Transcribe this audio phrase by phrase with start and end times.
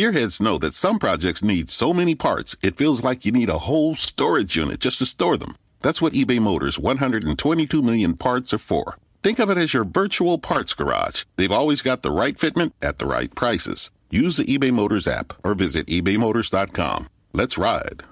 [0.00, 3.58] Gearheads know that some projects need so many parts, it feels like you need a
[3.68, 5.56] whole storage unit just to store them.
[5.82, 8.96] That's what eBay Motors' 122 million parts are for.
[9.22, 11.24] Think of it as your virtual parts garage.
[11.36, 13.90] They've always got the right fitment at the right prices.
[14.10, 17.08] Use the eBay Motors app or visit ebaymotors.com.
[17.34, 18.02] Let's ride.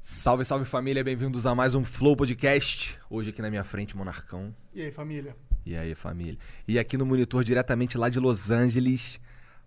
[0.00, 2.96] Salve, salve família, bem-vindos a mais um Flow Podcast.
[3.10, 4.54] Hoje aqui na minha frente, Monarcão.
[4.72, 5.34] E aí, família?
[5.66, 6.38] E aí, família?
[6.68, 9.18] E aqui no monitor, diretamente lá de Los Angeles,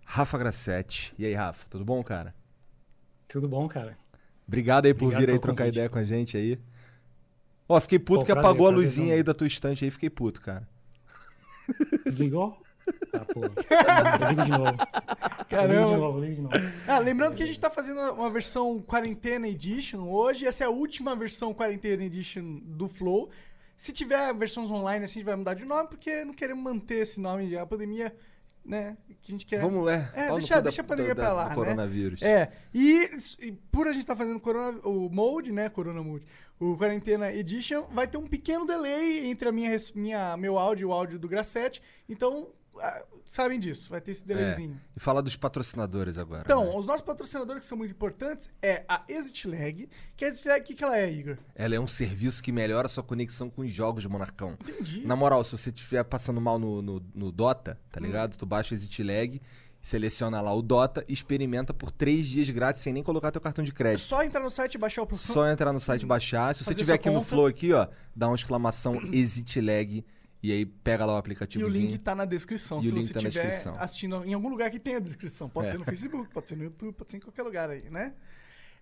[0.08, 1.12] Rafa Grassetti.
[1.18, 2.32] E aí, Rafa, tudo bom, cara?
[3.28, 3.98] Tudo bom, cara.
[4.46, 5.74] Obrigado aí por Obrigado vir aí trocar convite.
[5.74, 6.58] ideia com a gente aí.
[7.68, 9.02] Ó, fiquei puto Pô, que prazer, apagou a prazerzão.
[9.02, 10.66] luzinha aí da tua estante aí, fiquei puto, cara.
[12.04, 12.56] Desligou?
[13.12, 13.40] Ah, pô.
[14.22, 14.70] Eu ligo de novo.
[14.70, 15.96] Eu ligo de Caramba.
[15.96, 16.54] novo, eu ligo de novo.
[16.86, 20.46] Ah, lembrando que a gente tá fazendo uma versão Quarentena Edition hoje.
[20.46, 23.30] Essa é a última versão Quarentena Edition do Flow.
[23.76, 26.98] Se tiver versões online, assim, a gente vai mudar de nome, porque não queremos manter
[27.02, 27.56] esse nome.
[27.56, 28.14] A pandemia,
[28.66, 28.96] né?
[29.22, 29.60] Que a gente quer.
[29.60, 30.10] Vamos, é.
[30.14, 31.54] É, no deixa- cu da- deixa a pandemia da- pra lá, né?
[31.54, 32.22] coronavírus.
[32.22, 35.68] É, e, e por a gente estar fazendo corona, o Mode, né?
[35.68, 36.26] Corona Mode,
[36.58, 40.86] o Quarentena Edition, vai ter um pequeno delay entre a minha, minha, meu áudio e
[40.86, 41.82] o áudio do Grassetti.
[42.08, 42.48] Então,
[43.24, 44.80] sabem disso, vai ter esse delayzinho.
[44.96, 46.42] E falar dos patrocinadores agora.
[46.44, 46.76] Então, né?
[46.76, 49.88] os nossos patrocinadores que são muito importantes é a Exit Lag.
[50.16, 51.36] Que a Exit Lag, o que, que ela é, Igor?
[51.54, 54.56] Ela é um serviço que melhora a sua conexão com os jogos de Monarcão.
[54.60, 55.06] Entendi.
[55.06, 58.04] Na moral, se você estiver passando mal no, no, no Dota, tá Hum.
[58.04, 58.36] ligado?
[58.36, 59.40] Tu baixa o Exit Lag,
[59.80, 63.64] seleciona lá o Dota e experimenta por três dias grátis sem nem colocar teu cartão
[63.64, 64.06] de É crédito.
[64.06, 65.16] só entrar no site e baixar o.
[65.16, 66.54] Só entrar no site e baixar.
[66.54, 67.26] Se você Fazer tiver sua aqui no conta.
[67.26, 70.04] Flow aqui, ó, dá uma exclamação Exit Lag
[70.42, 71.90] e aí pega lá o E o aplicativozinho.
[71.90, 73.74] link tá na descrição, E se o link você tá na estiver descrição.
[73.80, 75.48] assistindo em algum lugar que tenha descrição.
[75.48, 75.70] Pode É.
[75.72, 78.12] ser no Facebook, pode ser no YouTube, pode ser em qualquer lugar aí, né?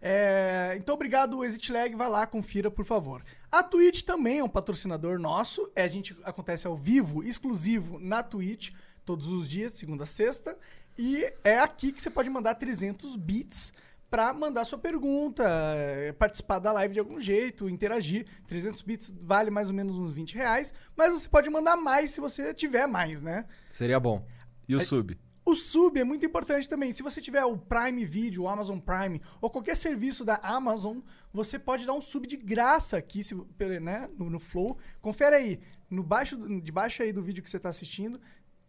[0.06, 1.94] É, então, obrigado, Exit Lag.
[1.94, 3.24] Vai lá, confira, por favor.
[3.50, 5.70] A Twitch também é um patrocinador nosso.
[5.74, 8.70] É, a gente acontece ao vivo, exclusivo na Twitch,
[9.04, 10.58] todos os dias, segunda a sexta.
[10.98, 13.72] E é aqui que você pode mandar 300 bits
[14.14, 15.42] para mandar sua pergunta,
[15.74, 18.24] é, participar da live de algum jeito, interagir.
[18.46, 22.20] 300 bits vale mais ou menos uns 20 reais, mas você pode mandar mais se
[22.20, 23.44] você tiver mais, né?
[23.72, 24.24] Seria bom.
[24.68, 25.18] E o sub?
[25.44, 26.92] O sub é muito importante também.
[26.92, 31.00] Se você tiver o Prime Video, o Amazon Prime ou qualquer serviço da Amazon,
[31.32, 33.34] você pode dar um sub de graça aqui se,
[33.82, 34.78] né, no, no Flow.
[35.02, 35.60] Confere aí,
[35.90, 38.20] no baixo, debaixo aí do vídeo que você está assistindo,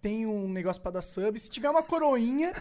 [0.01, 1.39] tem um negócio para dar sub.
[1.39, 2.51] Se tiver uma coroinha,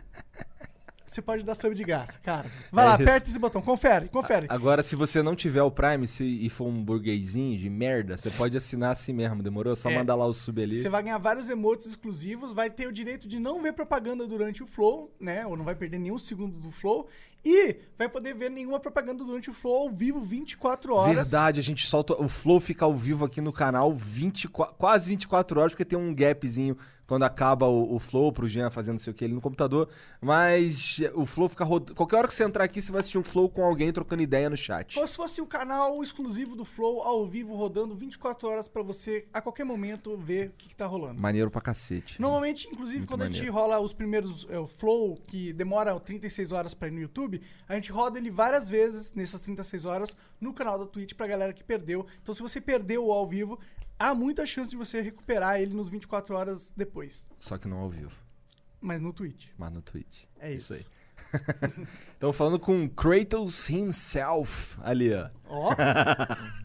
[1.07, 2.49] você pode dar sub de graça, cara.
[2.73, 3.03] Vai É lá, isso.
[3.03, 4.47] aperta esse botão, confere, confere.
[4.49, 8.31] Agora, se você não tiver o Prime se, e for um burguesinho de merda, você
[8.31, 9.75] pode assinar assim mesmo, demorou?
[9.77, 9.97] Só É.
[9.99, 10.77] mandar lá o sub ali.
[10.81, 14.63] Você vai ganhar vários emotes exclusivos, vai ter o direito de não ver propaganda durante
[14.63, 15.47] o flow, né?
[15.47, 17.09] Ou não vai perder nenhum segundo do flow.
[17.47, 21.15] E vai poder ver nenhuma propaganda durante o flow ao vivo 24 horas.
[21.15, 22.15] Verdade, a gente solta.
[22.15, 26.15] O Flow fica ao vivo aqui no canal 24, quase 24 horas, porque tem um
[26.15, 26.75] gapzinho
[27.07, 29.89] quando acaba o, o Flow pro Jean fazendo não sei o que ali no computador.
[30.21, 31.95] Mas o Flow fica rodando.
[31.95, 34.49] Qualquer hora que você entrar aqui, você vai assistir um Flow com alguém trocando ideia
[34.49, 34.95] no chat.
[34.95, 39.27] Como se fosse o canal exclusivo do Flow ao vivo rodando 24 horas pra você
[39.33, 41.21] a qualquer momento ver o que, que tá rolando.
[41.21, 42.21] Maneiro pra cacete.
[42.21, 43.55] Normalmente, inclusive, Muito quando a gente maneiro.
[43.55, 47.75] rola os primeiros é, o Flow, que demora 36 horas pra ir no YouTube, a
[47.75, 51.63] gente roda ele várias vezes nessas 36 horas no canal da Twitch pra galera que
[51.65, 52.07] perdeu.
[52.23, 53.59] Então, se você perdeu o ao vivo,
[53.99, 57.25] há muita chance de você recuperar ele nos 24 horas depois.
[57.39, 58.13] Só que não ao vivo,
[58.81, 59.49] Mas no Twitch.
[59.59, 60.25] mas no Twitch.
[60.39, 60.75] É isso.
[60.75, 60.85] aí.
[62.17, 65.29] Então falando com Kratos himself ali, ó.
[65.47, 65.75] Ó,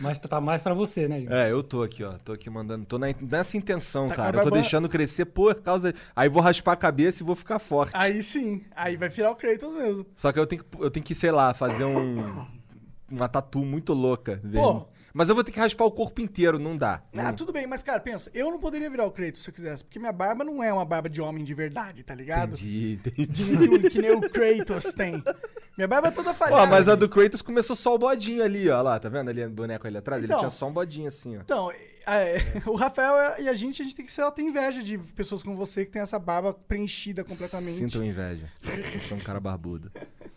[0.00, 1.20] Mas tá mais pra você, né?
[1.20, 1.32] Igor?
[1.34, 2.12] É, eu tô aqui, ó.
[2.18, 2.84] Tô aqui mandando.
[2.86, 4.38] Tô na- nessa intenção, Tá cara.
[4.38, 5.94] Eu tô deixando crescer por causa.
[6.14, 7.92] Aí vou raspar a cabeça e vou ficar forte.
[7.94, 8.64] aí sim.
[8.74, 10.06] Aí vai virar o Kratos mesmo.
[10.16, 12.46] Só que eu tenho que, eu tenho que, sei lá, fazer um.
[13.10, 14.40] Uma tatu muito louca.
[14.52, 14.88] Pô.
[15.16, 17.00] Mas eu vou ter que raspar o corpo inteiro, não dá.
[17.16, 19.54] Ah, Não- tudo bem, mas cara, pensa, eu não poderia virar o Kratos se eu
[19.54, 22.54] quisesse, porque minha barba não é uma barba de homem de verdade, tá ligado?
[22.54, 23.56] Entendi, entendi.
[23.56, 25.22] Que, o- que nem o Kratos tem.
[25.76, 26.62] Minha barba é toda falhada.
[26.62, 28.82] Ó, mas a do Kratos começou só o bodinho ali, ó.
[28.82, 30.22] Lá, tá vendo ali o boneco ali atrás?
[30.22, 30.34] Então.
[30.36, 31.40] Ele tinha só um bodinho assim, ó.
[31.42, 31.70] Então,
[32.06, 35.44] é, o Rafael e a gente, a gente tem que ser, tem inveja de pessoas
[35.44, 37.78] como você que tem essa barba preenchida completamente.
[37.78, 38.50] Sinto inveja.
[38.94, 39.92] Eu sou um cara barbudo.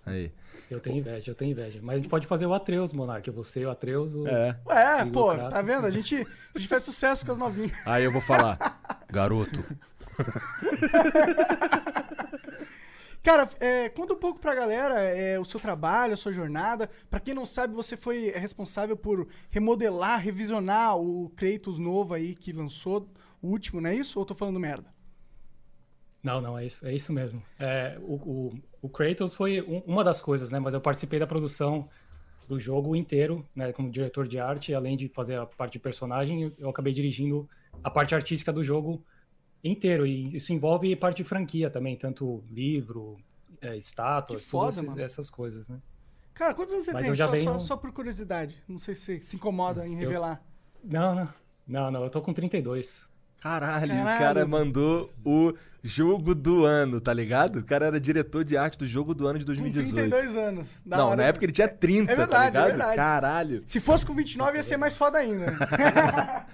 [0.05, 0.31] Aí.
[0.69, 1.79] Eu tenho inveja, eu tenho inveja.
[1.81, 3.29] Mas a gente pode fazer o Atreus, Monark.
[3.31, 4.27] Você, o Atreus, o...
[4.27, 4.59] É.
[4.65, 5.53] Ué, Igor pô, Kratos.
[5.53, 5.85] tá vendo?
[5.85, 7.71] A gente, a gente faz sucesso com as novinhas.
[7.87, 8.57] Aí eu vou falar.
[9.09, 9.63] Garoto.
[13.23, 16.89] Cara, é, conta um pouco pra galera é, o seu trabalho, a sua jornada.
[17.09, 22.53] Pra quem não sabe, você foi responsável por remodelar, revisionar o Kratos novo aí que
[22.53, 23.09] lançou,
[23.41, 24.17] o último, não é isso?
[24.17, 24.95] Ou eu tô falando merda?
[26.23, 27.43] Não, não, é isso, é isso mesmo.
[27.59, 30.59] É, o, o, o Kratos foi um- uma das coisas, né?
[30.59, 31.87] Mas eu participei da produção
[32.47, 33.71] do jogo inteiro, né?
[33.73, 37.47] Como diretor de arte, além de fazer a parte de personagem, eu acabei dirigindo
[37.83, 39.03] a parte artística do jogo
[39.63, 43.17] Inteiro, e isso envolve parte de franquia também, tanto livro,
[43.59, 45.79] é, estátuas, foda, essas- coisas, né?
[46.33, 47.09] Cara, quantos anos você Mas tem?
[47.09, 48.55] eu já só, venho- só- só por curiosidade.
[48.67, 50.41] Não sei se você se incomoda em Eu- revelar.
[50.83, 51.29] Não, não,
[51.67, 53.11] não, não, eu tô com 32.
[53.41, 54.19] Caralho, o Caralho.
[54.19, 55.53] cara mandou o
[55.87, 57.59] jogo do ano, tá ligado?
[57.59, 60.09] O cara era diretor de arte do jogo do ano de Com 2018.
[60.09, 60.67] 32 anos.
[60.85, 61.15] Da Não, hora.
[61.17, 62.67] na época ele tinha 30, É tá verdade, é ligado?
[62.67, 62.95] verdade.
[62.95, 63.63] Caralho.
[63.65, 65.55] Se fosse com 29 ia ser mais foda ainda.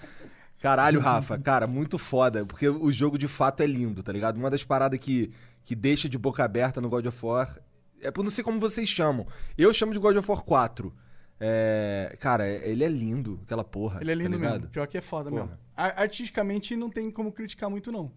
[0.59, 2.45] Caralho, Rafa, cara, muito foda.
[2.45, 4.37] Porque o jogo de fato é lindo, tá ligado?
[4.37, 5.31] Uma das paradas que,
[5.63, 7.57] que deixa de boca aberta no God of War.
[8.01, 9.27] É por não sei como vocês chamam.
[9.57, 10.93] Eu chamo de God of War 4.
[11.39, 13.99] É, cara, ele é lindo, aquela porra.
[13.99, 14.67] Ele é lindo tá mesmo.
[14.69, 15.43] Pior que é foda Porra.
[15.43, 15.57] mesmo.
[15.75, 18.11] Ar- Artisticamente não tem como criticar muito, não.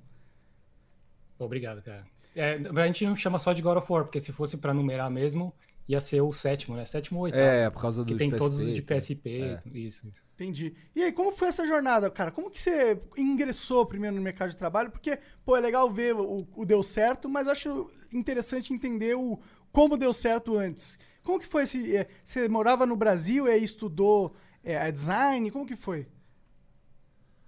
[1.39, 2.07] Obrigado, cara.
[2.35, 5.11] É, a gente não chama só de God of War, porque se fosse pra numerar
[5.11, 5.55] mesmo,
[5.89, 6.85] ia ser o sétimo, né?
[6.85, 7.43] Sétimo ou oitavo.
[7.43, 8.83] É, por causa que dos tem PSP, todos os de?
[8.83, 9.63] PSP, É.
[9.73, 10.25] isso, isso.
[10.35, 10.75] Entendi.
[10.95, 12.31] E aí, como foi essa jornada, cara?
[12.31, 14.91] Como que você ingressou primeiro no mercado de trabalho?
[14.91, 19.39] Porque, pô, é legal ver o, o deu certo, mas eu acho interessante entender o
[19.73, 20.99] como deu certo antes.
[21.23, 21.97] Como que foi esse...
[21.97, 25.51] é, você morava no Brasil e aí estudou é, design?
[25.51, 26.07] Como que foi?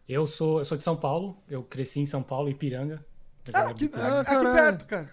[0.09, 2.95] Eu sou, eu sou de São Paulo, eu cresci em São Paulo, Ipiranga.
[2.95, 3.08] Eu
[3.53, 3.91] Ah, moro aqui.
[3.95, 5.11] Ah, aqui perto, cara.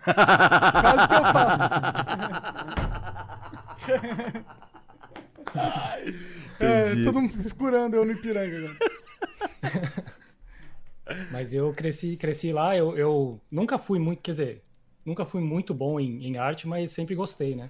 [0.82, 1.56] Quase que eu falo.
[6.60, 8.78] É, todo mundo curando eu no Ipiranga agora.
[11.32, 14.64] Mas eu cresci, cresci lá, eu, eu nunca fui muito, quer dizer,
[15.06, 17.70] nunca fui muito bom em, em arte, mas sempre gostei, né?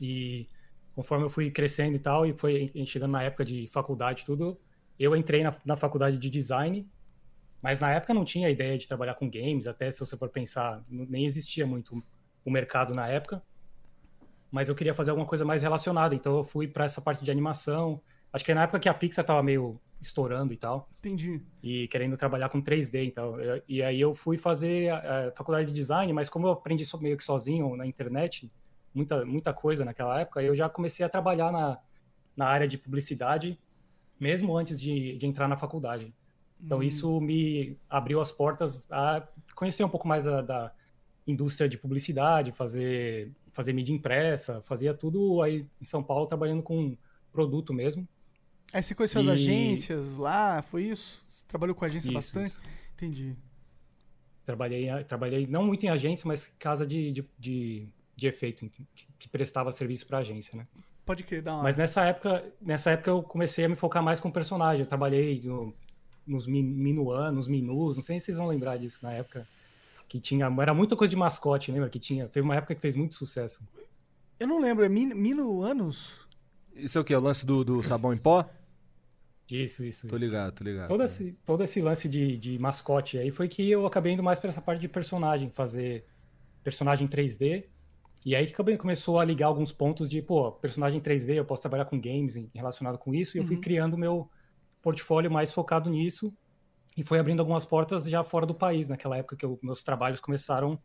[0.00, 0.48] E
[0.94, 4.58] conforme eu fui crescendo e tal, e foi chegando na época de faculdade e tudo,
[4.98, 6.88] eu entrei na, na faculdade de design,
[7.62, 10.82] mas na época não tinha ideia de trabalhar com games, até se você for pensar,
[10.88, 12.02] nem existia muito
[12.44, 13.42] o mercado na época.
[14.50, 17.30] Mas eu queria fazer alguma coisa mais relacionada, então eu fui para essa parte de
[17.30, 18.00] animação.
[18.32, 21.42] Acho que é na época que a Pixar tava meio estourando e tal Entendi.
[21.62, 23.40] e querendo trabalhar com 3D, então.
[23.40, 26.84] eu- e aí eu fui fazer a, a faculdade de design, mas como eu aprendi
[26.84, 28.50] so- meio que sozinho na internet,
[28.94, 31.78] muita, muita coisa naquela época, eu já comecei a trabalhar na,
[32.36, 33.58] na área de publicidade,
[34.20, 36.14] mesmo antes de, de entrar na faculdade.
[36.62, 40.72] Então isso me abriu as portas a conhecer um pouco mais da, da
[41.26, 46.96] indústria de publicidade, fazer, fazer mídia impressa, fazia tudo aí em São Paulo trabalhando com
[47.32, 48.08] produto mesmo.
[48.72, 51.22] Aí você conheceu as E- agências lá, foi isso?
[51.28, 52.46] Você trabalhou com agência Isso, bastante?
[52.52, 52.60] isso.
[52.94, 53.36] Entendi.
[54.44, 58.86] Trabalhei, trabalhei não muito em agência, mas casa de, de, de, de efeito, que,
[59.18, 60.66] que prestava serviço para agência, né?
[61.04, 61.64] Pode crer, dá uma.
[61.64, 64.82] Mas nessa época, nessa época eu comecei a me focar mais com personagem.
[64.84, 65.74] Eu trabalhei no-
[66.26, 69.46] nos Min- Minuan, nos Minus, não sei se vocês vão lembrar disso na época.
[70.08, 71.88] Que tinha, era muita coisa de mascote, lembra?
[71.90, 73.60] Que tinha, teve uma época que fez muito sucesso.
[74.38, 76.10] Eu não lembro, é min, Mino anos?
[76.74, 77.14] Isso é o quê?
[77.16, 78.44] O lance do, do sabão em pó?
[79.50, 80.08] Isso, isso.
[80.08, 80.24] Tô isso.
[80.24, 80.88] ligado, tô ligado.
[80.88, 84.38] Todo esse, todo esse lance de, de mascote aí foi que eu acabei indo mais
[84.38, 86.04] para essa parte de personagem, fazer
[86.64, 87.64] personagem 3D.
[88.24, 91.62] E aí que acabei- começou a ligar alguns pontos de, pô, personagem 3D, eu posso
[91.62, 93.36] trabalhar com games relacionado com isso.
[93.36, 93.60] E eu fui Uhum.
[93.62, 94.28] criando o meu
[94.86, 96.32] portfólio mais focado nisso.
[96.96, 100.20] E foi abrindo algumas portas já fora do país, naquela época que eu- meus trabalhos
[100.20, 100.80] começaram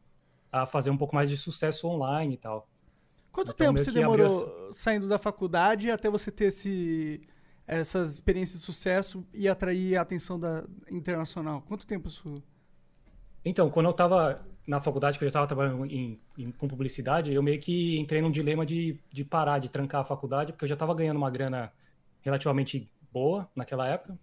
[0.51, 2.69] a fazer um pouco mais de sucesso online e tal.
[3.31, 7.21] Quanto Então, tempo você que abriu demorou saindo da faculdade até você ter esse,
[7.65, 11.61] essas experiências de sucesso e atrair a atenção da internacional?
[11.61, 12.43] Quanto tempo isso?
[13.43, 17.33] Então, quando eu estava na faculdade, que eu já estava trabalhando em, em- com publicidade,
[17.33, 20.69] eu meio que entrei num dilema de, de parar, de trancar a faculdade, porque eu
[20.69, 21.71] já estava ganhando uma grana
[22.21, 24.17] relativamente boa naquela época.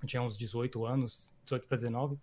[0.00, 2.18] Eu tinha uns 18 anos, 18 para 19.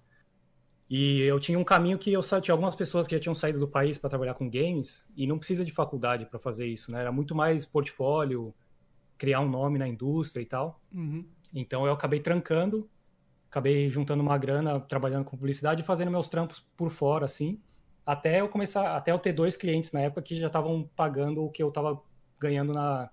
[0.89, 3.59] E eu tinha um caminho que eu sa- tinha algumas pessoas que já tinham saído
[3.59, 7.01] do país para trabalhar com games e não precisa de faculdade para fazer isso, né?
[7.01, 8.53] Era muito mais portfólio,
[9.17, 10.81] criar um nome na indústria e tal.
[10.91, 11.25] Uhum.
[11.53, 12.89] Então eu acabei trancando,
[13.49, 17.61] acabei juntando uma grana trabalhando com publicidade e fazendo meus trampos por fora, assim,
[18.05, 21.51] até eu começar, até eu ter dois clientes na época que já estavam pagando o
[21.51, 22.01] que eu estava
[22.39, 23.11] ganhando na,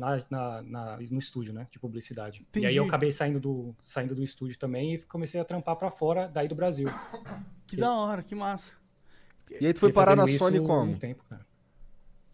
[0.00, 2.46] na, na- na- no estúdio, né, de publicidade.
[2.56, 2.88] E aí eu Entendi.
[2.88, 6.54] acabei saindo do, saindo do estúdio também e comecei a trampar para fora daí do
[6.54, 6.88] Brasil.
[7.66, 8.72] Que da hora, que massa.
[9.60, 10.90] E aí tu foi parar na fazendo Sony isso como?
[10.92, 11.46] Um tempo, cara.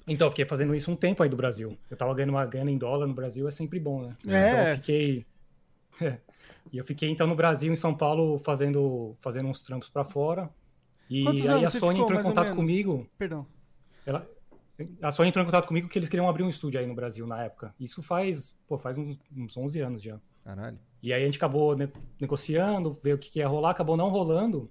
[0.08, 1.76] Então, eu fiquei fazendo isso um tempo aí do Brasil.
[1.90, 4.16] Eu tava ganhando uma grana em dólar no Brasil, é sempre bom, né?
[4.20, 4.72] Então É.
[4.72, 5.26] eu fiquei.
[6.72, 10.50] E eu fiquei então no Brasil, em São Paulo, fazendo, fazendo uns trampos pra fora.
[11.08, 13.06] E Quantos aí anos a Sony ficou, entrou em contato comigo.
[13.18, 13.46] Perdão.
[14.04, 14.26] Ela,
[15.02, 17.26] a Sony entrou em contato comigo que eles queriam abrir um estúdio aí no Brasil
[17.26, 17.74] na época.
[17.80, 20.18] Isso faz, pô, faz uns, uns 11 anos já.
[20.44, 20.78] Caralho.
[21.02, 21.88] E aí a gente acabou ne-
[22.20, 24.70] negociando, ver o que, que ia rolar, acabou não rolando,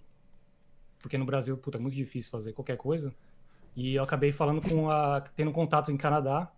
[1.00, 3.14] porque no Brasil, puta, é muito difícil fazer qualquer coisa.
[3.76, 5.22] E eu acabei falando com a.
[5.36, 6.50] tendo contato em Canadá,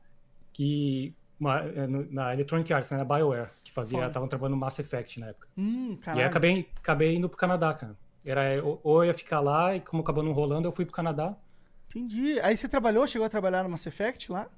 [0.53, 1.13] que.
[1.39, 3.97] uma- é, na Electronic Arts, né, na BioWare, que fazia.
[4.07, 5.47] Estavam trabalhando no Mass Effect na época.
[5.57, 7.95] Hum, E aí acabei, acabei indo pro Canadá, cara.
[8.25, 10.93] Era ou ou eu ia ficar lá e como acabou não rolando, eu fui pro
[10.93, 11.35] Canadá.
[11.97, 12.39] Entendi.
[12.41, 14.49] Aí você trabalhou, chegou a trabalhar no Mass Effect lá?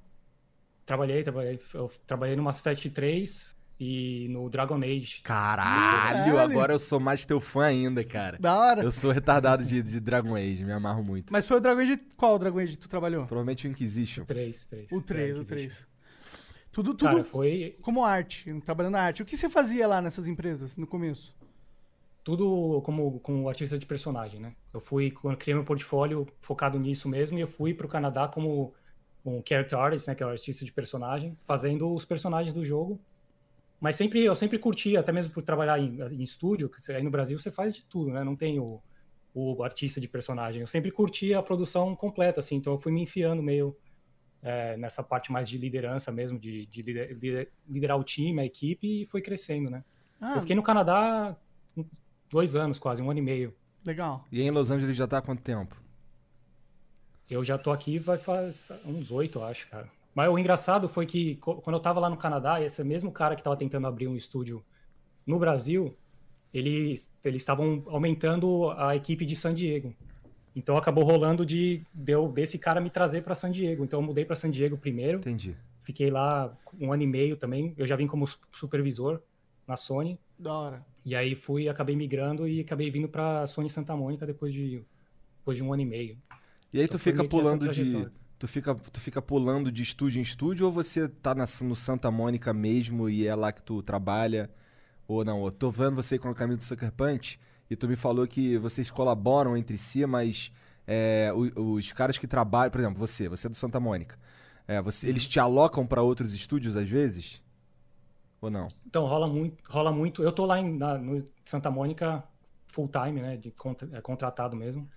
[0.85, 1.59] Trabalhei, trabalhei.
[1.73, 5.21] Eu trabalhei no Mass Effect 3 e no Dragon Age.
[5.23, 6.39] Caralho, Caralho.
[6.39, 8.37] agora eu sou mais teu fã ainda, cara.
[8.39, 8.83] Da hora.
[8.83, 11.31] Eu sou retardado de, de Dragon Age, me amarro muito.
[11.31, 11.97] Mas foi o Dragon Age.
[12.17, 13.25] Qual Dragon Age tu trabalhou?
[13.25, 14.25] Provavelmente o Inquisition.
[14.25, 14.91] 3, 3.
[14.91, 15.67] O 3, É, o que existe.
[15.77, 15.89] 3.
[16.71, 19.21] Tudo, tudo Cara, foi como arte, trabalhando na arte.
[19.23, 21.33] O que você fazia lá nessas empresas no começo?
[22.23, 24.55] Tudo como, como artista de personagem, né?
[24.73, 28.73] Eu fui, quando criei meu portfólio focado nisso mesmo, e eu fui pro Canadá como
[29.25, 30.15] um character artist, né?
[30.15, 32.99] Que é o artista de personagem, fazendo os personagens do jogo.
[33.79, 37.09] Mas sempre, eu sempre curti, até mesmo por trabalhar em, em estúdio, que aí no
[37.11, 38.23] Brasil você faz de tudo, né?
[38.23, 38.81] Não tem o,
[39.33, 40.61] o artista de personagem.
[40.61, 43.75] Eu sempre curti a produção completa, assim, então eu fui me enfiando meio
[44.41, 49.01] é, nessa parte mais de liderança mesmo, de, de lider- liderar o time, a equipe,
[49.01, 49.83] e foi crescendo, né?
[50.19, 51.37] Ah, Eu fiquei no Canadá
[52.29, 53.53] dois anos quase, um ano e meio.
[53.85, 54.25] legal.
[54.31, 55.75] E em Los Angeles já tá há quanto tempo?
[57.29, 59.87] Eu já tô aqui vai faz uns oito, acho, cara.
[60.15, 63.43] Mas o engraçado foi que quando eu tava lá no Canadá, esse mesmo cara que
[63.43, 64.63] tava tentando abrir um estúdio
[65.25, 65.95] no Brasil,
[66.53, 69.93] eles eles estavam aumentando a equipe de San Diego.
[70.55, 73.83] Então acabou rolando de deu desse cara me trazer para San Diego.
[73.85, 75.55] Então eu mudei para San Diego primeiro, Entendi.
[75.83, 77.73] fiquei lá um ano e meio também.
[77.77, 79.21] Eu já vim como su- supervisor
[79.67, 80.19] na Sony.
[80.39, 80.85] Da hora.
[81.05, 84.83] E aí fui, acabei migrando e acabei vindo pra Sony Santa Mônica depois de,
[85.39, 86.17] depois de um ano e meio.
[86.71, 88.07] E aí Então tu fica pulando de.
[88.37, 92.09] Tu fica, tu fica pulando de estúdio em estúdio ou você tá na- no Santa
[92.09, 94.49] Mônica mesmo e é lá que tu trabalha?
[95.07, 95.43] Ou não?
[95.43, 97.37] Eu tô vendo você com a camisa do Sucker Punch
[97.69, 100.53] e tu me falou que vocês colaboram entre si, mas
[100.87, 104.17] é, o- os caras que trabalham, por exemplo, você, você é do Santa Mônica.
[104.65, 107.41] É, você, eles te alocam pra outros estúdios às vezes?
[108.41, 108.67] Ou não?
[108.85, 110.23] Então rola muito, rola muito.
[110.23, 112.23] Eu tô lá em, na- no Santa Mônica
[112.67, 114.89] full time, né, de contra- é, contratado mesmo.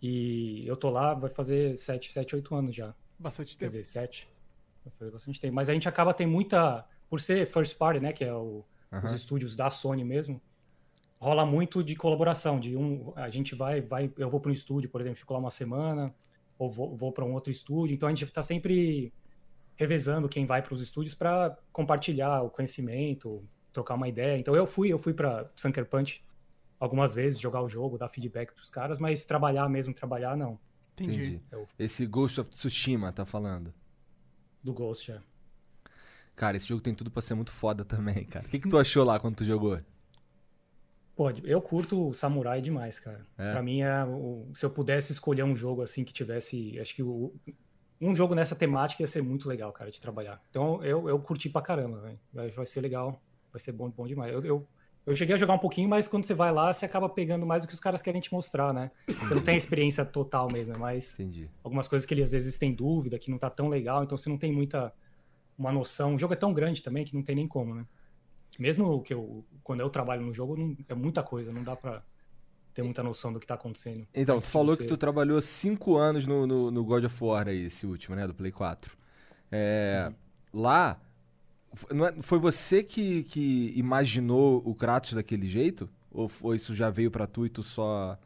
[0.00, 2.94] E eu tô lá, vai fazer sete, sete, oito anos já.
[3.18, 3.72] Bastante Quer tempo.
[3.72, 4.28] dizer, sete.
[4.84, 5.54] Vai fazer bastante tempo.
[5.54, 8.64] Mas a gente acaba tem muita, por ser first party, né, que é o,
[9.02, 10.40] os estúdios da Sony mesmo.
[11.20, 14.88] Rola muito de colaboração, de um, a gente vai, vai, eu vou para um estúdio,
[14.88, 16.14] por exemplo, fico lá uma semana,
[16.56, 17.92] ou vou, vou para um outro estúdio.
[17.94, 19.12] Então a gente está sempre
[19.78, 23.42] revezando quem vai para os estúdios para compartilhar o conhecimento,
[23.72, 24.36] trocar uma ideia.
[24.36, 26.22] Então eu fui, eu fui para Sunker Punch
[26.80, 30.58] algumas vezes jogar o jogo, dar feedback para os caras, mas trabalhar mesmo, trabalhar não.
[30.94, 31.14] Entendi.
[31.20, 31.42] Entendi.
[31.52, 33.72] Eu, Esse Ghost of Tsushima tá falando.
[34.64, 35.20] do Ghost, é.
[36.34, 38.44] Cara, esse jogo tem tudo pra ser muito foda também, cara.
[38.46, 39.78] O que, que tu achou lá quando tu jogou?
[41.14, 43.24] Pô, eu curto Samurai demais, cara.
[43.36, 43.50] É?
[43.52, 46.78] Pra mim, é o- se eu pudesse escolher um jogo assim que tivesse.
[46.78, 47.32] Acho que o-
[48.00, 50.40] um jogo nessa temática ia ser muito legal, cara, de trabalhar.
[50.50, 52.18] Então eu, eu curti pra caramba, velho.
[52.32, 53.20] Vai, ser legal.
[53.52, 54.32] Vai ser bom, bom demais.
[54.32, 54.68] Eu, eu,
[55.06, 57.62] eu cheguei a jogar um pouquinho, mas quando você vai lá, você acaba pegando mais
[57.62, 58.90] do que os caras querem te mostrar, né?
[59.06, 61.50] Você não tem a experiência total mesmo, é mais Entendi.
[61.64, 64.28] algumas coisas que ele às vezes tem dúvida, que não tá tão legal, então você
[64.28, 64.92] não tem muita
[65.58, 66.14] uma noção.
[66.14, 67.84] O jogo é tão grande também que não tem nem como, né?
[68.58, 72.02] Mesmo que eu quando eu trabalho no jogo, não- é muita coisa, não dá pra
[72.78, 74.06] ter muita noção do que tá acontecendo.
[74.14, 77.64] Então, tu falou que tu trabalhou cinco anos no, no, no God of War aí,
[77.64, 78.24] esse último, né?
[78.24, 78.96] Do Play 4.
[79.50, 80.12] É,
[80.54, 80.96] Lá,
[81.74, 85.88] f- não é- foi você que, que imaginou o Kratos daquele jeito?
[86.12, 88.16] Ou isso já veio pra tu e tu só,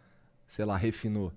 [0.47, 1.33] sei lá, refinou?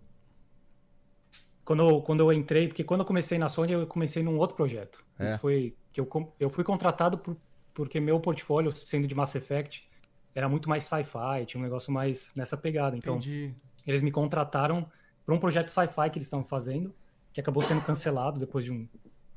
[1.64, 4.56] Quando eu, quando eu entrei, porque quando eu comecei na Sony, eu comecei num outro
[4.56, 5.04] projeto.
[5.18, 5.26] É?
[5.26, 6.08] Isso foi que eu,
[6.40, 7.36] eu fui contratado por,
[7.74, 9.88] porque meu portfólio, sendo de Mass Effect,
[10.36, 12.96] era muito mais sci-fi, tinha um negócio mais nessa pegada.
[12.98, 13.56] Então, Entendi.
[13.88, 14.86] eles me contrataram
[15.26, 16.94] para um projeto sci-fi que eles estavam fazendo,
[17.34, 18.88] que acabou sendo cancelado depois de um,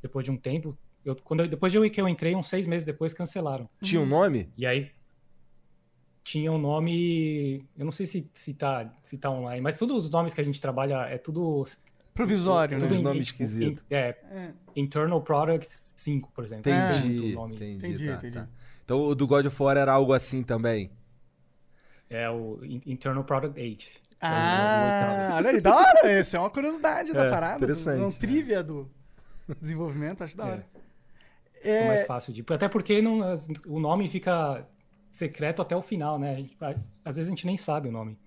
[0.03, 0.77] depois de um tempo.
[1.05, 3.69] Eu, quando eu- depois de eu, que eu entrei, uns seis meses depois, cancelaram.
[3.81, 4.51] Tinha um nome?
[4.57, 4.91] E aí
[6.25, 10.11] tinha um nome, eu não sei se, se, tá, se tá online, mas todos os
[10.11, 11.65] nomes que a gente trabalha é tudo...
[12.13, 13.01] Provisório, Tudo né?
[13.01, 13.83] em- nome esquisito.
[13.89, 16.71] em- é, É, Internal Product 5, por exemplo.
[16.71, 17.55] Entendi, muito nome.
[17.55, 18.35] entendi, Entendi, tá, entendi.
[18.35, 18.49] tá.
[18.89, 20.91] Então o do God of War era algo assim também.
[22.09, 23.87] É o In- Internal Product 8.
[24.19, 26.11] Ah, olha aí, da hora.
[26.11, 27.57] Essa é uma curiosidade da É, parada.
[27.57, 28.13] interessante, Não é.
[28.13, 28.91] trivia do
[29.61, 30.67] desenvolvimento, acho da hora.
[31.63, 32.43] É É, mais fácil de.
[32.51, 33.21] Até porque não,
[33.67, 34.67] o nome fica
[35.13, 36.33] secreto até o final, né?
[36.33, 38.19] A gente- a- às vezes a gente nem sabe o nome.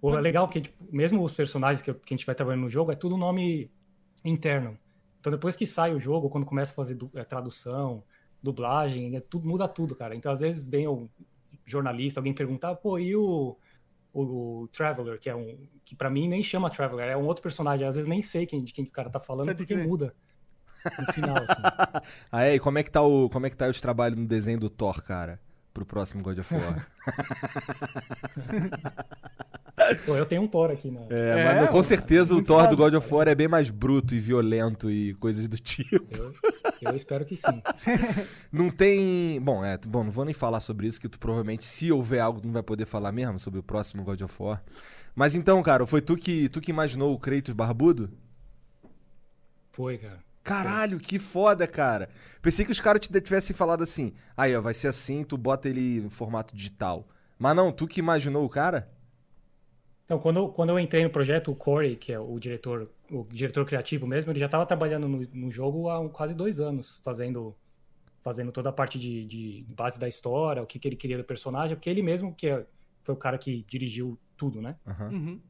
[0.00, 2.70] O é legal que, tipo, mesmo os personagens que, que a gente vai trabalhando no
[2.70, 3.68] jogo, é tudo nome
[4.24, 4.78] interno.
[5.18, 8.04] Então depois que sai o jogo, quando começa a fazer é, tradução,
[8.42, 10.14] dublagem, é tudo, muda tudo, cara.
[10.14, 11.08] Então às vezes vem o
[11.64, 13.56] jornalista, alguém perguntar, pô, e o,
[14.12, 15.58] o, o Traveler, que é um.
[15.84, 17.86] que pra mim nem chama Traveler, é um outro personagem.
[17.86, 20.14] Às vezes nem sei quem, de quem que o cara tá falando, porque muda
[20.98, 22.06] no final, assim.
[22.30, 24.70] Aí, como é que tá o, como é que tá os trabalhos no desenho do
[24.70, 25.40] Thor, cara?
[25.78, 26.86] Pro próximo God of War?
[30.04, 31.06] Pô, eu tenho um Thor aqui, né?
[31.08, 32.76] É, É, mas com certeza o Thor do.
[32.76, 36.04] God of War é bem mais bruto e violento e coisas do tipo.
[36.16, 36.34] Eu,
[36.82, 37.62] eu espero que sim.
[38.50, 39.40] Não tem.
[39.40, 42.40] Bom, é, bom, não vou nem falar sobre isso, que tu provavelmente, se houver algo,
[42.40, 44.62] tu não vai poder falar mesmo sobre o próximo God of War.
[45.14, 48.10] Mas então, cara, foi tu que, tu que imaginou o Kratos barbudo?
[49.70, 50.27] Foi, cara.
[50.48, 52.08] Caralho, que foda, cara.
[52.40, 55.68] Pensei que os caras te tivessem falado assim: aí, ó, vai ser assim, tu bota
[55.68, 57.06] ele em formato digital.
[57.38, 58.88] Mas não, tu que imaginou o cara?
[60.04, 63.24] Então, quando, eu- quando eu entrei no projeto, o Corey, que é o diretor, o
[63.30, 67.54] diretor criativo mesmo, ele já estava trabalhando no, no jogo há quase dois anos, fazendo,
[68.22, 71.24] fazendo toda a parte de, de base da história, o que, que ele queria do
[71.24, 72.66] personagem, porque ele mesmo que é-
[73.04, 74.76] foi o cara que dirigiu tudo, né?
[75.10, 75.40] Uhum.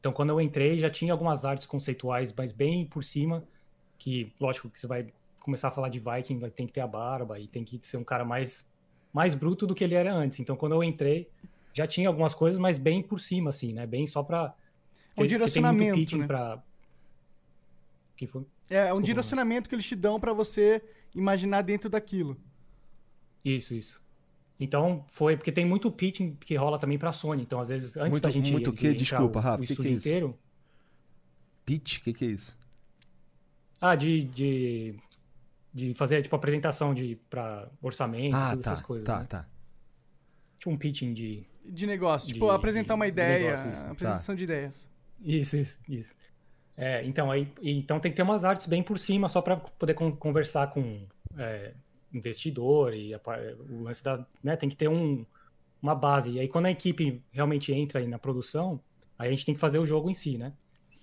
[0.00, 3.44] Então, quando eu entrei, já tinha algumas artes conceituais, mas bem por cima,
[4.06, 6.86] que, lógico, que você vai começar a falar de Viking, vai- tem que ter a
[6.86, 8.64] barba e tem que ser um cara mais,
[9.12, 10.38] mais bruto do que ele era antes.
[10.38, 11.28] Então, quando eu entrei,
[11.74, 13.84] já tinha algumas coisas, mas bem por cima, assim, né?
[13.84, 14.44] Bem só pra...
[14.44, 14.56] Um porque
[15.16, 16.26] tem muito direcionamento, né?
[16.28, 16.62] pra...
[18.16, 18.46] Que foi?
[18.70, 20.80] É, é um direcionamento que eles te dão pra você
[21.12, 22.36] imaginar dentro daquilo.
[23.44, 24.00] Isso, isso.
[24.60, 25.36] Então, foi...
[25.36, 27.42] Porque tem muito pitching que rola também pra Sony.
[27.42, 28.52] Então, às vezes, antes Muito- da gente...
[28.52, 28.92] muito quê?
[28.94, 29.94] Desculpa, Rafa, o que que é isso?
[29.94, 30.38] inteiro...
[31.64, 31.98] Pitch?
[31.98, 32.56] O que, que é isso?
[33.80, 34.94] Ah, de, de,
[35.72, 38.72] de fazer, tipo, apresentação de, pra orçamento, Ah, todas tá.
[38.72, 39.26] essas coisas, tá, né?
[39.26, 39.46] tá.
[40.56, 41.44] Tipo um pitching de...
[41.64, 42.28] De negócio.
[42.28, 43.44] De- tipo, apresentar uma de- de ideia.
[43.50, 43.86] negócio, isso.
[43.86, 44.88] apresentação de ideias.
[45.20, 46.14] Isso, isso, isso.
[46.76, 49.94] É, então, aí, então tem que ter umas artes bem por cima, só para poder
[49.94, 51.06] con- conversar com
[51.36, 51.72] é,
[52.12, 53.20] investidor e a
[53.68, 55.24] o lance da, né, tem que ter um,
[55.82, 56.30] uma base.
[56.30, 58.80] E aí quando a equipe realmente entra aí na produção,
[59.18, 60.52] aí a gente tem que fazer o jogo em si, né?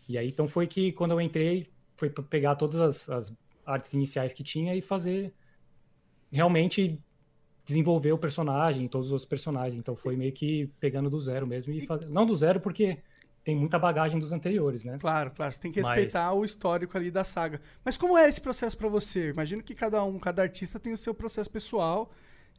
[0.07, 3.33] E aí então foi que quando eu entrei, foi pegar todas as, as
[3.65, 5.33] artes iniciais que tinha e fazer
[6.31, 6.99] realmente
[7.65, 9.77] desenvolver o personagem, todos os personagens.
[9.79, 12.07] Então foi meio que pegando do zero mesmo e faz...
[12.09, 12.99] não do zero porque
[13.43, 14.97] tem muita bagagem dos anteriores, né?
[14.99, 15.51] Claro, claro.
[15.53, 17.61] Você tem que Mas- respeitar o histórico ali da saga.
[17.83, 19.29] Mas como é esse processo pra você?
[19.29, 22.11] Imagino que cada um, cada artista tem o seu processo pessoal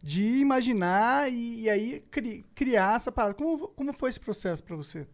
[0.03, 3.35] de imaginar e, e aí cri- criar essa parada.
[3.35, 5.07] Como, como foi esse processo pra você?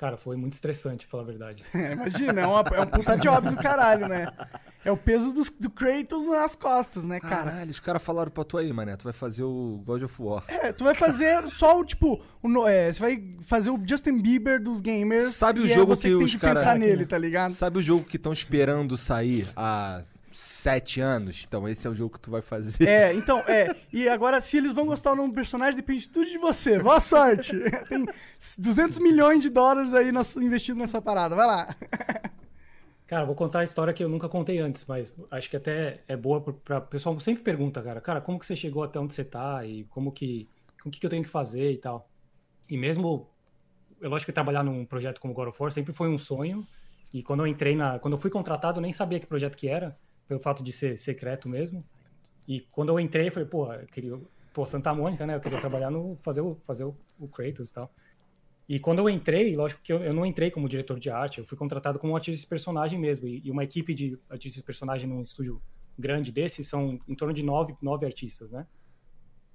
[0.00, 1.62] Cara, foi muito estressante, pra falar a verdade.
[1.74, 4.28] É, imagina, é, uma, é um puta job do caralho, né?
[4.82, 7.50] É o peso dos- do, Kratos nas costas, né, cara?
[7.50, 8.96] Caralho, os caras falaram pra tu aí, mané.
[8.96, 10.42] Tu vai fazer o God of War.
[10.48, 12.18] É, tu vai fazer só o tipo.
[12.42, 15.34] O, é, você vai fazer o Justin Bieber dos gamers.
[15.34, 17.52] Sabe o é jogo você que tem os que cara- pensar nele, tá ligado?
[17.54, 20.00] Sabe o jogo que estão esperando sair há
[20.40, 21.44] sete anos?
[21.46, 22.88] Então esse é o jogo que tu vai fazer.
[22.88, 23.76] É, então, é.
[23.92, 26.78] E agora, se eles vão gostar ou não do personagem, depende tudo de você.
[26.78, 27.52] Boa sorte.
[27.88, 28.06] Tem
[28.58, 30.10] 200 milhões de dólares aí
[30.42, 31.36] investido nessa parada.
[31.36, 31.76] Vai lá.
[33.06, 36.16] Cara, vou contar a história que eu nunca contei antes, mas acho que até é
[36.16, 36.78] boa pro- pra...
[36.78, 39.84] O pessoal sempre pergunta, cara, cara, como que você chegou até onde você tá e
[39.84, 40.48] como que...
[40.84, 42.08] O que que eu tenho que fazer e tal.
[42.68, 43.28] E mesmo...
[44.00, 46.66] Eu acho que trabalhar num projeto como God of War sempre foi um sonho.
[47.12, 47.98] E quando eu entrei na...
[47.98, 49.98] Quando eu fui contratado, eu nem sabia que projeto que era,
[50.30, 51.84] pelo fato de ser secreto mesmo.
[52.46, 54.16] E quando eu entrei, eu falei, pô, eu queria...
[54.54, 55.34] Pô, Santa Mônica, né?
[55.34, 56.16] Eu queria trabalhar no...
[56.22, 57.92] Fazer o, fazer o, o Kratos e tal.
[58.68, 61.44] E quando eu entrei, lógico que eu, eu não entrei como diretor de arte, eu
[61.44, 63.26] fui contratado como artista de personagem mesmo.
[63.26, 65.60] E, e uma equipe de artistas de personagem num estúdio
[65.98, 68.68] grande desse são em torno de nove, nove artistas, né?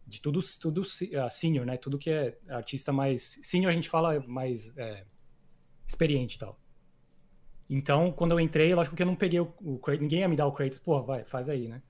[0.05, 0.81] De tudo, tudo
[1.23, 1.77] ah, senior, né?
[1.77, 3.39] Tudo que é artista mais.
[3.43, 5.05] Senior a gente fala mais é,
[5.87, 6.59] experiente e tal.
[7.69, 10.35] Então, quando eu entrei, lógico que eu não peguei o, o Kratos, ninguém ia me
[10.35, 11.81] dar o Kratos, pô, vai, faz aí, né?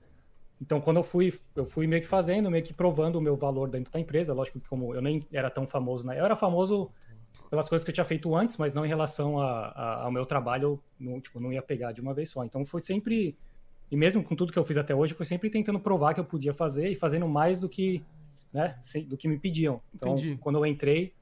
[0.60, 3.68] Então, quando eu fui, eu fui meio que fazendo, meio que provando o meu valor
[3.68, 4.32] dentro da empresa.
[4.32, 6.18] Lógico que como eu nem era tão famoso, né?
[6.18, 6.90] Eu era famoso
[7.50, 10.24] pelas coisas que eu tinha feito antes, mas não em relação a- a- ao meu
[10.24, 12.42] trabalho, não, tipo, não ia pegar de uma vez só.
[12.42, 13.36] Então, foi sempre,
[13.90, 16.24] e mesmo com tudo que eu fiz até hoje, foi sempre tentando provar que eu
[16.24, 18.02] podia fazer e fazendo mais do que,
[18.50, 19.80] né, do que me pediam.
[19.94, 20.38] Então, Entendi.
[20.40, 21.12] quando eu entrei,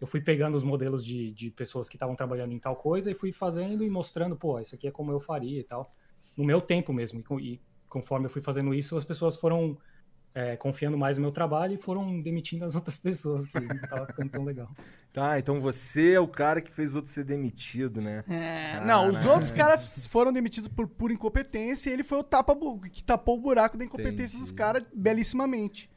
[0.00, 3.14] eu fui pegando os modelos de, de pessoas que estavam trabalhando em tal coisa e
[3.14, 5.94] fui fazendo e mostrando, pô, isso aqui é como eu faria e tal,
[6.36, 7.22] no meu tempo mesmo.
[7.40, 9.78] E, e conforme eu fui fazendo isso, as pessoas foram
[10.34, 14.06] é, confiando mais no meu trabalho e foram demitindo as outras pessoas que não estavam
[14.06, 14.68] ficando tão legal.
[15.14, 18.22] Tá, então você é o cara que fez outro ser demitido, né?
[18.28, 22.54] É, não, os outros caras foram demitidos por pura incompetência e ele foi o tapa
[22.92, 24.40] que tapou o buraco da incompetência Entendi.
[24.40, 25.88] dos caras belíssimamente.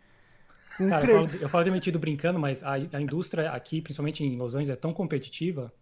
[0.87, 4.55] Cara, eu falo, eu falo demitido brincando, mas a, a indústria aqui, principalmente em Los
[4.55, 5.73] Angeles, é tão competitiva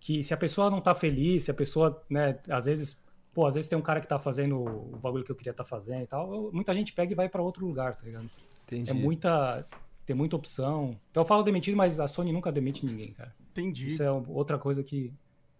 [0.00, 2.98] que se a pessoa não tá feliz, se a pessoa, né, às vezes,
[3.34, 5.64] pô, às vezes tem um cara que tá fazendo o bagulho que eu queria estar
[5.64, 8.30] fazendo e tal, eu- muita gente pega e vai pra outro lugar, tá ligado?
[8.66, 8.90] Entendi.
[8.90, 9.66] É muita,
[10.06, 10.96] tem muita opção.
[11.10, 13.34] Então eu falo demitido, mas a Sony nunca demite ninguém, cara.
[13.50, 13.88] Entendi.
[13.88, 15.12] Isso é outra coisa que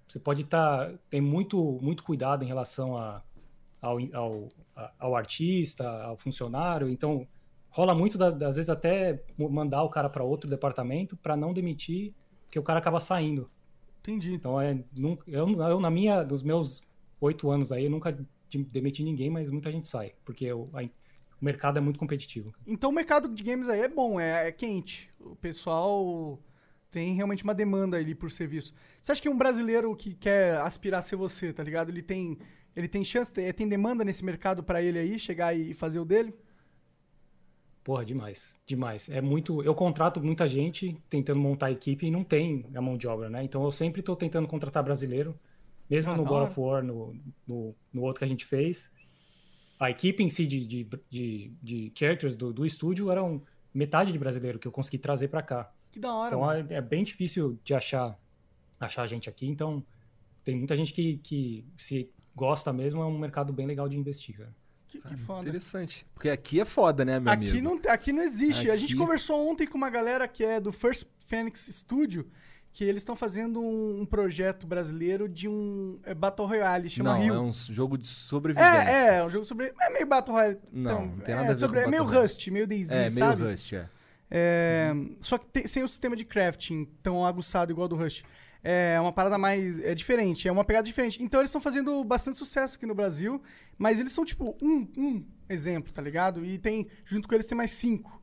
[0.06, 0.90] você pode estar.
[1.10, 3.22] tem muito, muito cuidado em relação a,
[3.82, 4.48] ao, ao,
[4.98, 6.88] ao artista, ao funcionário.
[6.88, 7.26] Então,
[7.78, 12.12] rola muito, da, às vezes, até mandar o cara para outro departamento para não demitir,
[12.44, 13.48] porque o cara acaba saindo.
[14.00, 14.34] Entendi.
[14.34, 14.82] Então, é,
[15.28, 16.82] eu, eu, na minha, dos meus
[17.20, 18.18] oito anos aí, eu nunca
[18.72, 22.52] demiti ninguém, mas muita gente sai, porque eu, a, o mercado é muito competitivo.
[22.66, 25.08] Então, o mercado de games aí é bom, é, é quente.
[25.20, 26.42] O pessoal
[26.90, 28.74] tem realmente uma demanda ali por serviço.
[29.00, 31.90] Você acha que um brasileiro que quer aspirar a ser você, tá ligado?
[31.90, 32.38] Ele tem,
[32.74, 36.34] ele tem chance, tem demanda nesse mercado para ele aí chegar e fazer o dele?
[37.88, 39.08] Porra, demais, demais.
[39.08, 39.62] É muito.
[39.62, 43.30] Eu contrato muita gente tentando montar a equipe e não tem a mão de obra,
[43.30, 43.42] né?
[43.42, 45.34] Então eu sempre estou tentando contratar brasileiro,
[45.88, 48.92] mesmo ah, no God of War, no, no, no, outro que a gente fez.
[49.80, 53.40] A equipe em si de, de, de, de characters do, do estúdio eram
[53.72, 55.72] metade de brasileiro que eu consegui trazer para cá.
[55.90, 56.36] Que da hora.
[56.36, 58.20] Então é, é, bem difícil de achar
[58.78, 59.48] achar gente aqui.
[59.48, 59.82] Então
[60.44, 64.36] tem muita gente que, que se gosta mesmo, é um mercado bem legal de investir,
[64.36, 64.54] cara.
[64.88, 65.46] Que, que foda.
[65.46, 66.06] Interessante.
[66.14, 67.64] Porque aqui é foda, né, meu aqui amigo?
[67.64, 68.62] Não, aqui não existe.
[68.62, 68.70] Aqui...
[68.70, 72.26] A gente conversou ontem com uma galera que é do First Phoenix Studio,
[72.72, 77.20] que eles estão fazendo um, um, projeto brasileiro de um é, Battle Royale, chama não,
[77.20, 77.34] Rio.
[77.34, 78.90] é um jogo de sobrevivência.
[78.90, 79.74] É, é, um jogo sobre...
[79.78, 80.58] É meio Battle Royale.
[80.72, 83.10] Não, então, não tem nada é, a ver sobre, É meio Rust, meio DayZ, é,
[83.10, 83.20] sabe?
[83.20, 83.88] É, meio Rust, é.
[84.30, 84.94] é.
[85.20, 88.24] Só que tem, sem o sistema de crafting tão aguçado igual do Rust
[88.62, 89.80] é uma parada mais.
[89.80, 91.22] É diferente, é uma pegada diferente.
[91.22, 93.40] Então eles estão fazendo bastante sucesso aqui no Brasil,
[93.76, 96.44] mas eles são tipo um, um exemplo, tá ligado?
[96.44, 98.18] E tem, junto com eles tem mais cinco.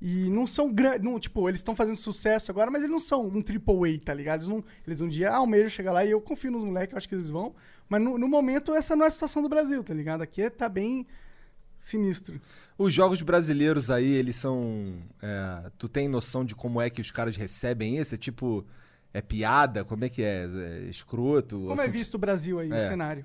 [0.00, 3.40] E não são grandes, tipo, eles estão fazendo sucesso agora, mas eles não são um
[3.40, 4.40] triple A, tá ligado?
[4.40, 7.08] Eles, não, eles um dia almejam chegar lá e eu confio nos moleques, eu acho
[7.08, 7.54] que eles vão.
[7.88, 10.20] Mas no, no, momento essa não é a situação do Brasil, tá ligado?
[10.20, 11.06] Aqui tá bem
[11.78, 12.40] sinistro.
[12.76, 14.94] Os jogos brasileiros aí, eles são.
[15.22, 18.14] É, tu tem noção de como é que os caras recebem isso?
[18.14, 18.66] É tipo
[19.14, 19.84] é piada?
[19.84, 20.44] Como é que é?
[20.44, 21.66] é escroto?
[21.68, 22.74] Como é visto o Brasil aí, é.
[22.74, 23.24] o cenário?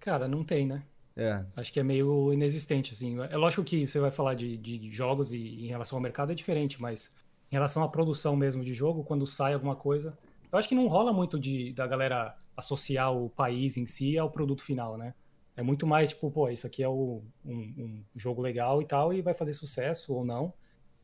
[0.00, 0.82] Cara, não tem, né?
[1.16, 1.46] É.
[1.56, 3.16] Acho que é meio inexistente, assim.
[3.30, 6.34] É lógico que você vai falar de, de jogos e em relação ao mercado é
[6.34, 7.10] diferente, mas
[7.50, 10.18] em relação à produção mesmo de jogo, quando sai alguma coisa,
[10.52, 14.30] eu acho que não rola muito de da galera associar o país em si ao
[14.30, 15.14] produto final, né?
[15.56, 19.12] É muito mais tipo, pô, isso aqui é o, um, um jogo legal e tal,
[19.12, 20.52] e vai fazer sucesso ou não.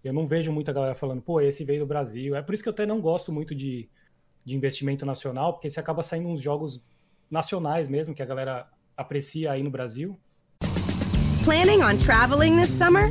[0.05, 2.35] Eu não vejo muita galera falando, pô, esse veio do Brasil.
[2.35, 3.89] É por isso que eu até não gosto muito de,
[4.45, 6.83] de investimento nacional, porque você acaba saindo uns jogos
[7.31, 10.19] nacionais mesmo, que a galera aprecia aí no Brasil.
[11.45, 13.11] Planning on traveling this summer?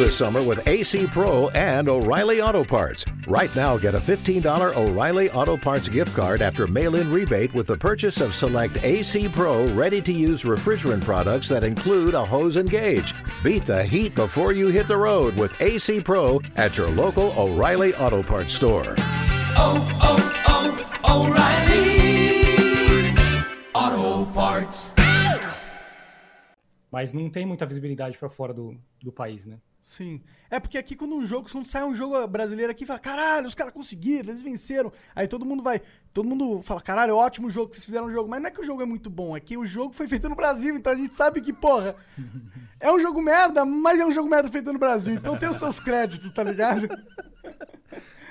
[0.00, 3.04] This summer with AC Pro and O'Reilly Auto Parts.
[3.28, 7.66] Right now, get a $15 O'Reilly Auto Parts gift card after mail in rebate with
[7.66, 12.56] the purchase of select AC Pro ready to use refrigerant products that include a hose
[12.56, 13.12] and gauge.
[13.44, 17.94] Beat the heat before you hit the road with AC Pro at your local O'Reilly
[17.96, 18.94] Auto Parts store.
[19.58, 21.90] Oh, oh, oh, O'Reilly!
[23.74, 24.94] Auto Parts.
[26.90, 29.58] Mas não tem muita visibilidade para fora do, do país, né?
[29.90, 30.20] Sim.
[30.48, 33.56] É porque aqui quando um jogo, quando sai um jogo brasileiro aqui, fala, caralho, os
[33.56, 34.92] caras conseguiram, eles venceram.
[35.16, 38.30] Aí todo mundo vai, todo mundo fala, caralho, ótimo jogo que vocês fizeram um jogo.
[38.30, 40.28] Mas não é que o jogo é muito bom, é que o jogo foi feito
[40.28, 41.96] no Brasil, então a gente sabe que, porra,
[42.78, 45.12] é um jogo merda, mas é um jogo merda feito no Brasil.
[45.12, 46.88] Então tem os seus créditos, tá ligado?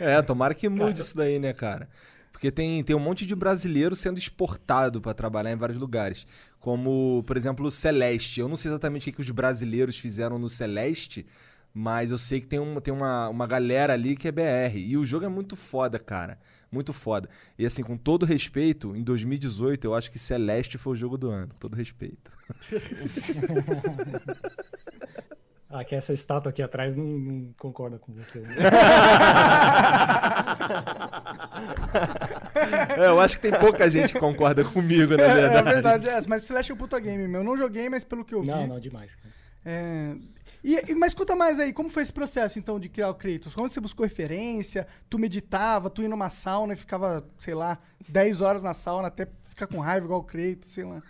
[0.02, 1.90] É, tomara que mude cara, isso daí, né, cara?
[2.32, 6.26] Porque tem, tem um monte de brasileiro sendo exportado para trabalhar em vários lugares.
[6.58, 8.40] Como, por exemplo, o Celeste.
[8.40, 11.26] Eu não sei exatamente o que, os brasileiros fizeram no Celeste,
[11.74, 14.78] mas eu sei que tem, um, tem uma, uma galera ali que é BR.
[14.78, 16.38] E o jogo é muito foda, cara.
[16.72, 17.30] Muito foda.
[17.58, 21.30] E assim, com todo respeito, em 2018 eu acho que Celeste foi o jogo do
[21.30, 21.50] ano.
[21.50, 22.32] Com todo respeito.
[25.72, 28.40] Ah, que essa estátua aqui atrás não, não concorda com você.
[28.40, 28.56] Né?
[32.98, 35.56] é, eu acho que tem pouca gente que concorda comigo, na verdade.
[35.56, 37.42] É, é verdade, é, mas Celeste é um puta game, meu.
[37.42, 38.48] Eu não joguei, mas pelo que eu vi.
[38.48, 39.30] Não, não, demais, cara.
[39.64, 40.16] É...
[40.64, 43.54] E, mas conta mais aí, como foi esse processo, então, de criar o Kratos?
[43.58, 44.88] Onde você buscou referência?
[45.10, 49.28] Tu meditava, tu ia numa sauna e ficava, sei lá, 10 horas na sauna até
[49.50, 51.02] ficar com raiva igual o Kratos, sei lá.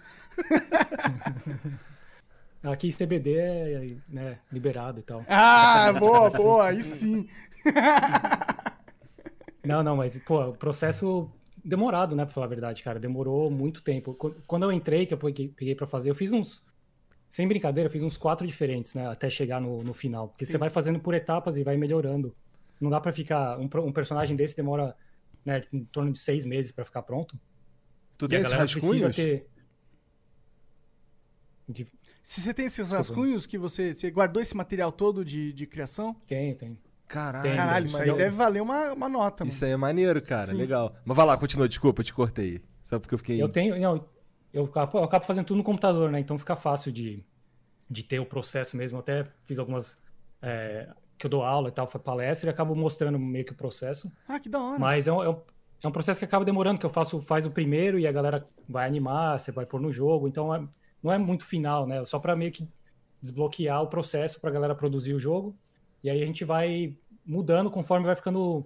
[2.61, 5.23] Aqui CBD é né, liberado e tal.
[5.27, 7.27] Ah, boa, boa, aí sim.
[9.63, 11.31] não, não, mas, pô, o processo
[11.63, 12.99] demorado, né, pra falar a verdade, cara.
[12.99, 14.13] Demorou muito tempo.
[14.45, 16.63] Quando eu entrei, que eu peguei pra fazer, eu fiz uns
[17.29, 19.07] sem brincadeira, eu fiz uns quatro diferentes, né?
[19.07, 20.29] Até chegar no, no final.
[20.29, 22.35] Porque você vai fazendo por etapas e vai melhorando.
[22.81, 23.59] Não dá pra ficar.
[23.59, 24.95] Um, um personagem desse demora
[25.45, 27.39] né, em torno de seis meses pra ficar pronto.
[28.17, 29.15] Tu E tem esses rascunhos?
[29.15, 29.47] ter.
[31.67, 31.85] De-
[32.23, 32.97] Se você tem esses Desculpa.
[32.97, 36.77] rascunhos que você, você guardou esse material todo de, de criação, Tem, tem.
[37.07, 38.17] Caralho, Tem, caralho, isso aí maneiro.
[38.19, 39.51] deve valer uma, uma nota, mano.
[39.51, 40.51] Isso aí é maneiro, cara.
[40.51, 40.57] Sim.
[40.57, 40.95] Legal.
[41.03, 41.67] Mas vai lá, continua.
[41.67, 42.61] Desculpa, eu te cortei.
[42.83, 43.41] Só porque eu fiquei.
[43.41, 43.79] Eu tenho.
[43.79, 44.07] Não,
[44.53, 46.19] eu, acabo, eu acabo fazendo tudo no computador, né?
[46.19, 47.23] Então fica fácil de,
[47.89, 48.97] de ter o processo mesmo.
[48.97, 50.01] Eu até fiz algumas.
[50.41, 54.09] é, que eu dou aula e tal, palestra, e acabo mostrando meio que o processo.
[54.25, 54.79] Ah, que da hora.
[54.79, 55.41] Mas é um, é um,
[55.83, 58.47] é um processo que acaba demorando, que eu faço faz o primeiro e a galera
[58.67, 60.27] vai animar, você vai pôr no jogo.
[60.29, 60.65] Então é-
[61.03, 62.03] não é muito final, né?
[62.05, 62.67] Só para meio que
[63.21, 65.57] desbloquear o processo para a galera produzir o jogo.
[66.01, 68.65] E aí a gente vai mudando conforme vai ficando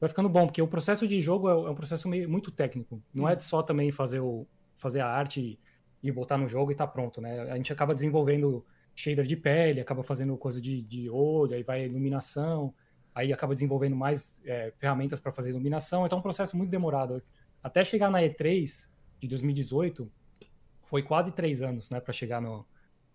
[0.00, 3.00] vai ficando bom, porque o processo de jogo é, é um processo meio, muito técnico.
[3.14, 4.44] Não é só também fazer o
[4.82, 5.58] fazer a arte e,
[6.02, 7.40] e botar no jogo e tá pronto, né?
[7.50, 8.64] A gente acaba desenvolvendo
[8.94, 12.74] shader de pele, acaba fazendo coisa de, de olho, aí vai iluminação,
[13.14, 16.04] aí acaba desenvolvendo mais é, ferramentas para fazer iluminação.
[16.04, 17.22] Então é um processo muito demorado.
[17.62, 18.88] Até chegar na E3
[19.20, 20.10] de 2018,
[20.82, 22.66] foi quase três anos, né, para chegar no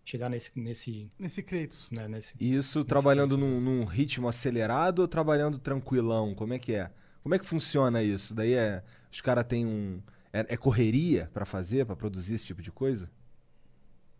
[0.04, 1.90] chegar nesse nesse Nesse Kratos.
[1.92, 6.34] né, nesse Isso trabalhando num, num ritmo acelerado ou trabalhando tranquilão?
[6.34, 6.90] Como é que é?
[7.22, 8.34] Como é que funciona isso?
[8.34, 8.82] Daí é.
[9.12, 10.02] Os caras têm um.
[10.40, 13.10] É, é correria pra fazer, pra produzir esse tipo de coisa?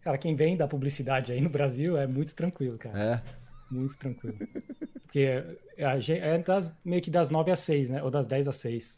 [0.02, 3.00] Cara, quem vem da publicidade aí no Brasil é muito tranquilo, cara.
[3.00, 3.24] É.
[3.70, 4.38] Muito tranquilo.
[5.04, 5.44] Porque
[5.80, 8.02] a gen- é das, meio que das 9 às 6, né?
[8.02, 8.96] Ou das 10 às 6.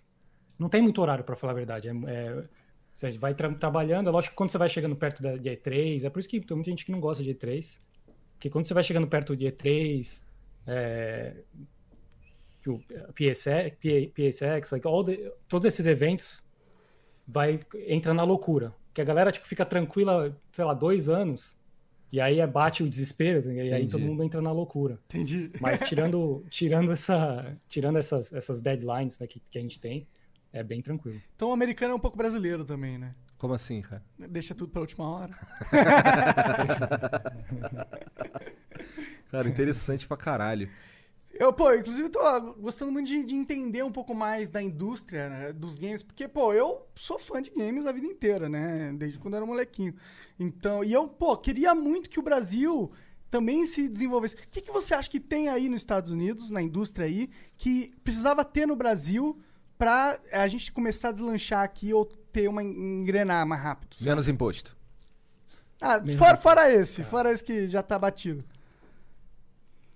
[0.57, 1.87] Não tem muito horário, pra falar a verdade.
[1.89, 2.43] É, é-
[2.93, 6.03] você vai tra- trabalhando, é lógico que quando você vai chegando perto da, de E3,
[6.03, 7.79] é por isso que tem muita gente que não gosta de E3.
[8.33, 10.21] Porque quando você vai chegando perto de E3,
[10.67, 11.33] é,
[12.67, 12.79] o
[13.13, 13.77] PSX,
[14.13, 16.43] PSX like all the- todos esses eventos,
[17.29, 18.73] vai entra na loucura.
[18.93, 21.55] Que a galera tipo, fica tranquila, sei lá, dois anos,
[22.11, 23.91] e aí é, bate o desespero, e aí Entendi.
[23.91, 24.99] todo mundo entra na loucura.
[25.05, 25.51] Entendi.
[25.61, 30.07] Mas tirando, tirando, essa, tirando essas, essas deadlines né, que, que a gente tem,
[30.51, 31.21] é bem tranquilo.
[31.35, 33.13] Então o americano é um pouco brasileiro também, né?
[33.37, 34.03] Como assim, cara?
[34.17, 35.37] Deixa tudo pra última hora.
[39.31, 40.67] Cara, interessante pra caralho.
[41.39, 42.19] Eu, pô, inclusive tô
[42.57, 46.53] gostando muito de, de entender um pouco mais da indústria né, dos games, porque, pô,
[46.53, 48.91] eu sou fã de games a vida inteira, né?
[48.97, 49.95] Desde quando eu era molequinho.
[50.37, 52.91] Então, e eu, pô, queria muito que o Brasil
[53.31, 54.35] também se desenvolvesse.
[54.35, 57.93] O que, que você acha que tem aí nos Estados Unidos, na indústria aí, que
[58.03, 59.39] precisava ter no Brasil
[59.77, 63.95] pra a gente começar a deslanchar aqui ou ter uma engrenar mais rápido?
[63.95, 64.09] sabe?
[64.09, 64.75] Menos imposto.
[65.81, 68.43] Ah, fora, fora esse, fora esse que já tá batido.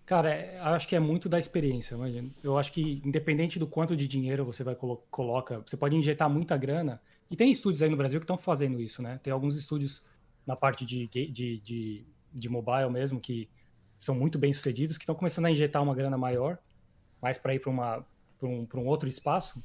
[0.06, 1.96] Cara, é- acho que é muito da experiência.
[1.96, 2.30] imagina.
[2.44, 6.30] Eu acho que, independente do quanto de dinheiro você vai colo coloca, você pode injetar
[6.30, 7.02] muita grana.
[7.32, 9.20] E tem estúdios aí no Brasil que estão fazendo isso, né?
[9.24, 10.06] Tem alguns estúdios
[10.46, 11.28] na parte de, de,
[11.60, 13.50] de, de mobile mesmo que
[13.98, 16.58] são muito bem sucedidos, que estão começando a injetar uma grana maior,
[17.22, 19.64] mais para ir para um, pra um outro espaço.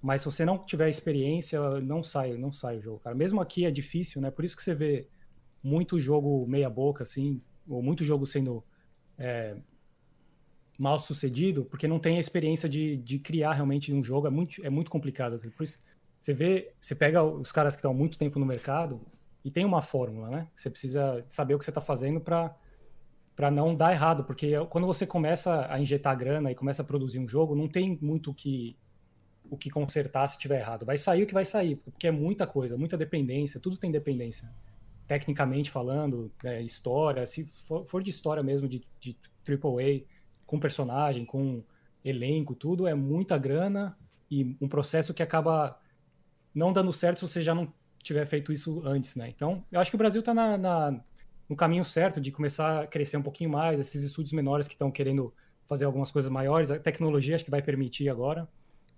[0.00, 3.14] Mas se você não tiver experiência, não sai, não sai o jogo, cara.
[3.16, 4.30] Mesmo aqui é difícil, né?
[4.30, 5.08] Por isso que você vê
[5.62, 8.64] muito jogo meia boca, assim, ou muito jogo sendo
[9.18, 9.56] é,
[10.78, 14.64] mal sucedido, porque não tem a experiência de, de criar realmente um jogo, é muito,
[14.64, 15.38] é muito complicado.
[15.38, 15.78] Por isso,
[16.20, 19.00] você vê, você pega os caras que estão há muito tempo no mercado
[19.44, 20.48] e tem uma fórmula, né?
[20.54, 22.54] Você precisa saber o que você está fazendo para
[23.34, 27.18] para não dar errado, porque quando você começa a injetar grana e começa a produzir
[27.18, 28.76] um jogo, não tem muito que
[29.50, 30.86] o que consertar se tiver errado.
[30.86, 34.48] Vai sair o que vai sair, porque é muita coisa, muita dependência, tudo tem dependência.
[35.06, 40.04] Tecnicamente falando, né, história, se for, for de história mesmo, de, de AAA,
[40.52, 41.64] com personagem, com
[42.04, 43.96] elenco, tudo, é muita grana
[44.30, 45.78] e um processo que acaba
[46.54, 49.30] não dando certo se você já não tiver feito isso antes, né?
[49.34, 51.00] Então, eu acho que o Brasil está na, na,
[51.48, 54.90] no caminho certo de começar a crescer um pouquinho mais, esses estúdios menores que estão
[54.90, 55.32] querendo
[55.66, 58.46] fazer algumas coisas maiores, a tecnologia acho que vai permitir agora,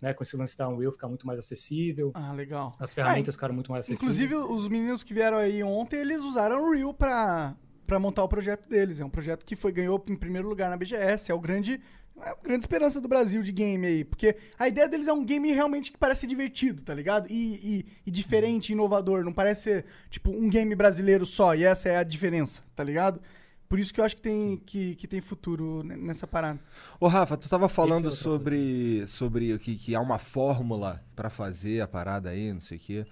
[0.00, 0.12] né?
[0.12, 2.72] Com esse lance da Unreal ficar muito mais acessível, Ah, legal.
[2.80, 4.18] as ferramentas ficaram muito mais acessíveis.
[4.18, 7.54] Inclusive, os meninos que vieram aí ontem, eles usaram o Unreal pra,
[7.86, 9.00] pra montar o projeto deles.
[9.00, 11.30] É um projeto que foi, ganhou em primeiro lugar na BGS.
[11.30, 11.80] É o grande,
[12.20, 14.04] é a grande esperança do Brasil de game aí.
[14.04, 17.26] Porque a ideia deles é um game realmente que parece divertido, tá ligado?
[17.30, 19.24] E, e, e diferente, inovador.
[19.24, 21.54] Não parece ser, tipo, um game brasileiro só.
[21.54, 23.20] E essa é a diferença, tá ligado?
[23.68, 26.60] Por isso que eu acho que tem, que, que tem futuro nessa parada.
[27.00, 31.30] Ô, Rafa, tu tava falando outra sobre, sobre o que, que há uma fórmula pra
[31.30, 33.06] fazer a parada aí, não sei o quê.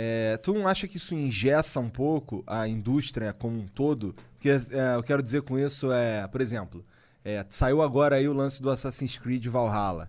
[0.00, 4.14] É, tu não acha que isso engessa um pouco a indústria como um todo?
[4.34, 6.86] Porque é, eu quero dizer com isso é, por exemplo,
[7.24, 10.08] é, saiu agora aí o lance do Assassin's Creed Valhalla.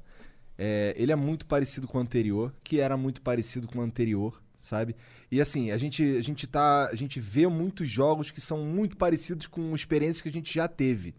[0.60, 4.40] É, ele é muito parecido com o anterior, que era muito parecido com o anterior,
[4.60, 4.96] sabe?
[5.32, 6.88] E assim, a gente, a gente tá.
[6.92, 10.68] A gente vê muitos jogos que são muito parecidos com experiências que a gente já
[10.68, 11.16] teve.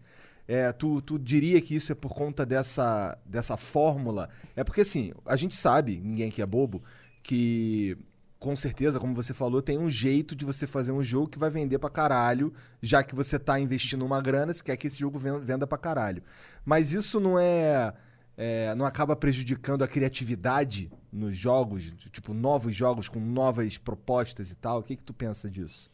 [0.47, 4.29] É, tu, tu diria que isso é por conta dessa, dessa fórmula?
[4.55, 6.81] É porque assim, a gente sabe, ninguém aqui é bobo,
[7.21, 7.97] que
[8.41, 11.51] com certeza, como você falou, tem um jeito de você fazer um jogo que vai
[11.51, 12.51] vender pra caralho,
[12.81, 15.77] já que você tá investindo uma grana, você quer que esse jogo ven- venda pra
[15.77, 16.23] caralho.
[16.65, 17.93] Mas isso não é,
[18.35, 24.55] é, não acaba prejudicando a criatividade nos jogos, tipo, novos jogos com novas propostas e
[24.55, 24.79] tal?
[24.79, 25.91] O que que tu pensa disso?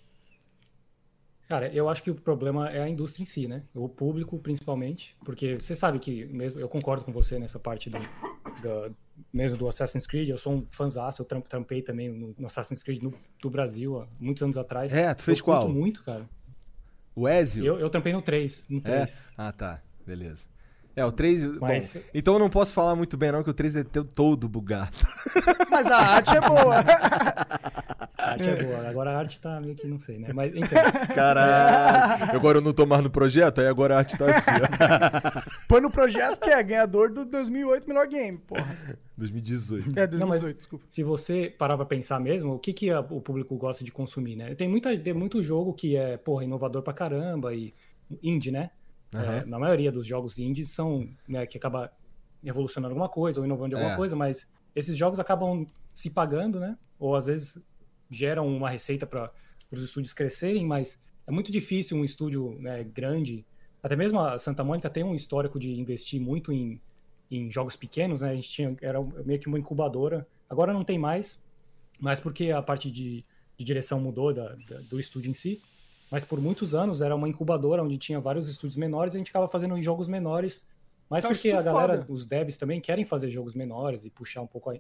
[1.49, 3.63] Cara, eu acho que o problema é a indústria em si, né?
[3.75, 7.99] O público, principalmente, porque você sabe que, mesmo eu concordo com você nessa parte do,
[8.61, 8.95] do-
[9.33, 12.83] mesmo do Assassin's Creed, eu sou um fãzaço, eu tram- trampei também no, no Assassin's
[12.83, 14.93] Creed no, do Brasil, há muitos anos atrás.
[14.93, 15.69] É, tu fez eu qual?
[15.69, 16.27] muito, cara.
[17.15, 17.65] O Ezio?
[17.65, 18.81] Eu, eu trampei no 3, no É?
[18.81, 19.31] 3.
[19.37, 19.81] Ah, tá.
[20.05, 20.47] Beleza.
[20.97, 21.43] É, o 3.
[21.61, 24.03] Mas- Bom, então eu não posso falar muito bem, não, que o 3 é teu-
[24.03, 24.89] todo bugado.
[25.69, 26.75] Mas a arte é boa.
[28.17, 30.29] A arte é boa, agora a arte tá meio que não sei, né?
[30.33, 30.67] Mas então,
[31.13, 32.35] Caralho.
[32.35, 35.41] Agora eu não tô mais no projeto, aí agora a arte tá assim, ó.
[35.69, 38.75] Põe no projeto que é ganhador do 2008 melhor game, porra.
[39.15, 39.89] 2018.
[39.99, 40.85] É, Não, mas- 2018, desculpa.
[40.89, 44.35] se você parar pra pensar mesmo, o que, que a- o público gosta de consumir,
[44.35, 44.55] né?
[44.55, 47.71] Tem, muita, tem muito jogo que é, porra, inovador pra caramba e
[48.23, 48.71] indie, né?
[49.23, 51.91] É, na maioria dos jogos indies são, né, que acaba
[52.43, 53.95] revolucionando alguma coisa ou inovando de alguma É.
[53.95, 56.77] coisa, mas esses jogos acabam se pagando, né?
[56.99, 57.57] Ou às vezes
[58.09, 59.31] geram uma receita para
[59.71, 63.45] os estúdios crescerem, mas é muito difícil um estúdio né, grande.
[63.83, 66.79] Até mesmo a Santa Mônica tem um histórico de investir muito em,
[67.29, 68.29] em jogos pequenos, né?
[68.31, 70.25] A gente tinha era meio que uma incubadora.
[70.49, 71.39] Agora não tem mais,
[71.99, 73.25] mas porque a parte de,
[73.57, 75.61] de direção mudou da- da- do estúdio em si.
[76.09, 79.29] Mas por muitos anos era uma incubadora onde tinha vários estúdios menores e a gente
[79.29, 80.65] acaba fazendo em jogos menores.
[81.09, 82.11] Mas Eu acho porque a galera, foda.
[82.11, 84.75] os devs também querem fazer jogos menores e puxar um pouco a,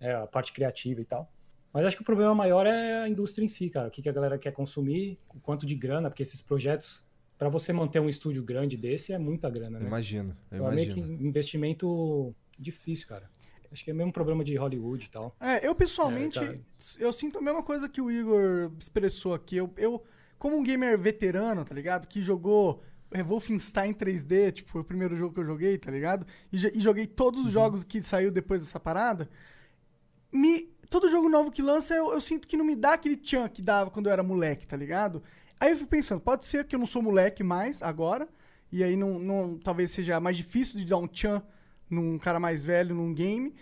[0.00, 1.30] é, a parte criativa e tal.
[1.72, 3.88] Mas acho que o problema maior é a indústria em si, cara.
[3.88, 7.04] O que, que a galera quer consumir, o quanto de grana, porque esses projetos,
[7.38, 9.86] para você manter um estúdio grande desse, é muita grana, né?
[9.86, 11.26] Imagino, eu Então é meio que imagino.
[11.26, 13.30] investimento difícil, cara.
[13.70, 15.34] Acho que é mesmo problema de Hollywood e tal.
[15.40, 16.58] É, eu pessoalmente, É, tá.
[16.98, 19.56] eu sinto a mesma coisa que o Igor expressou aqui.
[19.56, 20.02] Eu, eu,
[20.42, 22.08] como um gamer veterano, tá ligado?
[22.08, 26.26] Que jogou é, Wolfenstein 3D, tipo, foi o primeiro jogo que eu joguei, tá ligado?
[26.52, 27.52] E, e joguei todos os Uhum.
[27.52, 29.30] jogos que saiu depois dessa parada.
[30.32, 33.48] Me, todo jogo novo que lança, eu, eu sinto que não me dá aquele tchan
[33.48, 35.22] que dava quando eu era moleque, tá ligado?
[35.60, 38.28] Aí eu fico pensando, pode ser que eu não sou moleque mais agora,
[38.72, 41.40] e aí não, não talvez seja mais difícil de dar um tchan
[41.88, 43.54] num cara mais velho num game,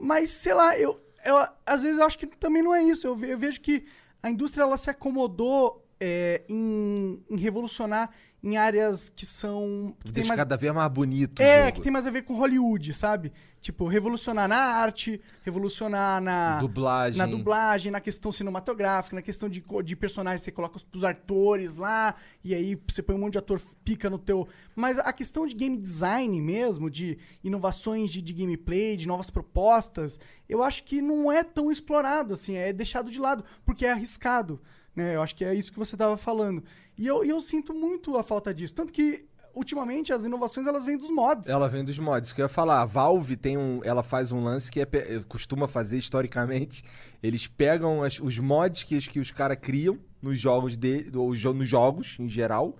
[0.00, 3.08] mas sei lá, eu, eu às vezes eu acho que também não é isso.
[3.08, 3.86] Eu, eu vejo que
[4.22, 8.10] a indústria ela se acomodou é, em, em revolucionar
[8.42, 11.72] em áreas que são que Deixa mais cada vez mais bonito é, jogo.
[11.76, 13.32] que tem mais a ver com Hollywood, sabe?
[13.60, 17.18] Tipo, revolucionar na arte, revolucionar na Dublagem.
[17.18, 21.74] na dublagem, na questão cinematográfica, na questão de, de personagens, você coloca os, os atores
[21.74, 24.46] lá, e aí você põe um monte de ator pica no teu.
[24.76, 30.20] Mas a questão de game design mesmo, de inovações de, de gameplay, de novas propostas,
[30.48, 34.60] eu acho que não é tão explorado, assim, é deixado de lado, porque é arriscado.
[34.98, 35.14] Né?
[35.16, 36.62] Eu acho que é isso que você estava falando.
[36.96, 38.74] E eu, eu sinto muito a falta disso.
[38.74, 41.48] Tanto que, ultimamente, as inovações elas vêm dos mods.
[41.48, 42.32] Ela vem dos mods.
[42.32, 43.80] Que eu ia falar, a Valve tem um.
[43.84, 46.82] Ela faz um lance que é, pe- costuma fazer historicamente.
[47.22, 51.68] Eles pegam as- os mods que, os- que os caras criam nos jogos jo- nos
[51.68, 52.76] jogos em geral,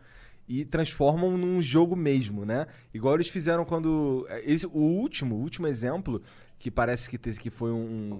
[0.48, 2.66] e transformam num jogo mesmo, né?
[2.92, 4.26] Igual eles fizeram quando.
[4.44, 6.20] Esse, o último, o último exemplo,
[6.58, 7.76] que parece que, te- que foi um,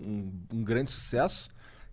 [0.07, 1.49] um- um grande sucesso,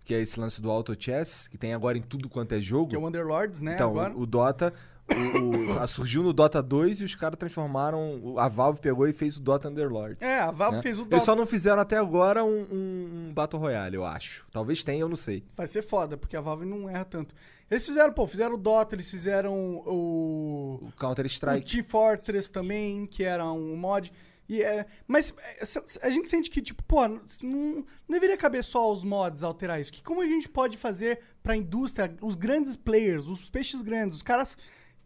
[0.06, 2.88] que é esse lance do Auto Chess, que tem agora em tudo quanto é jogo.
[2.88, 3.74] Que é o Underlords, né?
[3.74, 4.14] Então, agora.
[4.14, 4.72] o, o Dota
[5.08, 8.20] o- o- surgiu no Dota 2 e os caras transformaram.
[8.22, 10.22] o- A Valve pegou e fez o Dota Underlords.
[10.22, 10.82] É, a Valve né?
[10.82, 11.24] fez o Eles Dota.
[11.24, 14.46] só não fizeram até agora um, um- um Battle Royale, eu acho.
[14.52, 15.42] Talvez tenha, eu não sei.
[15.56, 17.34] Vai ser foda, porque a Valve não erra tanto.
[17.68, 19.52] Eles fizeram, pô, fizeram o Dota, eles fizeram
[19.84, 20.80] o.
[20.82, 21.66] O O Counter-Strike.
[21.68, 24.12] Team Fortress também, que era um mod.
[24.48, 28.78] E é, mas é, a gente sente que, tipo, pô, não, não deveria caber só
[28.82, 29.92] aos mods alterar isso.
[29.92, 34.22] Que como a gente pode fazer pra indústria, os grandes players, os peixes grandes, os
[34.22, 34.56] caras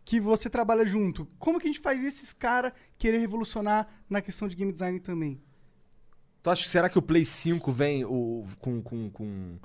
[0.05, 4.46] que você trabalha junto, como que a gente faz esses caras querer revolucionar na questão
[4.48, 5.40] de game design também?
[6.42, 9.58] Tu acha que será que o Play 5 vem o- com, com, com,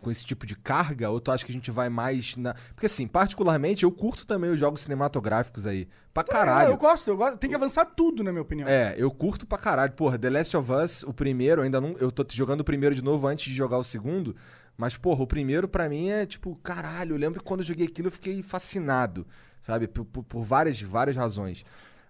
[0.00, 1.10] com esse tipo de carga?
[1.10, 2.54] Ou tu acha que a gente vai mais na.
[2.74, 5.88] Porque assim, particularmente, eu curto também os jogos cinematográficos aí.
[6.14, 6.70] Pra É, caralho.
[6.70, 7.36] eu gosto, eu gosto.
[7.38, 8.68] Tem que avançar tudo, na minha opinião.
[8.68, 9.92] É, eu curto pra caralho.
[9.92, 11.96] Porra, The Last of Us, o primeiro, ainda não.
[11.98, 14.34] Eu tô jogando o primeiro de novo antes de jogar o segundo.
[14.76, 17.86] Mas, porra, o primeiro pra mim é tipo, caralho, eu lembro que quando eu joguei
[17.86, 19.26] aquilo eu fiquei fascinado,
[19.60, 19.88] sabe?
[19.88, 21.64] Por, por- por várias, várias razões.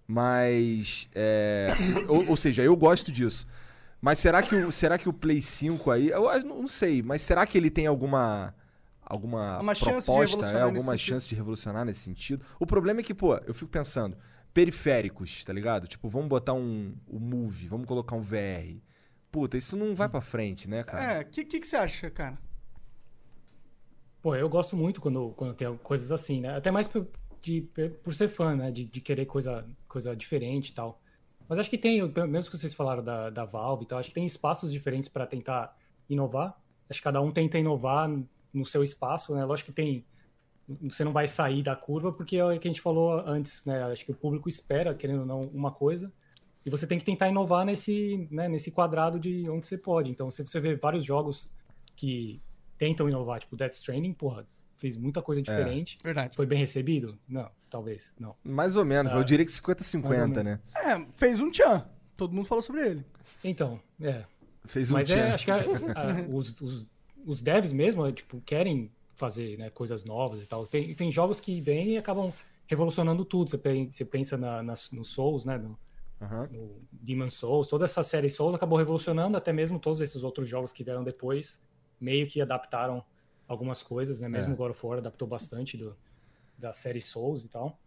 [0.06, 1.08] Mas.
[1.14, 1.68] é,
[2.08, 3.46] ou, ou seja, eu gosto disso.
[4.00, 6.08] Mas será que, o, será que o Play 5 aí.
[6.08, 8.54] Eu não sei, mas será que ele tem alguma.
[9.02, 11.08] Alguma Uma chance de proposta, é, alguma sentido.
[11.08, 12.44] chance de revolucionar nesse sentido?
[12.60, 14.18] O problema é que, pô, eu fico pensando,
[14.52, 15.88] periféricos, tá ligado?
[15.88, 18.76] Tipo, vamos botar um, um Move, vamos colocar um VR.
[19.32, 21.14] Puta, isso não vai pra frente, né, cara?
[21.14, 22.38] É, o que, que, que você acha, cara?
[24.20, 26.56] Pô, eu gosto muito quando, quando tem coisas assim, né?
[26.56, 27.06] Até mais por,
[27.40, 27.62] de,
[28.02, 28.70] por ser fã, né?
[28.70, 31.00] De, de querer coisa, coisa diferente e tal.
[31.48, 34.14] Mas acho que tem, mesmo que vocês falaram da, da Valve e tal, acho que
[34.14, 35.76] tem espaços diferentes para tentar
[36.08, 36.60] inovar.
[36.90, 38.08] Acho que cada um tenta inovar
[38.52, 39.44] no seu espaço, né?
[39.44, 40.04] Lógico que tem.
[40.82, 43.82] Você não vai sair da curva, porque é o que a gente falou antes, né?
[43.84, 46.12] Acho que o público espera, querendo ou não, uma coisa.
[46.66, 50.10] E você tem que tentar inovar nesse, né, nesse quadrado de onde você pode.
[50.10, 51.50] Então, se você vê vários jogos
[51.96, 52.42] que
[52.76, 54.46] tentam inovar, tipo Death Stranding, porra,
[54.76, 55.96] fez muita coisa diferente.
[56.02, 56.36] Verdade.
[56.36, 57.18] Foi bem recebido?
[57.26, 58.34] Não, talvez, não.
[58.44, 60.44] Mais ou menos, Ah, eu diria que mais ou 50-50, menos.
[60.44, 60.60] né?
[60.74, 61.86] É, fez um tchan.
[62.16, 63.04] Todo mundo falou sobre ele.
[63.44, 64.24] Então, é.
[64.64, 65.34] Fez um Mas é, tchan.
[65.34, 66.86] acho que a- a- os, os,
[67.24, 70.66] os devs mesmo, é, tipo, querem fazer né, coisas novas e tal.
[70.66, 72.32] Tem, tem jogos que vêm e acabam
[72.66, 73.50] revolucionando tudo.
[73.50, 75.56] Você, pe- você pensa na, nas- no Souls, né?
[75.58, 75.78] No,
[76.20, 76.48] Aham.
[76.52, 80.72] no Demon Souls, toda essa série Souls acabou revolucionando, até mesmo todos esses outros jogos
[80.72, 81.60] que vieram depois,
[82.00, 83.02] meio que adaptaram
[83.46, 84.28] algumas coisas, né?
[84.28, 84.54] Mesmo É.
[84.54, 85.96] o God of War adaptou bastante do,
[86.58, 87.78] da série Souls e tal.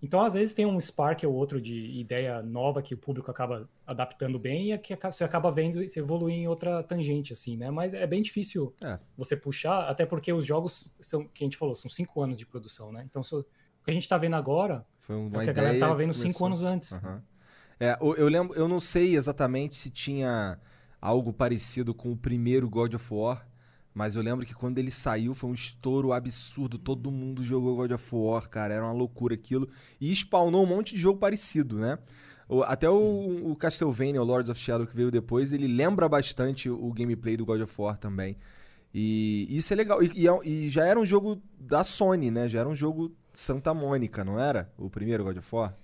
[0.00, 3.68] Então, às vezes, tem um spark ou outro de ideia nova que o público acaba
[3.86, 7.70] adaptando bem e é que você acaba vendo se evoluir em outra tangente, assim, né?
[7.70, 8.98] Mas é bem difícil É.
[9.16, 12.44] você puxar, até porque os jogos, são, que a gente falou, são cinco anos de
[12.44, 13.04] produção, né?
[13.08, 13.44] Então, se- o
[13.84, 16.08] que a gente tá vendo agora Foi é uma o que a galera tava vendo
[16.12, 16.92] começou- cinco anos antes.
[16.92, 17.22] Aham.
[17.78, 20.58] É, eu lembro, eu não sei exatamente se tinha
[21.00, 23.46] algo parecido com o primeiro God of War,
[23.94, 26.78] mas eu lembro que quando ele saiu foi um estouro absurdo.
[26.78, 29.68] Todo mundo jogou God of War, cara, era uma loucura aquilo.
[30.00, 31.98] E spawnou um monte de jogo parecido, né?
[32.66, 36.92] Até o, o Castlevania, o Lords of Shadow que veio depois, ele lembra bastante o
[36.92, 38.36] gameplay do God of War também.
[38.94, 40.02] E isso é legal.
[40.02, 42.48] E, e é- e já era um jogo da Sony, né?
[42.48, 44.70] Já era um jogo Santa Mônica, não era?
[44.76, 45.74] O primeiro God of War?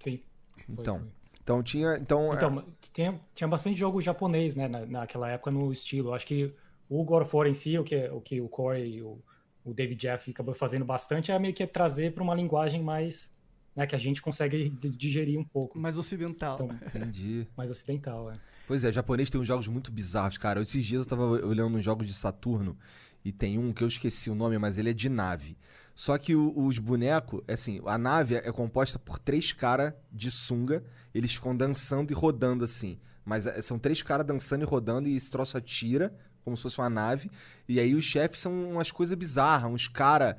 [0.00, 0.20] Sim.
[0.66, 1.08] Foi, Então, foi.
[1.42, 1.96] Então tinha.
[1.98, 6.12] Então, é, Então, mas tinha, tinha bastante jogo japonês, né, na, naquela época no estilo.
[6.12, 6.52] Acho que
[6.88, 9.18] o God of War em si, o que o, que o Corey e o,
[9.64, 13.30] o David Jeff acabou fazendo bastante, é meio que trazer para uma linguagem mais,
[13.74, 16.54] né, que a gente consegue di- digerir um pouco, Mais ocidental.
[16.60, 17.46] então, entendi.
[17.56, 18.38] mais ocidental, é.
[18.66, 20.60] Pois é, japonês tem uns jogos muito bizarros, cara.
[20.60, 22.76] Esses dias eu tava olhando uns jogos de Saturno
[23.24, 25.56] e tem um que eu esqueci o nome, mas ele é de nave.
[25.94, 30.84] Só que o- os bonecos, assim, a nave é composta por três caras de sunga,
[31.14, 32.98] eles ficam dançando e rodando assim.
[33.24, 36.12] Mas é, são três caras dançando e rodando e esse troço atira,
[36.46, 37.28] como se fosse uma nave.
[37.68, 40.38] E aí os chefes são umas coisas bizarras, uns cara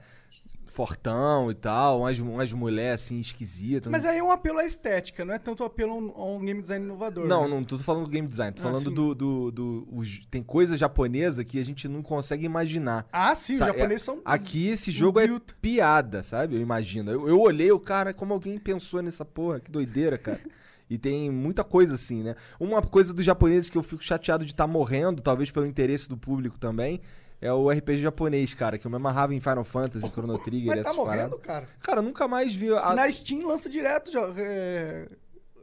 [0.65, 3.91] fortão e tal, umas, umas mulheres assim esquisitas.
[3.91, 6.61] Mas aí é um apelo à estética, não é tanto um apelo a um, game
[6.61, 7.27] design inovador.
[7.27, 7.47] Não, né?
[7.49, 8.93] não tô falando do game design, tô Ah, falando sim.
[8.93, 9.15] do.
[9.15, 13.05] do, do- os- tem coisa japonesa que a gente não consegue imaginar.
[13.11, 14.21] Ah, sim, os Sabe, japoneses é- são.
[14.23, 15.27] Aqui esse jogo é
[15.61, 16.55] piada, sabe?
[16.55, 17.11] Eu imagino.
[17.11, 20.39] Eu, eu olhei o cara, como alguém pensou nessa porra, que doideira, cara.
[20.89, 22.35] E tem muita coisa assim, né?
[22.59, 26.15] Uma coisa dos japoneses que eu fico chateado de estar morrendo, talvez pelo interesse do
[26.17, 27.01] público também,
[27.41, 30.83] é o RPG japonês, cara, que eu me amarrava em Final Fantasy, Chrono Trigger, Mas
[30.85, 31.41] tá morrendo, paradas.
[31.41, 31.67] cara.
[31.81, 32.71] Cara, eu nunca mais vi.
[32.73, 32.93] A...
[32.95, 34.11] Na Steam lança direto.
[34.11, 35.07] já, é,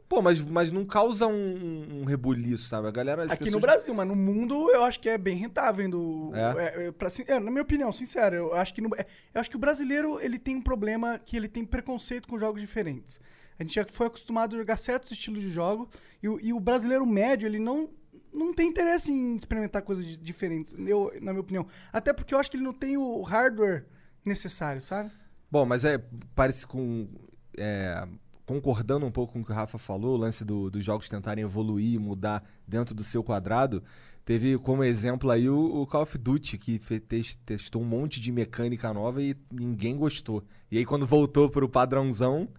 [0.07, 2.87] Pô, mas, mas não causa um, um rebuliço, sabe?
[2.87, 3.23] A galera.
[3.23, 5.83] Aqui no pessoas- Brasil, mas no mundo eu acho que é bem rentável.
[5.83, 6.39] indo- É?
[6.83, 9.49] é, é, pra é, na minha opinião, sincero, eu acho que no- é, eu acho
[9.49, 13.19] que o brasileiro ele tem um problema que ele tem preconceito com jogos diferentes.
[13.59, 15.89] A gente já foi acostumado a jogar certos estilos de jogo
[16.21, 17.89] e, o- e o brasileiro médio ele não
[18.33, 21.65] não tem interesse em experimentar coisas di- diferentes, eu, na minha opinião.
[21.93, 23.85] Até porque eu acho que ele não tem o hardware
[24.25, 25.09] necessário, sabe?
[25.49, 26.03] Bom, mas é.
[26.35, 27.07] Parece com.
[27.57, 28.05] é,
[28.45, 31.43] concordando um pouco com o que o Rafa falou, o lance do- dos jogos tentarem
[31.45, 33.81] evoluir, mudar dentro do seu quadrado.
[34.25, 38.19] Teve como exemplo aí o, o Call of Duty, que fe- tes- testou um monte
[38.19, 40.43] de mecânica nova e ninguém gostou.
[40.69, 42.49] E aí, quando voltou pro padrãozão,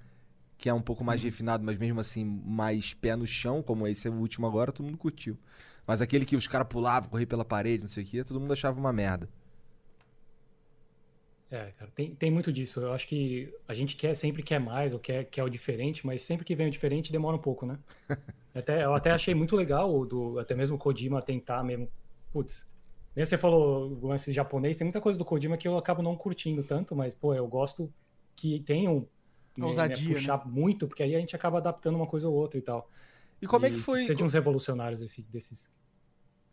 [0.58, 4.08] que é um pouco mais refinado, mas mesmo assim mais pé no chão, como esse
[4.08, 5.38] é o último agora, todo mundo curtiu.
[5.86, 8.52] Mas aquele que os caras pulavam, corriam pela parede, não sei o que, todo mundo
[8.52, 9.28] achava uma merda.
[11.50, 12.80] É, cara, tem, tem muito disso.
[12.80, 16.22] Eu acho que a gente quer, sempre quer mais, ou quer, quer o diferente, mas
[16.22, 17.78] sempre que vem o diferente demora um pouco, né?
[18.54, 21.90] Até, eu até achei muito legal, o do, até mesmo o Kojima tentar mesmo.
[22.32, 22.66] Putz,
[23.14, 26.16] nem você falou o lance japonês, tem muita coisa do Kojima que eu acabo não
[26.16, 27.92] curtindo tanto, mas, pô, eu gosto
[28.34, 29.06] que tenham
[29.64, 32.62] ousadia, né, puxar muito, porque aí a gente acaba adaptando uma coisa ou outra e
[32.62, 32.90] tal.
[33.40, 33.98] E como é que E foi.
[33.98, 35.70] Precisa de uns revolucionários desse, desses.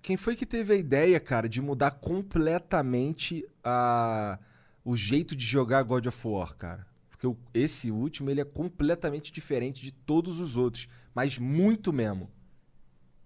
[0.02, 4.38] Quem foi que teve a ideia, cara, de mudar completamente a...
[4.84, 6.86] o jeito de jogar God of War, cara?
[7.10, 12.30] Porque esse último, ele é completamente diferente de todos os outros, mas muito mesmo.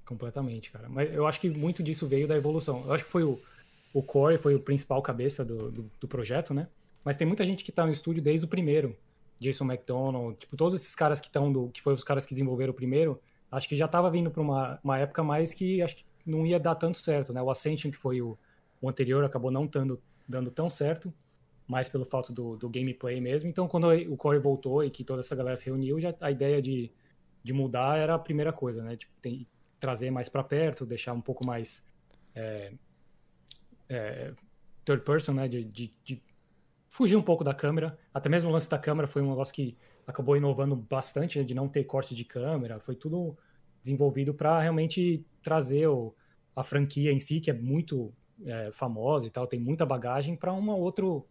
[0.05, 0.88] Completamente, cara.
[0.88, 2.84] Mas eu acho que muito disso veio da evolução.
[2.86, 3.39] Eu acho que foi o,
[3.91, 6.67] o Corey, foi o principal cabeça do, do, do projeto, né?
[7.03, 8.95] Mas tem muita gente que tá no estúdio desde o primeiro.
[9.39, 11.69] Jason McDonald, tipo, todos esses caras que estão do.
[11.69, 13.21] que foi os caras que desenvolveram o primeiro,
[13.51, 16.59] acho que já tava vindo para uma, uma época mais que acho que não ia
[16.59, 17.41] dar tanto certo, né?
[17.41, 18.38] O Ascension, que foi o,
[18.81, 21.13] o anterior, acabou não dando, dando tão certo,
[21.67, 23.49] mais pelo fato do, do gameplay mesmo.
[23.49, 26.61] Então, quando o Corey voltou e que toda essa galera se reuniu, já a ideia
[26.61, 26.91] de,
[27.43, 28.95] de mudar era a primeira coisa, né?
[28.95, 29.47] Tipo, tem,
[29.79, 31.83] trazer mais para perto, deixar um pouco mais
[32.35, 32.73] é,
[33.89, 34.33] é,
[34.83, 35.47] third person, né?
[35.47, 36.23] De, de, de,
[36.97, 37.95] fugir um pouco da câmera.
[38.11, 39.77] Até mesmo o lance da câmera foi um negócio que
[40.07, 42.79] acabou inovando bastante, né, de não ter corte de câmera.
[42.79, 43.37] Foi tudo
[43.83, 46.15] desenvolvido para realmente trazer o,
[46.55, 48.11] a franquia em si, que é muito
[48.43, 51.27] é, famosa e tal, tem muita bagagem, para uma, outro,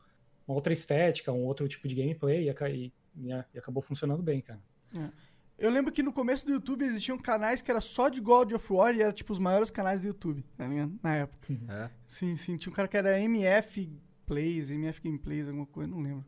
[0.47, 2.93] uma outra estética, um outro tipo de gameplay e, e,
[3.27, 4.61] e acabou funcionando bem, cara.
[4.95, 5.11] É.
[5.59, 8.73] Eu lembro que no começo do YouTube existiam canais que era só de God of
[8.73, 10.69] War e era tipo os maiores canais do YouTube, tá
[11.03, 11.59] Na época.
[11.69, 11.91] É.
[12.07, 12.57] Sim, sim.
[12.57, 13.91] Tinha um cara que era MF
[14.27, 16.25] Plays, MF Gameplays, alguma coisa, não lembro.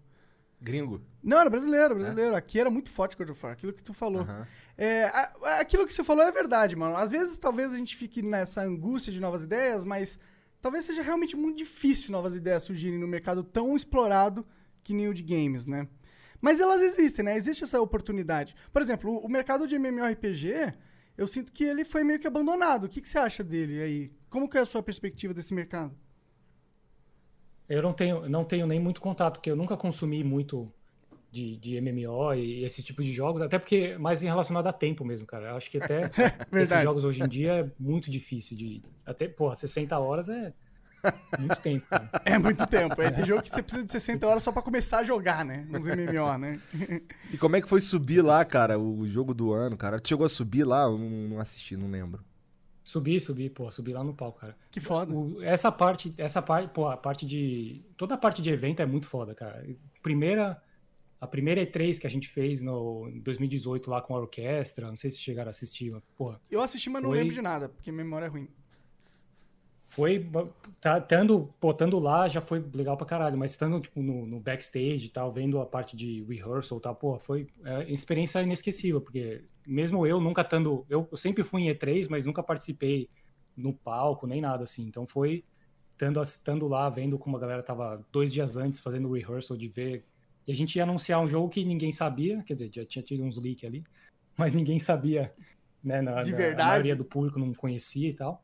[0.61, 1.01] Gringo?
[1.23, 2.35] Não, era brasileiro, brasileiro.
[2.35, 2.39] É?
[2.39, 4.23] Aqui era muito forte God of War, aquilo que tu falou.
[4.23, 4.45] Uhum.
[4.77, 6.97] É, a, aquilo que você falou é verdade, mano.
[6.97, 10.19] Às vezes, talvez a gente fique nessa angústia de novas ideias, mas
[10.61, 14.45] talvez seja realmente muito difícil novas ideias surgirem no mercado tão explorado
[14.83, 15.87] que nem o de games, né?
[16.41, 17.37] Mas elas existem, né?
[17.37, 18.55] Existe essa oportunidade.
[18.73, 20.73] Por exemplo, o mercado de MMORPG,
[21.17, 22.85] eu sinto que ele foi meio que abandonado.
[22.85, 24.13] O que, que você acha dele aí?
[24.31, 25.97] Como que é a sua perspectiva desse mercado?
[27.69, 30.71] Eu não tenho, não tenho nem muito contato, porque eu nunca consumi muito
[31.31, 35.27] de, de MMO e esse tipo de jogos, até porque mais relacionado a tempo mesmo,
[35.27, 35.51] cara.
[35.51, 36.11] Eu acho que até
[36.53, 38.83] esses jogos hoje em dia é muito difícil de.
[39.05, 40.53] Até, porra, 60 horas é
[41.39, 42.11] muito tempo, cara.
[42.25, 43.01] É muito tempo.
[43.01, 45.67] É, tem jogo que você precisa de 60 horas só pra começar a jogar, né?
[45.69, 46.61] Nos MMO, né?
[47.33, 49.99] E como é que foi subir lá, cara, o jogo do ano, cara?
[50.01, 50.85] Tu chegou a subir lá?
[50.85, 52.25] Eu não, não assisti, não lembro.
[52.89, 54.57] Subi, subi, pô, subi lá no palco, cara.
[54.71, 55.13] Que foda.
[55.13, 57.85] O, essa parte, essa parte, pô, a parte de.
[57.99, 59.63] Toda a parte de evento é muito foda, cara.
[60.03, 60.59] Primeira.
[61.21, 64.97] A primeira E3 que a gente fez no em 2018 lá com a orquestra, não
[64.97, 66.35] sei se chegaram a assistir, mas, pô.
[66.51, 67.11] Eu assisti, mas foi...
[67.11, 68.49] não lembro de nada, porque minha memória é ruim
[69.89, 70.31] foi
[70.81, 75.07] tá, tendo, botando lá já foi legal pra caralho, mas estando tipo, no, no backstage
[75.07, 79.43] e tal, vendo a parte de rehearsal e tal, pô, foi é, experiência inesquecível, porque
[79.69, 83.09] mesmo eu nunca estando, eu, eu, sempre fui em E3, mas nunca participei
[83.57, 85.45] no palco, nem nada assim, então foi
[85.91, 89.69] estando, estando lá, vendo como a galera tava dois dias antes fazendo o rehearsal de
[89.69, 90.05] ver,
[90.47, 93.23] e a gente ia anunciar um jogo que ninguém sabia, quer dizer, já tinha tido
[93.23, 93.85] uns leaks ali,
[94.37, 95.35] mas ninguém sabia,
[95.85, 96.63] né, na, de na, verdade?
[96.63, 98.43] a maioria do público não conhecia e tal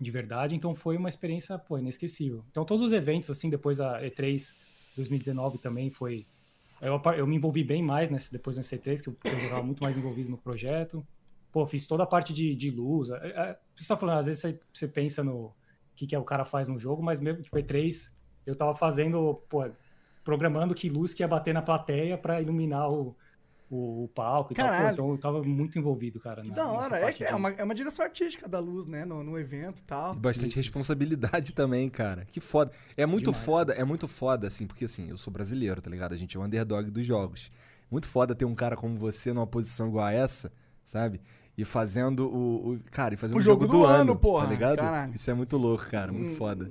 [0.00, 2.44] de verdade, então foi uma experiência, pô, inesquecível.
[2.50, 4.54] Então todos os eventos, assim, depois da E3
[4.96, 6.26] 2019 também foi...
[6.80, 9.82] Eu, eu me envolvi bem mais nesse, depois da E3, que eu, eu estava muito
[9.82, 11.06] mais envolvido no projeto.
[11.50, 13.10] Pô, fiz toda a parte de, de luz.
[13.10, 15.52] É, é, você está falando, às vezes você, você pensa no
[15.96, 18.12] que, que é o cara faz no jogo, mas mesmo, tipo, E3,
[18.46, 19.68] eu estava fazendo, pô,
[20.22, 23.16] programando que luz que ia bater na plateia para iluminar o,
[23.70, 24.82] o, o palco e Caralho.
[24.82, 24.92] tal.
[24.92, 26.42] então eu tava muito envolvido, cara.
[26.42, 26.98] Que na, da hora.
[26.98, 29.04] É, é, uma, é uma direção artística da luz, né?
[29.04, 30.14] No, no evento e tal.
[30.14, 30.58] E bastante Isso.
[30.58, 32.24] responsabilidade também, cara.
[32.30, 32.72] Que foda.
[32.96, 33.82] É muito Demais, foda, cara.
[33.82, 36.14] é muito foda, assim, porque assim, eu sou brasileiro, tá ligado?
[36.14, 37.50] A gente é o underdog dos jogos.
[37.90, 40.50] Muito foda ter um cara como você numa posição igual a essa,
[40.84, 41.20] sabe?
[41.56, 42.74] E fazendo o.
[42.74, 44.44] o cara, e fazendo o, o jogo, jogo, do, ano, ano tá porra.
[44.44, 44.78] Tá ligado?
[44.78, 45.14] Caralho.
[45.14, 46.12] Isso é muito louco, cara.
[46.12, 46.36] Muito hum.
[46.36, 46.70] foda.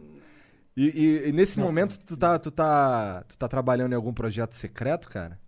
[0.75, 4.13] E, e, e nesse Não, momento, tu tá, tu, tá, tu tá trabalhando em algum
[4.13, 5.39] projeto secreto, cara?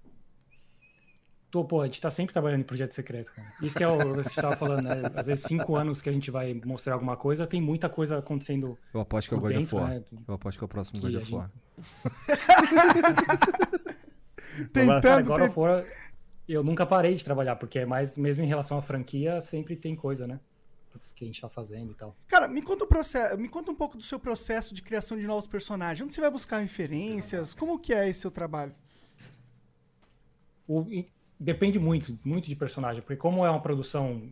[1.51, 3.51] Tô, pô, a gente tá sempre trabalhando em projeto secreto, cara.
[3.59, 5.01] Isso que é o que você estava falando, né?
[5.15, 8.77] Às vezes cinco anos que a gente vai mostrar alguma coisa, tem muita coisa acontecendo.
[8.93, 9.89] Eu aposto que é o God of War.
[9.89, 10.03] Né?
[10.27, 11.49] Eu aposto que é o próximo God of War.
[14.71, 15.01] Tentando.
[15.01, 15.85] Cara, God of War,
[16.47, 19.95] eu nunca parei de trabalhar, porque é mais, mesmo em relação à franquia, sempre tem
[19.95, 20.39] coisa, né?
[21.15, 22.15] Que a gente tá fazendo e tal.
[22.27, 25.25] Cara, me conta, o processo, me conta um pouco do seu processo de criação de
[25.25, 26.03] novos personagens.
[26.03, 27.55] Onde você vai buscar referências?
[27.55, 28.73] Como que é esse seu trabalho?
[30.67, 30.85] O,
[31.39, 34.29] depende muito, muito de personagem, porque como é uma produção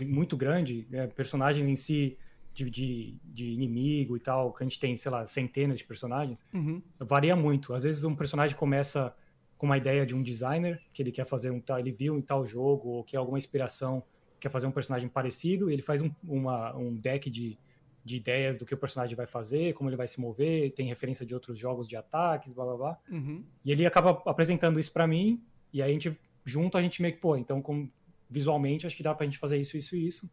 [0.00, 2.16] muito grande, né, personagens em si
[2.52, 6.42] de, de, de, inimigo e tal, que a gente tem, sei lá, centenas de personagens,
[6.52, 6.80] uhum.
[6.98, 7.74] varia muito.
[7.74, 9.14] Às vezes um personagem começa
[9.58, 12.22] com uma ideia de um designer, que ele quer fazer um tal, ele viu em
[12.22, 14.02] tal jogo, ou que alguma inspiração,
[14.40, 17.58] quer fazer um personagem parecido, e ele faz um, uma, um deck de,
[18.04, 21.24] de ideias do que o personagem vai fazer, como ele vai se mover, tem referência
[21.24, 22.98] de outros jogos de ataques, blá blá blá.
[23.10, 23.44] Uhum.
[23.64, 25.42] E ele acaba apresentando isso para mim,
[25.72, 27.90] e aí a gente junto a gente meio que, pô, então com,
[28.30, 30.30] visualmente acho que dá pra gente fazer isso, isso e isso.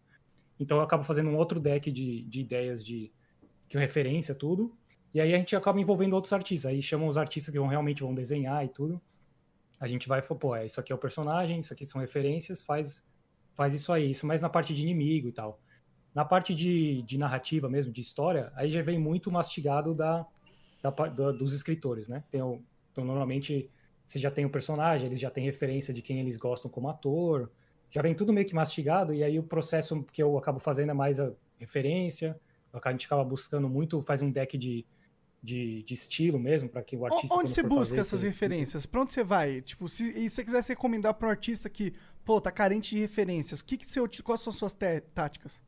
[0.60, 3.12] Então eu acabo fazendo um outro deck de, de ideias de
[3.68, 4.78] que referência tudo.
[5.14, 6.72] E aí a gente acaba envolvendo outros artistas.
[6.72, 9.02] Aí chamam os artistas que vão realmente vão desenhar e tudo.
[9.80, 13.04] A gente vai, pô, é, isso aqui é o personagem, isso aqui são referências, faz
[13.56, 15.60] faz isso aí, isso mais na parte de inimigo e tal.
[16.16, 20.26] Na parte de, de narrativa mesmo, de história, aí já vem muito mastigado da,
[20.82, 22.24] da da- dos escritores, né?
[22.32, 23.70] Tem o- então, normalmente,
[24.06, 27.50] você já tem o personagem, eles já têm referência de quem eles gostam como ator,
[27.90, 30.94] já vem tudo meio que mastigado, e aí o processo que eu acabo fazendo é
[30.94, 32.40] mais a referência,
[32.74, 34.86] a gente acaba buscando muito, faz um deck de,
[35.42, 37.36] de, de estilo mesmo, para que o artista...
[37.36, 38.86] Onde você busca fazer, essas referências?
[38.86, 39.62] Pra onde você vai?
[39.62, 41.94] Tipo, se, e se você quisesse recomendar pra um artista que,
[42.26, 44.76] pô, tá carente de referências, que que você, quais são as suas
[45.14, 45.62] táticas?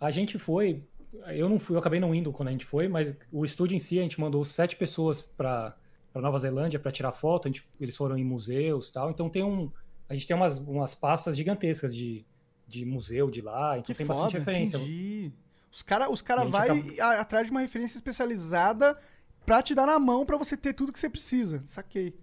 [0.00, 0.82] A gente foi,
[1.28, 3.78] eu não fui, eu acabei não indo quando a gente foi, mas o estúdio em
[3.78, 5.76] si, a gente mandou sete pessoas para
[6.14, 9.42] Nova Zelândia para tirar foto, a gente, eles foram em museus e tal, então tem
[9.44, 9.70] um,
[10.08, 12.24] a gente tem umas, umas pastas gigantescas de,
[12.66, 14.76] de museu de lá, então Que tem foda, bastante referência.
[14.78, 15.32] entendi.
[15.70, 18.98] Os caras os cara vai gente a- atrás de uma referência especializada
[19.44, 21.62] pra te dar na mão pra você ter tudo que você precisa.
[21.66, 22.14] Saquei.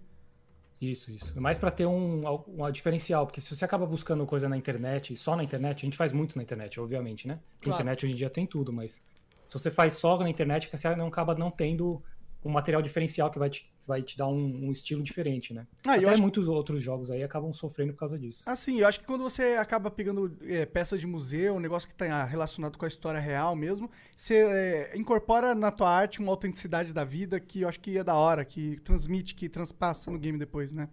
[0.80, 1.32] Isso, isso.
[1.34, 5.16] É mais para ter um, um diferencial, porque se você acaba buscando coisa na internet,
[5.16, 7.40] só na internet, a gente faz muito na internet, obviamente, né?
[7.54, 7.76] Porque Claro.
[7.76, 9.00] A internet hoje em dia tem tudo, mas
[9.46, 12.02] se você faz só na internet, você não acaba não tendo
[12.44, 15.66] um material diferencial que vai te, vai te dar um, um estilo diferente, né?
[15.86, 18.42] Ah, Até acho- muitos outros jogos aí acabam sofrendo por causa disso.
[18.46, 21.94] Assim, eu acho que quando você acaba pegando é, peças de museu, um negócio que
[21.94, 26.92] tá relacionado com a história real mesmo, você é, incorpora na tua arte uma autenticidade
[26.92, 30.38] da vida que eu acho que é da hora, que transmite, que transpassa no game
[30.38, 30.88] depois, né?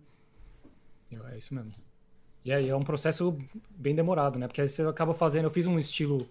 [1.32, 1.72] É isso mesmo.
[2.44, 3.38] E aí é um processo
[3.70, 4.48] bem demorado, né?
[4.48, 5.46] Porque aí você acaba fazendo.
[5.46, 6.28] Eu fiz um estilo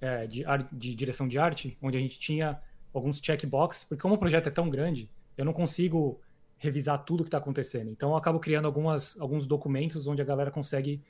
[0.00, 2.60] é, de, ar- de direção de arte, onde a gente tinha
[2.94, 6.20] alguns checkbox, porque como o projeto é tão grande, eu não consigo
[6.58, 7.90] revisar tudo que está acontecendo.
[7.90, 11.02] Então eu acabo criando algumas, alguns documentos onde a galera consegue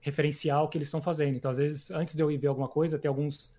[0.00, 1.36] referenciar o que eles estão fazendo.
[1.36, 3.52] Então, às vezes, antes de eu ir ver alguma coisa, tem alguns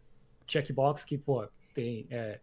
[0.48, 2.06] checkbox que, pô, tem.
[2.10, 2.40] é,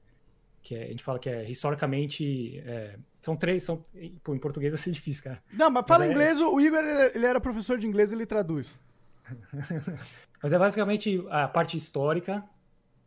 [0.63, 2.59] que é- a gente fala que é historicamente.
[2.65, 3.63] é, são três.
[3.65, 3.85] São,
[4.23, 5.43] pô, em português vai ser difícil, cara.
[5.53, 8.81] Não, mas fala é- inglês, o Igor ele ele era professor de inglês, ele traduz.
[10.43, 12.45] Mas é basicamente a parte histórica,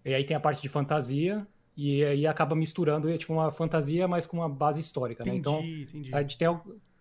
[0.05, 1.45] e aí tem a parte de fantasia,
[1.75, 5.35] e aí acaba misturando, é tipo uma fantasia, mas com uma base histórica, né?
[5.35, 6.15] Então, Entendi, entendi.
[6.15, 6.47] a gente tem,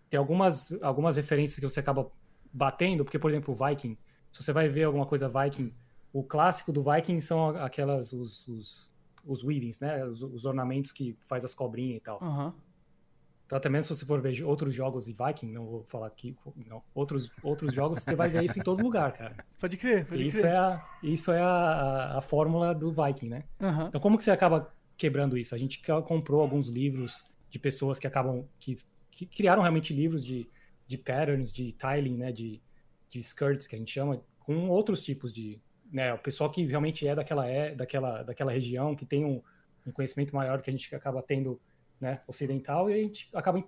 [0.09, 2.11] tem algumas, algumas referências que você acaba
[2.51, 3.97] batendo, porque, por exemplo, o Viking,
[4.31, 5.73] se você vai ver alguma coisa Viking,
[6.11, 8.91] o clássico do Viking são aquelas, os, os,
[9.25, 10.05] os weavings, né?
[10.05, 12.19] Os, os ornamentos que faz as cobrinhas e tal.
[12.21, 12.53] Aham.
[13.45, 16.35] Então, também se você for ver outros jogos de Viking, não vou falar aqui,
[16.67, 19.45] não, outros, outros jogos, você vai ver isso em todo lugar, cara.
[19.59, 20.51] Pode crer, pode Isso crer.
[20.51, 23.43] é, a, isso é a, a, a fórmula do Viking, né?
[23.61, 23.87] Aham.
[23.89, 25.53] Então, como que você acaba quebrando isso?
[25.53, 28.79] A gente comprou alguns livros de pessoas que acabam, que,
[29.11, 30.49] que criaram realmente livros de,
[30.87, 32.31] de patterns, de tiling, né?
[32.31, 32.59] De,
[33.09, 36.13] de skirts, que a gente chama, com outros tipos de, né?
[36.13, 39.39] O pessoal que realmente é daquela, é, daquela, daquela região, que tem um,
[39.85, 41.61] um conhecimento maior que a gente acaba tendo,
[41.99, 42.19] né?
[42.27, 43.63] Ocidental, e a gente acaba,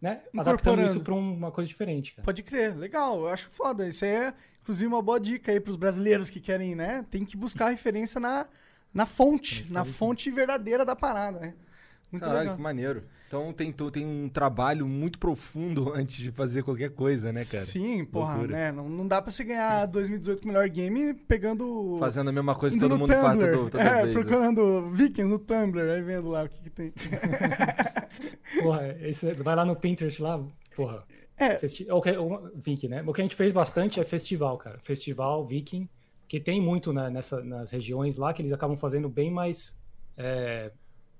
[0.00, 0.22] né?
[0.36, 2.24] Adaptando isso para uma coisa diferente, cara.
[2.24, 3.86] Pode crer, legal, eu acho foda.
[3.86, 7.04] Isso aí é, inclusive, uma boa dica aí pros brasileiros que querem, né?
[7.10, 8.46] Tem que buscar referência na,
[8.92, 11.54] na fonte, na fonte verdadeira da parada, né?
[12.12, 12.56] Muito Caralho, legal.
[12.56, 13.02] que maneiro.
[13.26, 17.64] Então tem, tem um trabalho muito profundo antes de fazer qualquer coisa, né, cara?
[17.64, 18.56] Sim, porra, Loucura.
[18.56, 18.72] né?
[18.72, 21.96] Não, não dá pra você ganhar 2018 melhor game pegando.
[21.98, 24.14] Fazendo a mesma coisa que todo mundo faz todo, toda é, vez.
[24.14, 24.22] né?
[24.22, 26.92] procurando Vikings no Tumblr, aí vendo lá o que, que tem.
[28.62, 30.38] Porra, esse, vai lá no Pinterest lá,
[30.76, 31.04] porra.
[31.36, 31.58] É.
[31.58, 33.04] Festi o que, o, Viking, né?
[33.06, 34.78] O que a gente fez bastante é festival, cara.
[34.80, 35.88] Festival Viking,
[36.28, 39.76] que tem muito né, nessa, nas regiões lá que eles acabam fazendo bem mais,
[40.16, 40.70] é,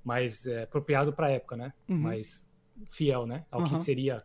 [0.05, 1.73] mais é, apropriado pra época, né?
[1.87, 2.47] Mais
[2.89, 3.45] fiel, né?
[3.51, 3.77] Ao que Uhum.
[3.77, 4.23] seria.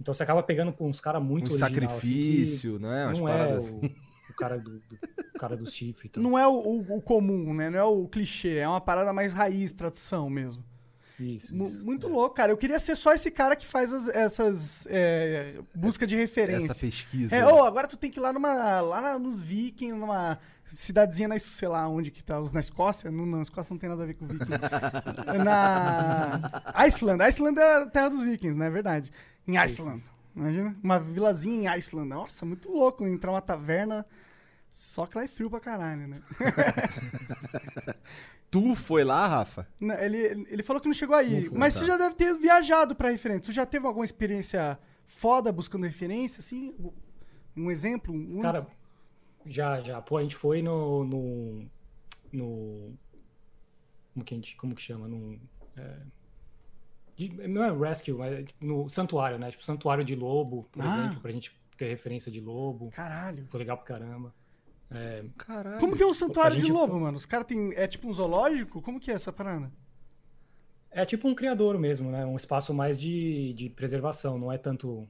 [0.00, 3.06] Então você acaba pegando com uns caras muito Um original, assim, que sacrifício, né?
[3.06, 3.94] Umas não é paradas o, assim.
[4.30, 4.98] o cara do, do
[5.34, 6.08] o cara do chifre.
[6.08, 6.22] Então.
[6.22, 7.70] Não é o, o- o comum, né?
[7.70, 10.64] Não é o clichê, é uma parada mais raiz, tradição mesmo.
[11.20, 11.84] Isso, isso.
[11.84, 12.50] Muito louco, cara.
[12.50, 16.72] Eu queria ser só esse cara que faz as- essas é, busca de referência.
[16.72, 17.36] Essa pesquisa.
[17.36, 18.80] É, ô, agora tu tem que ir lá numa.
[18.80, 20.38] Lá na- nos Vikings, numa
[20.74, 23.10] cidadezinha na, sei lá onde que tá, os na Escócia.
[23.10, 24.50] Não, na Escócia não tem nada a ver com Viking.
[25.44, 27.22] na Iceland.
[27.22, 29.12] Iceland é a terra dos Vikings, não é verdade?
[29.46, 30.02] Em Iceland.
[30.34, 30.76] Imagina?
[30.82, 32.08] Uma vilazinha em Iceland.
[32.08, 34.06] Nossa, muito louco entrar numa taverna.
[34.72, 36.22] Só que lá é frio pra caralho, né?
[38.50, 39.66] Tu foi lá, Rafa?
[39.80, 41.48] Não, Ele, ele falou que não chegou aí.
[41.48, 41.80] Não mas tá.
[41.80, 43.44] você já deve ter viajado pra referência.
[43.44, 46.74] Tu já teve alguma experiência foda buscando referência, assim?
[47.56, 48.14] Um exemplo?
[48.14, 48.40] Um...
[48.40, 48.66] Cara,
[49.46, 50.00] já, já.
[50.02, 51.04] Pô, a gente foi no.
[51.04, 51.66] no,
[52.32, 52.94] no-
[54.14, 55.08] como, que a gente, como que chama?
[55.08, 55.38] No,
[55.76, 55.96] é,
[57.16, 59.50] de- não é rescue, mas é tipo no santuário, né?
[59.50, 60.98] Tipo, santuário de lobo, por Ah.
[61.04, 62.90] exemplo, pra gente ter referência de lobo.
[62.90, 63.46] Caralho.
[63.50, 64.34] Foi legal pra caramba.
[64.90, 65.80] É, Caralho.
[65.80, 67.16] Como que é um santuário gente de lobo, mano?
[67.16, 67.72] Os caras têm.
[67.74, 68.82] É tipo um zoológico?
[68.82, 69.70] Como que é essa parada?
[70.94, 72.26] é tipo um criador mesmo, né?
[72.26, 75.08] Um espaço mais de, de preservação, não é tanto.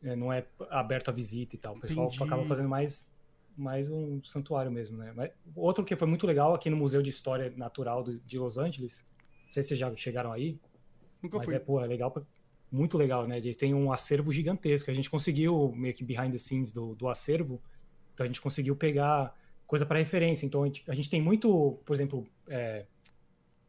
[0.00, 1.74] é, não é aberto à visita e tal.
[1.74, 2.22] O pessoal Entendi.
[2.22, 3.10] acaba fazendo mais
[3.56, 5.12] mais um santuário mesmo, né?
[5.14, 9.06] Mas outro que foi muito legal aqui no Museu de História Natural de Los Angeles,
[9.44, 10.58] não sei se vocês já chegaram aí,
[11.22, 11.54] Nunca mas fui.
[11.54, 12.22] é, pô, é legal, pra-
[12.70, 13.38] muito legal, né?
[13.38, 14.90] Ele tem um acervo gigantesco.
[14.90, 17.60] A gente conseguiu, meio que behind the scenes do, do acervo,
[18.12, 19.34] então a gente conseguiu pegar
[19.66, 20.44] coisa para referência.
[20.44, 22.84] Então a gente, a gente tem muito, por exemplo, é,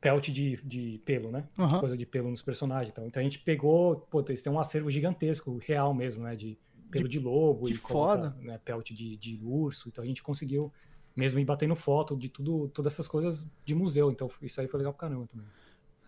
[0.01, 1.47] pelt de, de pelo, né?
[1.57, 1.79] Aham.
[1.79, 2.91] Coisa de pelo nos personagens.
[2.91, 6.35] Então, então a gente pegou, pô, eles têm um acervo gigantesco, real mesmo, né?
[6.35, 6.57] De
[6.89, 8.37] pelo de, lobo que e coloca, foda.
[8.41, 9.89] né, pelt de, de urso.
[9.89, 10.71] Então a gente conseguiu
[11.15, 14.11] mesmo ir batendo foto de tudo, todas essas coisas de museu.
[14.11, 15.47] Então isso aí foi legal pra caramba também.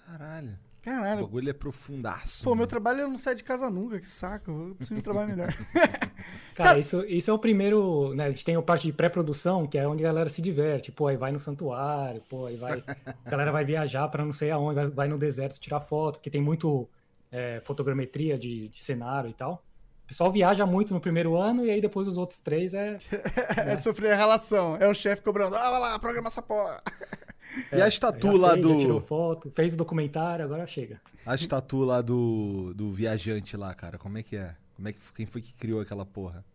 [0.06, 0.58] Caralho.
[0.80, 1.22] O Caralho.
[1.26, 2.44] bagulho é profundaço.
[2.46, 4.50] Pô, meu trabalho eu não sai de casa nunca, que saco.
[4.50, 5.54] Eu preciso de um trabalho melhor.
[6.56, 8.26] Cara, isso, isso é o primeiro, né?
[8.26, 10.92] A gente tem a parte de pré-produção, que é onde a galera se diverte.
[10.92, 12.84] Pô, aí vai no santuário, pô, aí vai.
[13.26, 16.30] A galera vai viajar pra não sei aonde, vai, vai no deserto tirar foto, porque
[16.30, 16.90] tem muito
[17.30, 19.64] é, fotogrametria de, de cenário e tal.
[20.10, 22.98] O pessoal viaja muito no primeiro ano e aí depois os outros três é.
[23.58, 24.76] É sofrer a relação.
[24.78, 25.56] É o chefe cobrando.
[25.56, 26.82] Ah, vai lá, programa essa porra.
[27.74, 29.06] E a estatua É, já lá fez, já tirou do.
[29.06, 31.02] foto, fez o documentário, agora chega.
[31.26, 32.76] A estatua lá do.
[32.76, 33.98] do viajante lá, cara.
[33.98, 34.56] Como é que é?
[34.76, 36.46] Como é que, quem foi que criou aquela porra?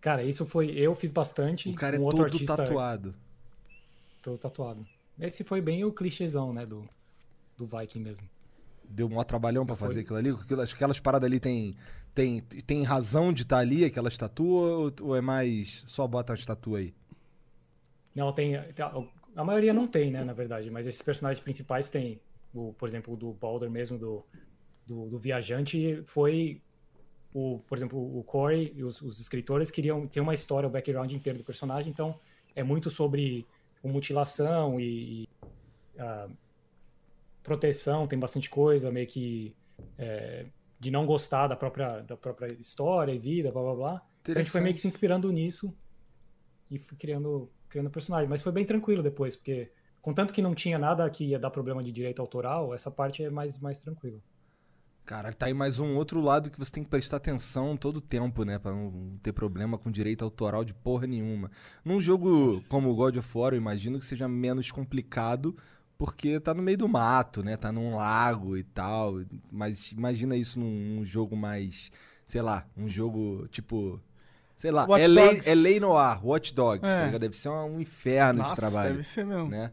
[0.00, 0.70] Cara, isso foi.
[0.70, 1.68] Eu fiz bastante.
[1.68, 3.14] O cara é um outro todo artista tatuado.
[4.22, 4.86] Todo tatuado.
[5.20, 6.64] Esse foi bem o clichêzão, né?
[6.64, 6.88] Do,
[7.56, 8.26] do Viking mesmo.
[8.88, 9.76] Deu um maior trabalhão foi.
[9.76, 10.30] fazer aquilo ali?
[10.30, 11.76] Aquelas, aquelas paradas ali tem,
[12.18, 16.34] tem, tem razão de estar ali, aquela estatua, ou, ou é mais só bota a
[16.34, 16.92] estatua aí?
[18.12, 18.56] Não, tem.
[19.36, 22.20] A maioria não tem, né, na verdade, mas esses personagens principais tem.
[22.52, 24.26] O, por exemplo, o do Balder mesmo, do,
[24.84, 26.60] do, do Viajante, foi.
[27.32, 31.12] O, por exemplo, o Corey e os, os escritores queriam ter uma história, o background
[31.12, 32.18] inteiro do personagem, então
[32.56, 33.46] é muito sobre
[33.84, 35.28] mutilação e, e,
[35.98, 36.28] ah,
[37.44, 39.54] proteção, tem bastante coisa, meio que
[39.96, 40.46] é,
[40.78, 44.02] de não gostar da própria, da própria história e vida, blá blá blá.
[44.22, 45.74] Então a gente foi meio que se inspirando nisso
[46.70, 48.28] e fui criando, criando personagem.
[48.28, 51.82] Mas foi bem tranquilo depois, porque contanto que não tinha nada que ia dar problema
[51.82, 54.20] de direito autoral, essa parte é mais, mais tranquila.
[55.08, 58.00] Cara, tá aí mais um outro lado que você tem que prestar atenção todo o
[58.00, 58.58] tempo, né?
[58.58, 61.50] Pra não ter problema com direito autoral de porra nenhuma.
[61.82, 65.56] Num jogo como o God of War, eu imagino que seja menos complicado,
[65.98, 67.56] porque tá no meio do mato, né?
[67.56, 69.20] Tá num lago e tal.
[69.50, 71.90] Mas imagina isso num, num jogo mais,
[72.24, 74.00] sei lá, um jogo tipo.
[74.56, 75.54] Sei lá, Watch LA, Dogs.
[75.54, 76.96] LA Noir, Watch Dogs, É.
[76.98, 77.20] tá ligado?
[77.20, 79.48] Deve ser um inferno esse trabalho, deve ser mesmo.
[79.48, 79.70] né?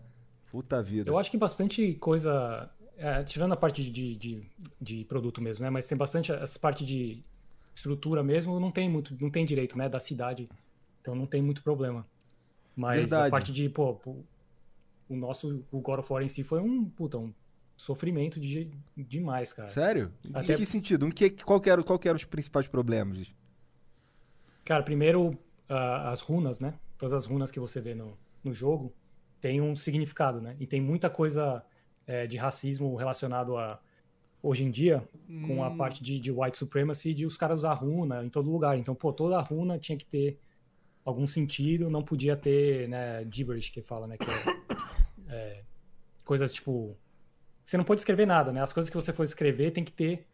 [0.51, 1.09] Puta vida.
[1.09, 4.43] Eu acho que bastante coisa, é, tirando a parte de, de,
[4.79, 5.71] de produto mesmo, né?
[5.71, 7.23] Mas tem bastante essa parte de
[7.73, 9.89] estrutura mesmo, não tem muito, não tem direito, né?
[9.89, 10.47] Da cidade,
[11.01, 12.05] então não tem muito problema.
[12.75, 13.27] Mas Verdade.
[13.27, 13.99] a parte de, pô,
[15.09, 17.33] o nosso, o God of War em si foi um, puta, um
[17.75, 19.69] sofrimento de, demais, cara.
[19.69, 20.11] Sério?
[20.33, 21.07] Até- Em que sentido?
[21.07, 23.31] Em que, qual, que era, qual que eram os principais problemas?
[24.63, 25.37] Cara, primeiro,
[25.69, 26.73] ah, as runas, né?
[26.97, 28.93] Todas as runas que você vê no, no jogo
[29.41, 30.55] tem um significado, né?
[30.59, 31.63] E tem muita coisa
[32.07, 33.79] eh, de racismo relacionado a,
[34.41, 35.07] hoje em dia,
[35.45, 38.77] com a parte de, de white supremacy, de os caras usar runa em todo lugar.
[38.77, 40.39] Então, pô, toda runa tinha que ter
[41.03, 44.17] algum sentido, não podia ter, né, gibberish, que fala, né?
[44.17, 44.54] Que é,
[45.35, 45.63] é,
[46.23, 46.97] coisas tipo...
[47.63, 48.61] Você não pode escrever nada, né?
[48.61, 50.25] As coisas que você for escrever tem que ter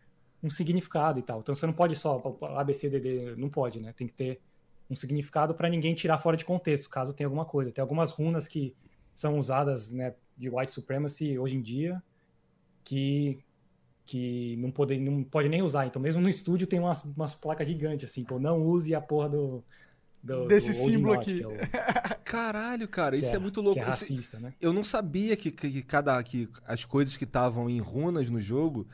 [0.43, 1.39] um significado e tal.
[1.39, 2.21] Então você não pode só
[2.57, 3.93] ABCDD, não pode, né?
[3.93, 4.41] Tem que ter
[4.89, 7.71] um significado para ninguém tirar fora de contexto, caso tenha alguma coisa.
[7.71, 8.75] Tem algumas runas que
[9.15, 12.01] são usadas, né, de white supremacy hoje em dia
[12.83, 13.39] que
[14.05, 15.85] que não pode, não pode nem usar.
[15.85, 19.29] Então mesmo no estúdio tem umas, umas placas gigantes assim, pô, não use a porra
[19.29, 19.63] do,
[20.21, 21.37] do Desse do símbolo aqui.
[21.37, 21.51] que é o-
[22.31, 23.75] Caralho, cara, isso é, muito louco.
[23.75, 24.53] Que é racista, né?
[24.61, 28.39] Eu não sabia que, que, que cada que as coisas que estavam em runas no
[28.39, 28.87] jogo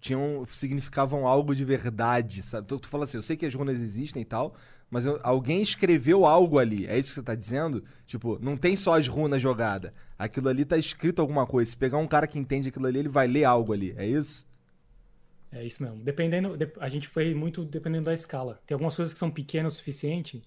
[0.00, 2.68] tinham significavam algo de verdade, sabe?
[2.68, 4.54] Tu, tu fala assim, eu sei que as runas existem e tal,
[4.88, 6.86] mas eu- alguém escreveu algo ali.
[6.86, 7.82] É isso que você tá dizendo?
[8.06, 9.90] Tipo, não tem só as runas jogadas.
[10.16, 11.68] Aquilo ali tá escrito alguma coisa.
[11.68, 13.94] Se pegar um cara que entende aquilo ali, ele vai ler algo ali.
[13.96, 14.46] É isso?
[15.50, 15.98] É isso mesmo.
[16.04, 18.60] Dependendo, de- a gente foi muito dependendo da escala.
[18.66, 20.42] Tem algumas coisas que são pequenas o suficiente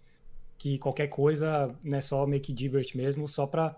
[0.59, 3.75] que qualquer coisa, né, só meio que gibberish mesmo, só pra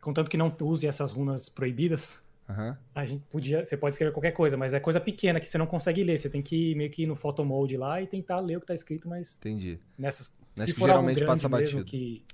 [0.00, 2.76] contanto que não use essas runas proibidas, Aham.
[2.94, 5.66] a gente podia, você pode escrever qualquer coisa, mas é coisa pequena que você não
[5.66, 8.40] consegue ler, você tem que ir meio que ir no photo mode lá e tentar
[8.40, 9.78] ler o que tá escrito, mas Entendi.
[9.98, 11.84] nessas Mas se que for algo geralmente grande passa mesmo batido.
[11.84, 12.24] que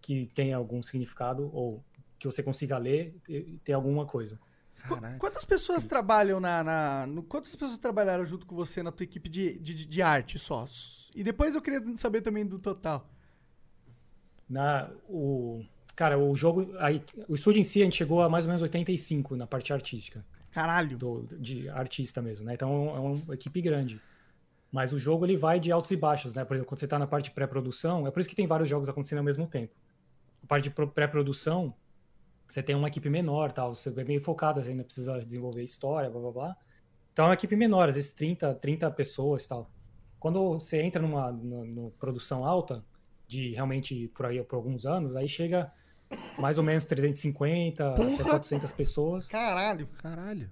[0.00, 1.82] que tenha algum significado ou
[2.18, 4.38] que você consiga ler, te- tem alguma coisa.
[4.86, 5.18] Caralho.
[5.18, 6.62] Quantas pessoas trabalham na.
[6.62, 10.38] na- no- quantas pessoas trabalharam junto com você na tua equipe de, de, de arte
[10.38, 10.66] só?
[11.14, 13.08] E depois eu queria saber também do total.
[14.48, 15.64] Na, o,
[15.96, 16.74] cara, o jogo.
[16.78, 19.72] Aí, o estúdio em si, a gente chegou a mais ou menos 85 na parte
[19.72, 20.24] artística.
[20.50, 20.96] Caralho.
[20.96, 22.54] Do, de artista mesmo, né?
[22.54, 24.00] Então é uma equipe grande.
[24.70, 26.44] Mas o jogo ele vai de altos e baixos, né?
[26.44, 28.68] Por exemplo, quando você está na parte de pré-produção, é por isso que tem vários
[28.68, 29.72] jogos acontecendo ao mesmo tempo.
[30.42, 31.74] A parte de pro- pré-produção,
[32.48, 36.10] você tem uma equipe menor, tal, você é meio focado, você ainda precisa desenvolver história,
[36.10, 36.56] blá blá blá.
[37.12, 39.70] Então é uma equipe menor, às vezes 30, 30 pessoas tal.
[40.20, 42.84] Quando você entra numa, numa- numa produção alta,
[43.26, 45.72] de realmente por aí por alguns anos, aí chega
[46.38, 48.24] mais ou menos 350 até Porra!
[48.30, 49.26] 400 pessoas.
[49.28, 49.88] Caralho.
[49.98, 50.50] Caralho.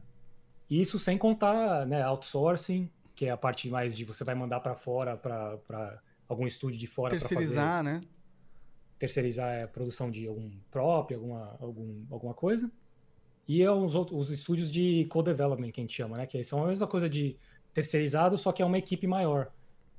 [0.69, 4.75] Isso sem contar, né, outsourcing, que é a parte mais de você vai mandar para
[4.75, 8.01] fora, para algum estúdio de fora para fazer Terceirizar, né?
[8.99, 12.71] terceirizar a produção de algum prop, alguma, algum, alguma coisa.
[13.49, 16.27] E é os, outros, os estúdios de co-development que a gente chama, né?
[16.27, 17.37] Que são a mesma coisa de
[17.75, 19.51] terceirizado, só que é uma equipe maior.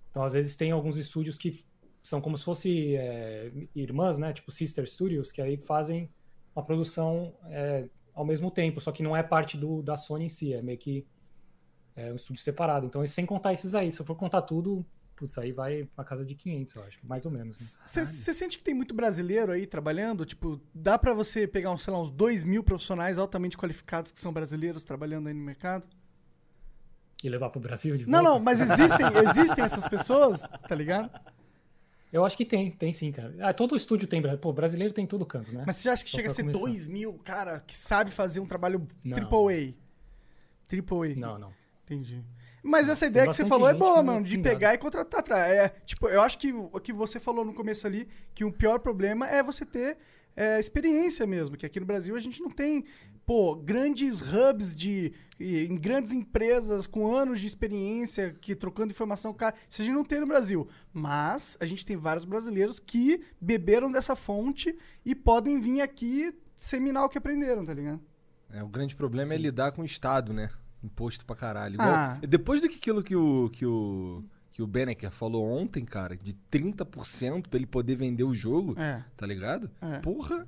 [0.09, 1.65] Então, às vezes, tem alguns estúdios que
[2.03, 4.33] são como se fossem é, irmãs, né?
[4.33, 6.09] Tipo sister studios, que aí fazem
[6.53, 10.29] uma produção é, ao mesmo tempo, só que não é parte do, da Sony em
[10.29, 11.07] si, é meio que
[11.95, 12.85] é um estúdio separado.
[12.85, 14.85] Então, sem contar esses aí, se eu for contar tudo,
[15.15, 17.59] putz, aí vai pra casa de 500, eu acho, mais ou menos.
[17.59, 17.79] Né?
[17.85, 20.25] Você sente que tem muito brasileiro aí trabalhando?
[20.25, 24.19] Tipo, dá pra você pegar, uns, sei lá, uns 2 mil profissionais altamente qualificados que
[24.19, 25.87] são brasileiros trabalhando aí no mercado?
[27.23, 28.29] E levar pro Brasil de Não, volta?
[28.33, 31.09] não, mas existem, existem essas pessoas, tá ligado?
[32.13, 33.33] Eu acho que tem, tem sim, cara.
[33.39, 35.63] Ah, todo estúdio tem, pô, brasileiro tem em todo canto, né?
[35.65, 36.59] Mas você acha que Só chega a ser começar.
[36.59, 39.15] 2 mil, cara, que sabe fazer um trabalho Não.
[39.15, 39.73] triple
[41.13, 41.15] A?
[41.19, 41.53] Não, não.
[41.83, 42.23] Entendi.
[42.61, 44.55] Mas essa ideia que você falou é boa, no mano, de pingado.
[44.55, 45.51] pegar e contratar atrás.
[45.51, 48.79] É, tipo, eu acho que o que você falou no começo ali, que o pior
[48.79, 49.97] problema é você ter
[50.35, 52.85] é, experiência mesmo, que aqui no Brasil a gente não tem,
[53.25, 59.55] pô, grandes hubs de em grandes empresas com anos de experiência, que trocando informação, cara,
[59.69, 60.67] isso a gente não tem no Brasil.
[60.93, 67.03] Mas a gente tem vários brasileiros que beberam dessa fonte e podem vir aqui seminar
[67.03, 67.99] o que aprenderam, tá ligado?
[68.49, 70.49] É, o grande problema é lidar com o Estado, né?
[70.83, 71.77] Imposto pra caralho.
[71.79, 72.19] Ah.
[72.21, 76.33] Depois do que aquilo que o, que o, que o Benecker falou ontem, cara, de
[76.51, 79.03] 30% pra ele poder vender o jogo, É.
[79.17, 79.69] tá ligado?
[79.81, 79.99] É.
[79.99, 80.47] Porra.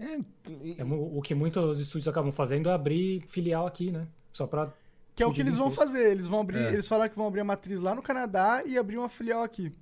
[0.00, 4.06] É, É o que muitos estúdios acabam fazendo é abrir filial aqui, né?
[4.32, 4.72] Só pra.
[5.14, 6.10] Que é o que eles vão fazer.
[6.10, 6.72] Eles vão abrir, É.
[6.72, 9.72] eles falaram que vão abrir a matriz lá no Canadá e abrir uma filial aqui.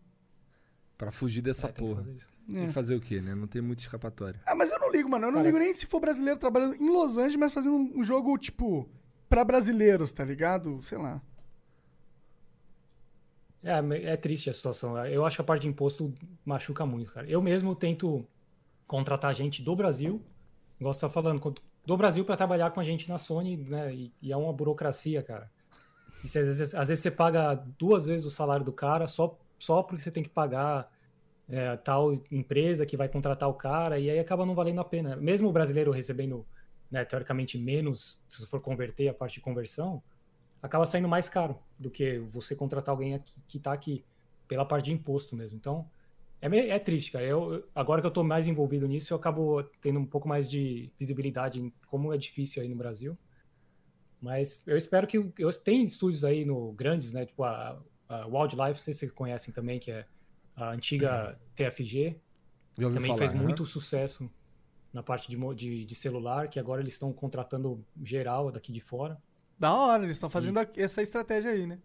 [0.96, 2.02] pra fugir dessa É, tem que porra.
[2.04, 3.32] fazer que fazer o quê, né?
[3.32, 4.40] Não tem muita escapatória.
[4.44, 5.26] Ah, mas eu não ligo, mano.
[5.26, 8.02] Eu não Cara- ligo nem se for brasileiro trabalhando em Los Angeles, mas fazendo um
[8.02, 8.88] jogo, tipo,
[9.28, 10.82] pra brasileiros, tá ligado?
[10.82, 11.22] Sei lá.
[13.62, 13.78] É,
[14.12, 14.96] é triste a situação.
[15.06, 16.12] Eu acho que a parte de imposto
[16.44, 17.28] machuca muito, cara.
[17.28, 18.24] Eu mesmo tento
[18.88, 20.20] contratar gente do Brasil,
[20.80, 21.54] igual você tá falando,
[21.86, 23.94] do Brasil para trabalhar com a gente na Sony, né?
[23.94, 25.48] E, e é uma burocracia, cara.
[26.24, 29.38] E você, às, vezes, às vezes você paga duas vezes o salário do cara só,
[29.58, 30.90] só porque você tem que pagar
[31.48, 35.16] é, tal empresa que vai contratar o cara, e aí acaba não valendo a pena.
[35.16, 36.46] Mesmo o brasileiro recebendo,
[36.90, 40.02] né, teoricamente, menos, se for converter a parte de conversão,
[40.62, 44.04] acaba saindo mais caro do que você contratar alguém aqui, que está aqui,
[44.46, 45.56] pela parte de imposto mesmo.
[45.56, 45.88] Então,
[46.40, 47.24] é, me- é triste, cara.
[47.24, 50.92] Eu, agora que eu estou mais envolvido nisso, eu acabo tendo um pouco mais de
[50.98, 53.16] visibilidade em como é difícil aí no Brasil.
[54.20, 55.16] Mas eu espero que.
[55.38, 57.24] Eu, tem estúdios aí no grandes, né?
[57.24, 60.06] Tipo a, a Wildlife, não sei se vocês conhecem também, que é
[60.56, 62.16] a antiga TFG.
[62.78, 63.40] Já ouvi Também falar, fez né?
[63.40, 64.28] muito sucesso
[64.92, 69.20] na parte de, de, de celular, que agora eles estão contratando geral daqui de fora.
[69.58, 71.78] Da hora, eles estão fazendo a- essa estratégia aí, né?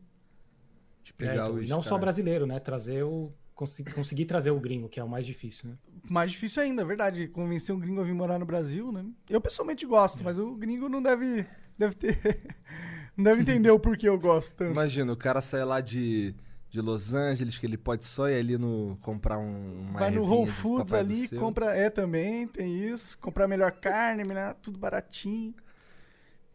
[1.03, 2.59] De É, pegar então, os e não só brasileiro, né?
[2.59, 3.31] Trazer o.
[3.63, 5.77] Conseguir, conseguir trazer o gringo, que é o mais difícil, né?
[6.09, 7.27] Mais difícil ainda, é verdade.
[7.27, 9.05] Convencer um gringo a vir morar no Brasil, né?
[9.29, 10.23] Eu pessoalmente gosto, É.
[10.23, 11.45] mas o gringo não deve,
[11.77, 12.17] deve ter.
[13.15, 14.71] não deve entender o porquê eu gosto tanto.
[14.71, 16.35] Imagina, o cara sai lá de,
[16.69, 20.23] de Los Angeles, que ele pode só ir ali no comprar um, uma Vai no
[20.25, 21.75] Whole Foods ali, compra.
[21.75, 23.17] É, também, tem isso.
[23.19, 25.53] Comprar melhor carne, melhor, tudo baratinho.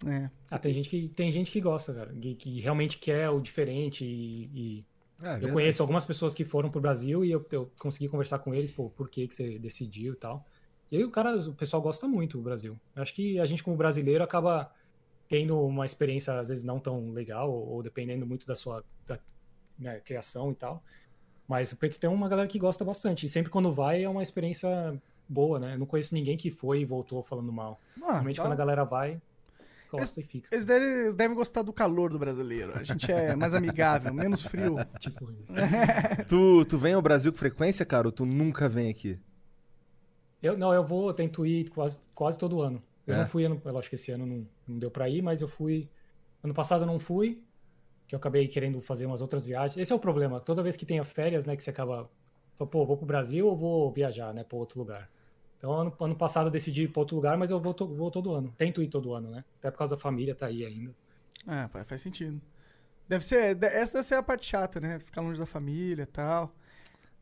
[0.07, 0.31] É.
[0.51, 4.05] Ah, tem gente que, tem gente que gosta, cara, que, que realmente quer o diferente
[4.05, 4.85] e, e
[5.23, 8.55] É, eu conheço algumas pessoas que foram pro Brasil e eu, eu consegui conversar com
[8.55, 10.45] eles, pô, por que que você decidiu e tal.
[10.91, 12.79] E aí o cara, o pessoal gosta muito do Brasil.
[12.95, 14.71] Eu acho que a gente como brasileiro acaba
[15.29, 19.19] tendo uma experiência às vezes não tão legal ou, ou dependendo muito da sua da,
[19.79, 20.83] né, criação e tal.
[21.47, 24.69] Mas tem uma galera que gosta bastante e sempre quando vai é uma experiência
[25.29, 25.75] boa, né?
[25.75, 27.81] Eu não conheço ninguém que foi e voltou falando mal.
[27.97, 28.43] Ah, Normalmente tá.
[28.43, 29.21] quando a galera vai,
[29.91, 30.49] gosta e fica.
[30.53, 32.73] Eles devem, eles devem gostar do calor do brasileiro.
[32.79, 34.77] A gente é mais amigável, menos frio.
[34.99, 35.53] Tipo isso.
[36.29, 39.19] Tu, tu vem ao Brasil com frequência, cara, ou tu nunca vem aqui?
[40.43, 42.83] Eu, não, eu vou, eu tento ir quase, quase todo ano.
[43.07, 43.19] Eu É.
[43.19, 45.49] não fui, ano, eu acho que esse ano não, não deu pra ir, mas eu
[45.49, 45.89] fui.
[46.45, 47.43] Ano passado eu não fui,
[48.07, 49.77] que eu acabei querendo fazer umas outras viagens.
[49.77, 50.39] Esse é o problema.
[50.41, 52.09] Toda vez que tenha férias, né, que você acaba.
[52.57, 55.11] fala, Pô, vou pro Brasil ou vou viajar, né, pra outro lugar.
[55.59, 58.11] Então, ano, ano passado eu decidi ir pra outro lugar, mas eu vou, to- vou
[58.11, 58.55] todo ano.
[58.57, 59.45] Tento ir todo ano, né?
[59.59, 60.95] Até por causa da família, tá aí ainda.
[61.47, 62.41] Ah, pai, faz sentido.
[63.09, 63.57] Deve ser.
[63.65, 64.99] Essa deve ser a parte chata, né?
[65.01, 66.55] Ficar longe da família e tal.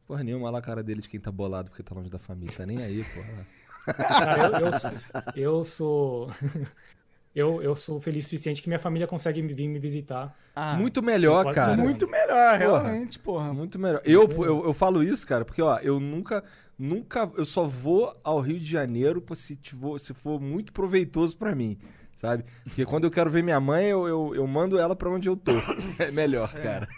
[0.06, 2.54] Porra nenhuma, olha a cara dele de quem tá bolado porque tá longe da família.
[2.56, 3.46] Tá nem aí, porra.
[3.94, 4.92] Cara, eu, eu, sou-
[5.36, 6.30] eu sou.
[7.34, 10.34] Eu, eu sou feliz o suficiente que minha família consegue vir me visitar.
[10.54, 11.76] Ah, Muito melhor, cara.
[11.76, 13.52] muito melhor, realmente, porra.
[13.52, 14.00] Muito melhor.
[14.06, 16.42] Eu, eu, eu falo isso, cara, porque, ó, eu nunca,
[16.78, 19.58] nunca, eu só vou ao Rio de Janeiro se,
[19.98, 21.78] se for muito proveitoso pra mim,
[22.14, 22.44] sabe?
[22.64, 25.36] Porque quando eu quero ver minha mãe, eu, eu, eu mando ela pra onde eu
[25.36, 25.52] tô.
[25.98, 26.88] É melhor, cara.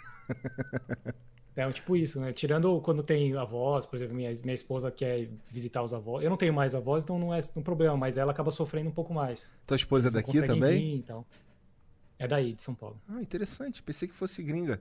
[1.55, 2.31] É tipo isso, né?
[2.31, 6.23] Tirando quando tem avós, por exemplo, minha, minha esposa quer visitar os avós.
[6.23, 8.93] Eu não tenho mais avós, então não é um problema, mas ela acaba sofrendo um
[8.93, 9.51] pouco mais.
[9.67, 10.79] Tua esposa é não daqui também?
[10.79, 11.25] vir, então.
[12.17, 13.01] É daí, de São Paulo.
[13.09, 13.83] Ah, interessante.
[13.83, 14.79] Pensei que fosse gringa.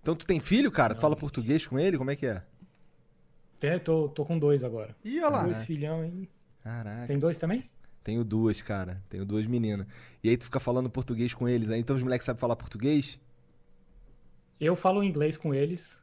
[0.00, 0.94] Então tu tem filho, cara?
[0.94, 1.98] Tu fala português com ele?
[1.98, 2.42] Como é que é?
[3.82, 4.94] Tô, tô com dois agora.
[5.04, 5.42] Ih, olha lá.
[5.44, 6.28] Dois filhão aí.
[6.62, 7.06] Caraca.
[7.06, 7.68] Tem dois também?
[8.02, 9.02] Tenho duas, cara.
[9.08, 9.86] Tenho duas meninas.
[10.22, 11.70] E aí tu fica falando português com eles.
[11.70, 13.18] Aí então os moleques sabem falar português?
[14.60, 16.02] Eu falo inglês com eles.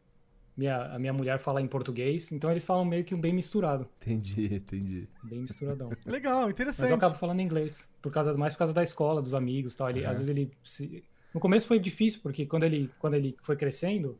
[0.58, 3.88] Minha, a minha mulher fala em português, então eles falam meio que bem misturado.
[4.02, 5.08] Entendi, entendi.
[5.24, 5.90] Bem misturadão.
[6.06, 6.90] Legal, Mas interessante.
[6.90, 9.90] eu acabo falando inglês, por causa, mais por causa da escola, dos amigos e tal.
[9.90, 10.52] Ele, Às vezes ele.
[10.64, 14.20] se- No começo foi difícil, porque quando ele, quando ele foi crescendo,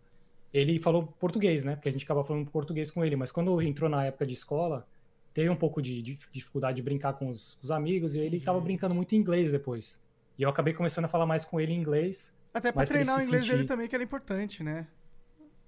[0.54, 1.76] ele falou português, né?
[1.76, 3.16] Porque a gente acaba falando português com ele.
[3.16, 4.88] Mas quando entrou na época de escola,
[5.34, 8.40] teve um pouco de, de dificuldade de brincar com os, com os amigos, e ele
[8.40, 10.00] tava brincando muito em inglês depois.
[10.38, 12.36] E eu acabei começando a falar mais com ele em inglês.
[12.54, 14.88] Até pra ele treinar o inglês dele sentir- também, que era importante, né?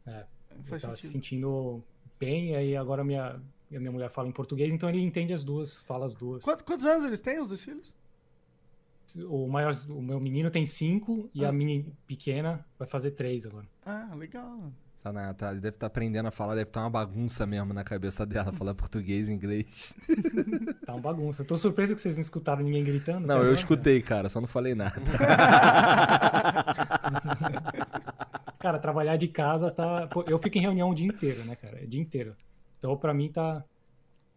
[0.06, 0.26] É,
[0.66, 1.82] Faz tava se sentindo
[2.20, 3.42] bem, e aí agora minha,
[3.74, 6.44] a minha mulher fala em português, então ele entende as duas, fala as duas.
[6.44, 7.96] Quantos anos eles têm, os dois filhos?
[9.28, 11.50] O maior, o meu menino tem cinco e Ah.
[11.50, 13.66] a minha pequena vai fazer três agora.
[13.86, 14.72] Ah, legal.
[15.04, 18.26] Tá na, tá, deve estar aprendendo a falar, deve estar uma bagunça mesmo na cabeça
[18.26, 19.94] dela, falar português, inglês.
[20.86, 21.42] Tá uma bagunça.
[21.42, 23.20] Eu tô surpreso que vocês não escutaram ninguém gritando.
[23.28, 25.00] Não, até eu agora, escutei, cara, só não falei nada.
[25.02, 26.64] Cara.
[28.60, 30.08] Cara, trabalhar de casa tá.
[30.08, 31.80] pô, eu fico em reunião o dia inteiro, né, cara?
[31.82, 32.34] É o dia inteiro.
[32.80, 33.62] Então, pra mim, tá.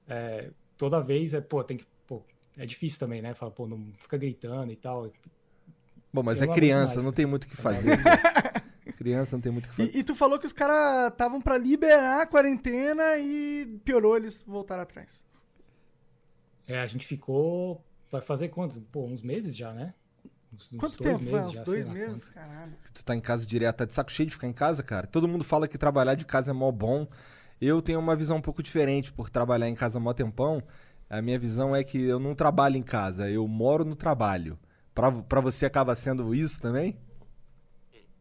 [0.09, 1.87] é, toda vez é, pô, tem que.
[2.57, 3.35] É difícil também, né?
[3.35, 5.11] Fala, pô, não fica gritando e tal.
[6.13, 7.17] Bom, mas Eu é criança, mais, não cara.
[7.17, 7.99] tem muito o que não fazer.
[8.97, 9.95] criança não tem muito o que fazer.
[9.95, 14.43] E, e tu falou que os caras estavam pra liberar a quarentena e piorou, eles
[14.47, 15.23] voltaram atrás.
[16.67, 17.85] É, a gente ficou.
[18.11, 18.79] Vai fazer quantos?
[18.91, 19.93] Pô, uns meses já, né?
[20.53, 21.25] Uns, uns Quanto dois tempo?
[21.25, 22.25] meses Vai, uns já, dois meses?
[22.25, 22.35] quanto.
[22.35, 22.73] Caralho.
[22.95, 25.07] Tu tá em casa direto, tá de saco cheio de ficar em casa, cara?
[25.07, 27.07] Todo mundo fala que trabalhar de casa é mó bom.
[27.61, 30.63] Eu tenho uma visão um pouco diferente por trabalhar em casa mó tempão.
[31.09, 34.59] A minha visão é que eu não trabalho em casa, eu moro no trabalho.
[34.95, 36.97] Pra, pra você acaba sendo isso também?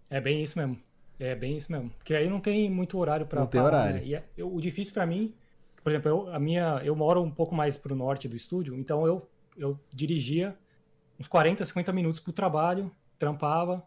[0.10, 0.78] É bem isso mesmo.
[1.20, 1.90] É bem isso mesmo.
[1.92, 3.96] Porque aí não tem muito horário pra Não tem parar, horário.
[4.02, 4.06] né?
[4.06, 5.34] E é- eu- o difícil pra mim,
[5.84, 9.08] por exemplo, eu, a minha, eu moro um pouco mais pro norte do estúdio, então
[9.08, 9.28] eu,
[9.58, 10.56] eu dirigia
[11.20, 13.84] uns 40, 50 minutos pro trabalho, trampava,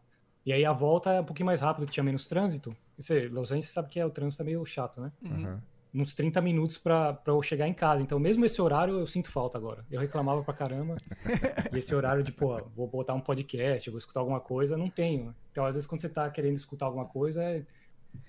[0.46, 2.74] e aí a volta é um pouquinho mais rápido, que tinha menos trânsito.
[2.98, 5.12] E Você, Los Angeles, você sabe que é, o trânsito é meio chato, né?
[5.26, 5.62] Aham.
[5.94, 8.02] Uns 30 minutos pra, pra eu chegar em casa.
[8.02, 9.84] Então, mesmo esse horário, eu sinto falta agora.
[9.90, 10.96] Eu reclamava pra caramba.
[11.72, 15.34] e esse horário de, pô, vou botar um podcast, vou escutar alguma coisa, não tenho.
[15.50, 17.62] Então, às vezes, quando você tá querendo escutar alguma coisa, é.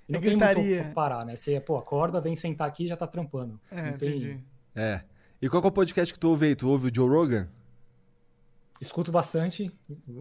[0.08, 1.36] Não tem muito pra parar, né?
[1.36, 3.60] Você, pô, acorda, vem sentar aqui e já tá trampando.
[3.72, 4.10] É, não tem...
[4.10, 4.40] entendi.
[4.76, 5.02] É.
[5.42, 6.56] E qual que é o podcast que tu ouve aí?
[6.56, 7.48] Tu ouve o Joe Rogan?
[8.82, 9.70] Escuto bastante.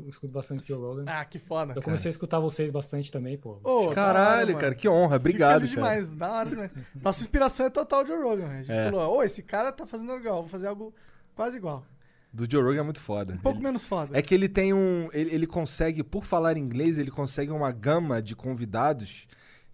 [0.09, 1.05] Escuto bastante Joe Rogan.
[1.07, 1.75] Ah, que foda.
[1.77, 3.61] eu comecei a escutar vocês bastante também, pô.
[3.63, 5.17] Hora, Caralho, cara, que honra.
[5.17, 6.01] Obrigado, Fico cara.
[6.01, 6.71] demais, da hora demais.
[7.01, 8.49] Nossa inspiração é total Joe Rogan.
[8.49, 8.91] A gente É.
[8.91, 10.93] falou, ô, esse cara tá fazendo legal, vou fazer algo
[11.37, 11.85] quase igual.
[12.33, 13.35] Do Joe Rogan é muito foda.
[13.35, 14.19] Um pouco Ele- menos foda.
[14.19, 15.09] É que ele tem um.
[15.13, 19.27] Ele, ele consegue, por falar inglês, ele consegue uma gama de convidados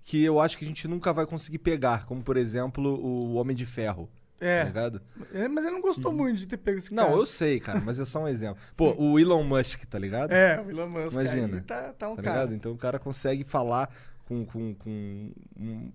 [0.03, 3.57] que eu acho que a gente nunca vai conseguir pegar, como por exemplo o Homem
[3.57, 4.09] de Ferro.
[4.45, 4.65] Tá É.
[4.65, 5.01] ligado?
[5.33, 7.17] É, Mas ele não gostou muito de ter pego esse Não, cara.
[7.17, 8.59] eu sei, cara, mas é só um exemplo.
[8.77, 10.33] Pô, o Elon Musk, tá ligado?
[10.33, 11.65] É, o Elon Musk Imagina.
[11.67, 12.37] tá, tá um Tá cara.
[12.41, 12.55] ligado?
[12.55, 13.89] Então o cara consegue falar
[14.27, 15.33] com, com, com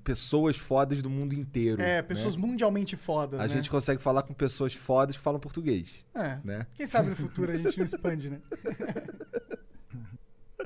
[0.03, 1.81] pessoas fodas do mundo inteiro.
[1.81, 2.41] É, pessoas né?
[2.41, 3.49] mundialmente fodas, A né?
[3.49, 6.37] gente consegue falar com pessoas fodas que falam português, É.
[6.43, 6.65] né?
[6.73, 8.39] Quem sabe no futuro a gente não expande, né?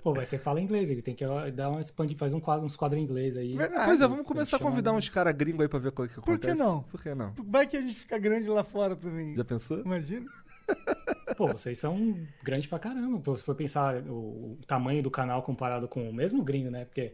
[0.01, 1.23] Pô, mas você fala inglês, ele tem que
[1.53, 3.55] dar uma expandida, faz um quadro, uns quadros em inglês aí.
[3.55, 3.85] Verdade.
[3.85, 6.23] Pois é, vamos começar a convidar uns caras gringos aí pra ver qual que Por
[6.23, 6.59] que acontece.
[6.59, 6.83] não?
[6.83, 7.33] Por que não?
[7.45, 9.35] Vai que a gente fica grande lá fora também.
[9.35, 9.79] Já pensou?
[9.81, 10.25] Imagina.
[11.37, 13.37] Pô, vocês são grandes pra caramba.
[13.37, 16.85] Se for pensar o, o tamanho do canal comparado com o mesmo gringo, né?
[16.85, 17.13] Porque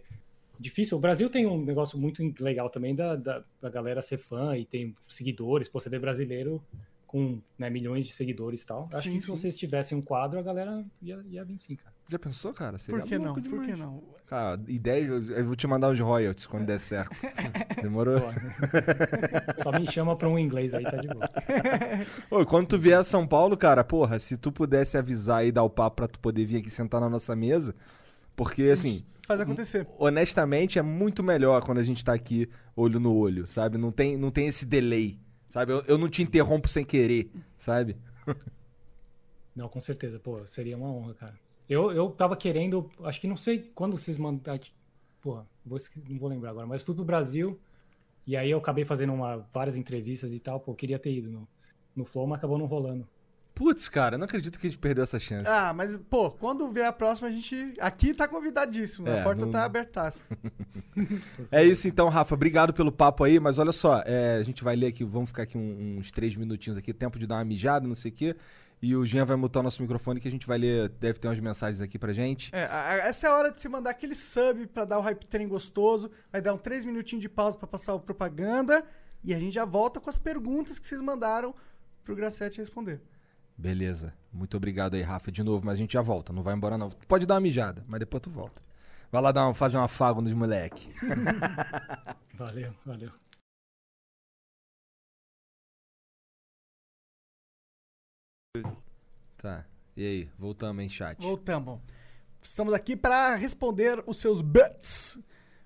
[0.59, 0.97] difícil.
[0.97, 4.65] O Brasil tem um negócio muito legal também da, da, da galera ser fã e
[4.65, 5.67] tem seguidores.
[5.67, 6.61] Pô, você vê brasileiro
[7.09, 8.87] com né, milhões de seguidores e tal.
[8.93, 9.31] Acho Sim, que se sim.
[9.35, 11.91] vocês tivessem um quadro, a galera ia, ia vir sim, cara.
[12.07, 12.77] Já pensou, cara?
[12.77, 13.25] Seria Por que não?
[13.25, 13.79] louco Por que demais.
[13.79, 14.03] não?
[14.27, 17.15] Cara, ideia, eu vou te mandar uns royalties quando der certo.
[17.81, 18.21] Demorou?
[19.63, 21.27] Só me chama pra um inglês aí, tá de boa.
[22.29, 25.63] Ô, quando tu vier a São Paulo, cara, porra, se tu pudesse avisar e dar
[25.63, 27.75] o papo pra tu poder vir aqui sentar na nossa mesa,
[28.35, 29.87] Porque, assim, Faz acontecer.
[29.97, 33.77] honestamente, é muito melhor quando a gente tá aqui olho no olho, sabe?
[33.77, 35.19] Não tem, não tem esse delay,
[35.49, 35.73] sabe?
[35.73, 37.97] Eu, eu não te interrompo sem querer, sabe?
[39.55, 41.39] Não, com certeza, pô, seria uma honra, cara.
[41.67, 44.61] Eu, eu tava querendo, acho que não sei quando vocês mandaram,
[45.21, 45.77] porra, vou,
[46.07, 47.59] não vou lembrar agora, mas fui pro Brasil
[48.25, 51.47] e aí eu acabei fazendo uma, várias entrevistas e tal, pô, queria ter ido no,
[51.95, 53.05] no Flow, mas acabou não rolando.
[53.59, 55.49] Putz, cara, não acredito que a gente perdeu essa chance.
[55.51, 57.73] Ah, mas, pô, quando vier a próxima, a gente.
[57.77, 59.05] Aqui tá convidadíssimo.
[59.05, 60.21] É, a porta não- tá abertaça.
[61.51, 62.33] É isso então, Rafa.
[62.35, 65.43] Obrigado pelo papo aí, mas olha só, é, a gente vai ler aqui, vamos ficar
[65.43, 68.35] aqui um- uns três minutinhos aqui, tempo de dar uma mijada, não sei o quê.
[68.81, 71.27] E o Jean vai mutar o nosso microfone que a gente vai ler, deve ter
[71.27, 72.55] umas mensagens aqui pra gente.
[72.55, 75.01] É, a- a- essa é a hora de se mandar aquele sub pra dar o
[75.01, 76.09] hype train gostoso.
[76.31, 78.85] Vai dar um 3 minutinhos de pausa pra passar o propaganda.
[79.21, 81.53] E a gente já volta com as perguntas que vocês mandaram
[82.05, 83.01] pro Gracete responder.
[83.59, 84.13] Beleza.
[84.31, 86.87] Muito obrigado aí, Rafa, de novo, mas a gente já volta, não vai embora não.
[87.09, 88.61] Pode dar uma mijada, mas depois tu volta.
[89.11, 90.89] Vai lá dar uma, fazer um afago nos moleque.
[92.35, 93.11] Valeu, valeu.
[99.35, 99.65] Tá.
[99.97, 101.21] E aí, voltamos em chat.
[101.21, 101.81] Voltamos.
[102.41, 105.19] Estamos aqui para responder os seus bits.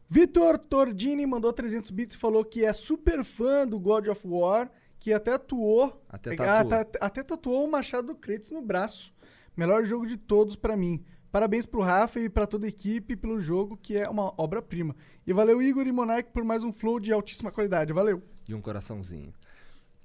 [0.10, 4.72] Vitor Tordini mandou 300 bits e falou que é super fã do God of War,
[5.04, 6.70] que até atuou, Até Ah, tatuou.
[6.86, 9.14] tá- até tatuou o machado do Kratos no braço.
[9.56, 11.04] Melhor jogo de todos pra mim.
[11.30, 14.96] Parabéns pro Rafa e pra toda a equipe pelo jogo, que é uma obra-prima.
[15.28, 17.92] E valeu Igor e Monark por mais um flow de altíssima qualidade.
[17.92, 18.24] Valeu.
[18.48, 19.34] E um coraçãozinho.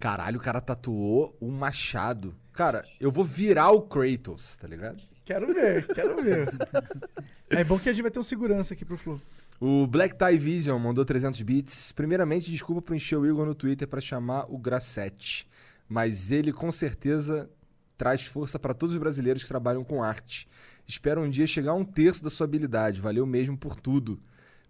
[0.00, 2.34] Caralho, o cara tatuou um machado.
[2.52, 5.00] Cara, eu vou virar o Kratos, tá ligado?
[5.24, 6.48] Quero ver, quero ver.
[7.50, 9.20] É bom que a gente vai ter um segurança aqui pro flow.
[9.60, 11.92] O Black Tie Vision mandou 300 bits.
[11.92, 15.48] Primeiramente, desculpa por encher o Igor no Twitter pra chamar o Grassetti.
[15.88, 17.50] Mas ele com certeza
[17.96, 20.48] traz força pra todos os brasileiros que trabalham com arte.
[20.86, 23.00] Espero um dia chegar a um terço da sua habilidade.
[23.00, 24.20] Valeu mesmo por tudo.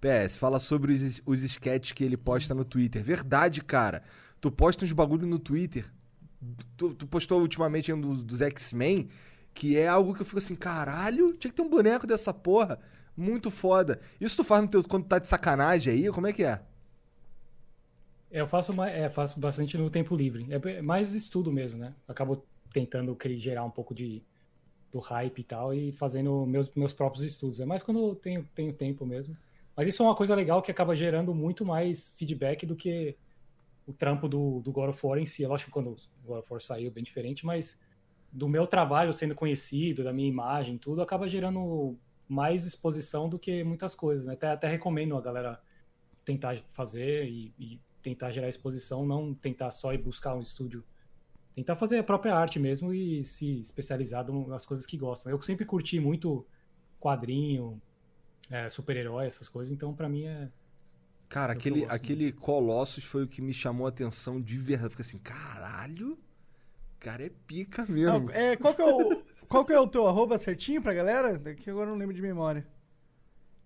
[0.01, 3.03] PS, fala sobre os, os sketches que ele posta no Twitter.
[3.03, 4.03] Verdade, cara.
[4.41, 5.85] Tu posta uns bagulho no Twitter.
[6.77, 9.09] Tu, tu postou ultimamente um dos, dos X-Men,
[9.53, 12.79] que é algo que eu fico assim, caralho, tinha que ter um boneco dessa porra.
[13.19, 14.01] Muito foda.
[14.21, 16.11] Isso tu faz no teu, quando tá de sacanagem aí?
[16.13, 16.63] Como é que é?
[18.31, 20.47] Eu faço, ma- é, faço bastante no tempo livre.
[20.51, 21.95] É mais estudo mesmo, né?
[22.07, 24.23] Acabo tentando gerar um pouco de
[24.93, 27.61] do hype e tal e fazendo meus, meus próprios estudos.
[27.61, 29.37] É mais quando eu tenho, tenho tempo mesmo.
[29.77, 33.17] Mas isso é uma coisa legal que acaba gerando muito mais feedback do que
[33.87, 35.43] o trampo do, do God of War em si.
[35.43, 35.97] Eu acho que quando o
[36.27, 37.79] God of War saiu bem diferente, mas
[38.33, 41.99] do meu trabalho sendo conhecido, da minha imagem, tudo, acaba gerando
[42.29, 44.27] mais exposição do que muitas coisas.
[44.27, 44.35] Né?
[44.35, 45.61] Até, até recomendo a galera
[46.25, 50.85] tentar fazer e, e tentar gerar exposição, não tentar só ir buscar um estúdio.
[51.55, 55.33] Tentar fazer a própria arte mesmo e se especializar nas coisas que gostam.
[55.33, 56.47] Eu sempre curti muito
[57.01, 57.81] quadrinho,
[58.51, 60.49] é, super-herói, essas coisas, então pra mim é.
[61.29, 64.91] Cara, Eu aquele, gosto aquele Colossus foi o que me chamou a atenção de verdade.
[64.91, 68.27] Fica assim, caralho, o cara é pica mesmo.
[68.27, 71.39] Não, é, qual, que é o, qual que é o teu arroba certinho pra galera?
[71.55, 72.67] Que agora eu não lembro de memória.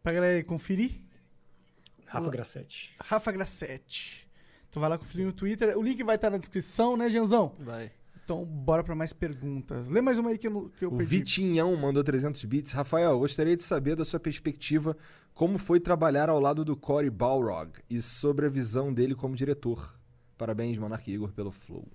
[0.03, 1.01] Pra galera aí conferir.
[2.07, 2.31] Rafa.
[2.31, 2.95] Grassetti.
[3.01, 4.29] Rafa Grassetti.
[4.71, 5.77] Tu vai lá conferir no Twitter.
[5.79, 7.55] O link vai estar na descrição, né, Gianzão?
[7.59, 7.91] Vai.
[8.25, 9.89] Então, bora pra mais perguntas.
[9.89, 11.17] Lê mais uma aí que eu, que eu O perdi.
[11.17, 12.73] Vitinhão mandou 300 bits.
[12.73, 14.97] Rafael, gostaria de saber da sua perspectiva
[15.35, 19.99] como foi trabalhar ao lado do Cory Balrog e sobre a visão dele como diretor.
[20.39, 21.87] Parabéns, Monark Igor, pelo flow.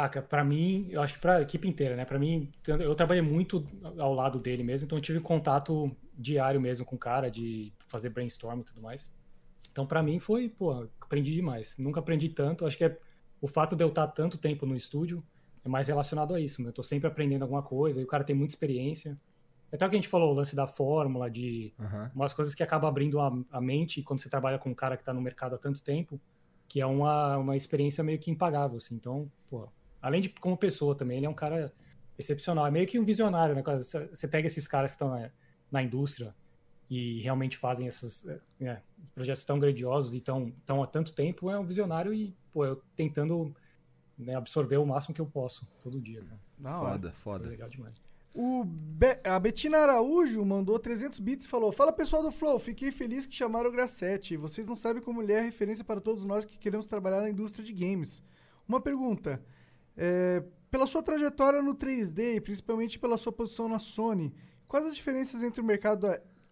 [0.00, 2.04] Ah, pra mim, eu acho que pra equipe inteira, né?
[2.04, 3.66] Pra mim, eu trabalhei muito
[3.98, 8.10] ao lado dele mesmo, então eu tive contato diário mesmo com o cara, de fazer
[8.10, 9.10] brainstorm e tudo mais.
[9.72, 11.74] Então, pra mim, foi, pô, aprendi demais.
[11.76, 12.64] Nunca aprendi tanto.
[12.64, 12.96] Acho que é
[13.40, 15.20] o fato de eu estar tanto tempo no estúdio
[15.64, 16.68] é mais relacionado a isso, né?
[16.68, 19.18] Eu tô sempre aprendendo alguma coisa e o cara tem muita experiência.
[19.72, 22.12] Até o que a gente falou, o lance da fórmula, de Aham.
[22.14, 25.02] umas coisas que acabam abrindo a, a mente quando você trabalha com um cara que
[25.02, 26.20] está no mercado há tanto tempo,
[26.68, 28.94] que é uma, uma experiência meio que impagável, assim.
[28.94, 29.68] Então, pô,
[30.00, 31.72] além de como pessoa também, ele é um cara
[32.18, 32.66] excepcional.
[32.66, 33.62] É meio que um visionário, né?
[34.10, 35.30] Você pega esses caras que estão na,
[35.70, 36.34] na indústria
[36.90, 38.26] e realmente fazem esses
[38.60, 38.80] é,
[39.14, 42.82] projetos tão grandiosos e tão, tão há tanto tempo, é um visionário e, pô, eu
[42.96, 43.54] tentando
[44.18, 46.24] né, absorver o máximo que eu posso todo dia.
[46.64, 46.80] Hora.
[46.92, 47.48] Foda, Foi foda.
[47.48, 48.02] legal demais.
[48.34, 52.90] O Be- a Betina Araújo mandou 300 bits e falou: Fala pessoal do Flow, fiquei
[52.92, 54.36] feliz que chamaram o Grassetti.
[54.36, 57.64] Vocês não sabem como ele é referência para todos nós que queremos trabalhar na indústria
[57.64, 58.22] de games.
[58.66, 59.42] Uma pergunta:
[59.98, 64.32] é, pela sua trajetória no 3D e principalmente pela sua posição na Sony,
[64.66, 66.06] quais as diferenças entre o mercado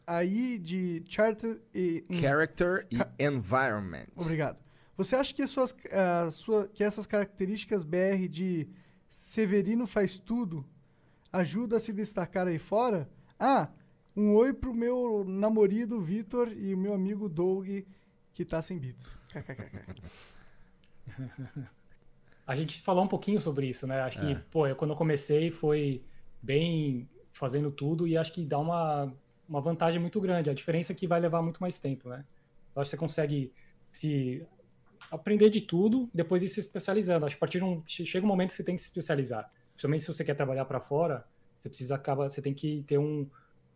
[0.06, 2.04] aí de charter e.
[2.10, 4.06] em- Character e environment.
[4.16, 4.58] Obrigado.
[4.96, 8.66] Você acha que, as suas, a sua, que essas características BR de
[9.08, 10.66] Severino faz tudo
[11.32, 13.08] ajuda a se destacar aí fora?
[13.38, 13.68] Ah,
[14.16, 17.68] Um oi pro meu namorado Vitor e o meu amigo Doug,
[18.32, 19.18] que tá sem bits.
[19.28, 20.02] KKKK.
[22.46, 24.00] A gente falou um pouquinho sobre isso, né?
[24.02, 24.42] Acho que, É.
[24.50, 26.00] pô, eu, quando eu comecei foi
[26.40, 29.12] bem fazendo tudo e acho que dá uma,
[29.48, 30.48] uma vantagem muito grande.
[30.48, 32.24] A diferença é que vai levar muito mais tempo, né?
[32.74, 33.52] Eu acho que você consegue
[33.90, 34.46] se
[35.10, 37.26] aprender de tudo, depois ir se especializando.
[37.26, 38.88] Acho que a partir de um che- chega um momento que você tem que se
[38.88, 39.50] especializar.
[39.72, 41.26] Principalmente se você quer trabalhar para fora,
[41.58, 43.28] você precisa acaba, você tem que ter um,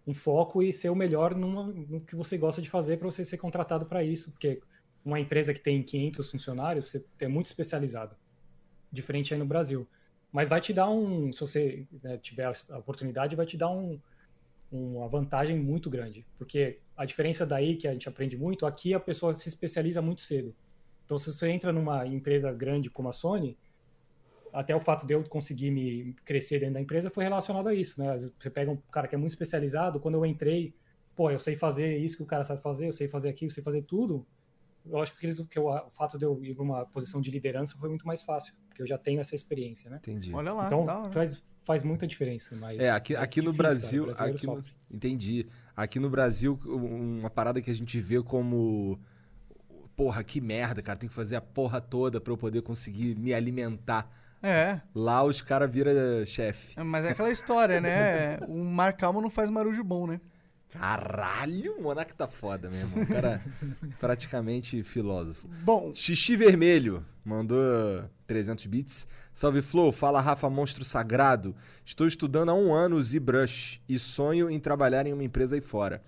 [0.07, 3.25] um foco e ser o melhor numa- no que você gosta de fazer para você
[3.25, 4.61] ser contratado para isso, porque
[5.05, 8.17] uma empresa que tem 500 funcionários, você é muito especializado
[8.93, 9.87] diferente aí no Brasil.
[10.33, 13.99] Mas vai te dar um, se você né, tiver a oportunidade, vai te dar um,
[14.71, 16.25] uma vantagem muito grande.
[16.39, 20.21] Porque a diferença daí que a gente aprende muito, aqui a pessoa se especializa muito
[20.23, 20.55] cedo.
[21.05, 23.59] Então, se você entra numa empresa grande como a Sony,
[24.53, 28.01] até o fato de eu conseguir me crescer dentro da empresa foi relacionado a isso,
[28.01, 28.17] né?
[28.17, 30.75] Você pega um cara que é muito especializado, quando eu entrei,
[31.17, 33.55] pô, eu sei fazer isso que o cara sabe fazer, eu sei fazer aquilo, eu
[33.55, 34.27] sei fazer tudo.
[34.87, 37.31] Eu acho que, eles, que eu- o fato de eu ir para uma posição de
[37.31, 39.99] liderança foi muito mais fácil, porque eu já tenho essa experiência, né?
[39.99, 40.33] Entendi.
[40.35, 41.11] Olha lá, Então hora.
[41.13, 42.57] faz, faz muita diferença.
[42.57, 44.11] Mas É, aqui, aqui no difícil, Brasil.
[44.19, 45.47] aqui no- entendi.
[45.77, 48.99] Aqui no Brasil, um- uma parada que a gente vê como.
[49.95, 50.99] Porra, que merda, cara.
[50.99, 54.11] Tem que fazer a porra toda pra eu poder conseguir me alimentar.
[54.43, 55.93] É, Lá os caras viram
[56.25, 56.75] chefe.
[56.83, 58.39] mas é aquela história, né?
[58.49, 60.19] O Mar Calmo não faz marujo bom, né?
[60.71, 63.03] Caralho, o Monark tá foda mesmo.
[63.03, 63.43] O cara
[63.99, 65.49] praticamente filósofo.
[65.65, 69.09] Bom, Xixi Vermelho mandou 300 bits.
[69.33, 71.57] Salve Flow, fala Rafa Monstro Sagrado.
[71.85, 75.61] Estou estudando há um ano o ZBrush e sonho em trabalhar em uma empresa aí
[75.61, 76.03] fora.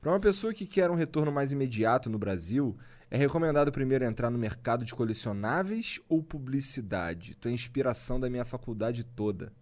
[0.00, 2.76] Para uma pessoa que quer um retorno mais imediato no Brasil,
[3.10, 7.34] é recomendado primeiro entrar no mercado de colecionáveis ou publicidade?
[7.36, 9.52] Tu é a inspiração da minha faculdade toda.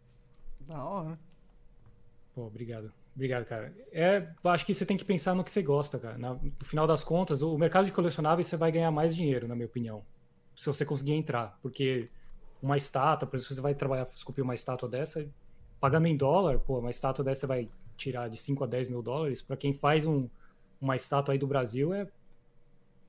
[0.60, 1.18] da hora.
[2.34, 2.92] Pô, obrigado.
[3.14, 3.72] Obrigado, cara.
[3.92, 6.18] É, acho que você tem que pensar no que você gosta, cara.
[6.18, 9.54] Na- no final das contas, o mercado de colecionáveis você vai ganhar mais dinheiro, na
[9.54, 10.04] minha opinião.
[10.56, 11.56] Se você conseguir entrar.
[11.62, 12.08] Porque
[12.60, 15.28] uma estátua, por exemplo, você vai trabalhar, esculpir uma estátua dessa,
[15.80, 19.00] pagando em dólar, pô, uma estátua dessa você vai tirar de 5 a 10 mil
[19.02, 19.40] dólares.
[19.42, 20.28] Para quem faz um,
[20.80, 22.08] uma estátua aí do Brasil, é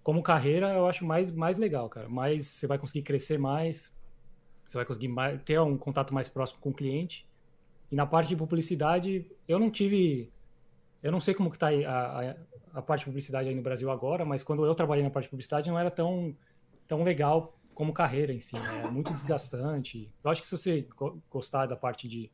[0.03, 2.07] como carreira, eu acho mais, mais legal, cara.
[2.07, 3.91] Mais você vai conseguir crescer mais,
[4.67, 7.25] você vai conseguir mais- ter um contato mais próximo com o cliente.
[7.91, 10.33] E na parte de publicidade, eu não tive.
[11.01, 12.35] Eu não sei como que tá a, a,
[12.75, 15.29] a parte de publicidade aí no Brasil agora, mas quando eu trabalhei na parte de
[15.31, 16.35] publicidade não era tão,
[16.87, 18.85] tão legal como carreira em si, né?
[18.85, 20.13] É muito desgastante.
[20.23, 22.31] Eu acho que se você go- gostar da parte de,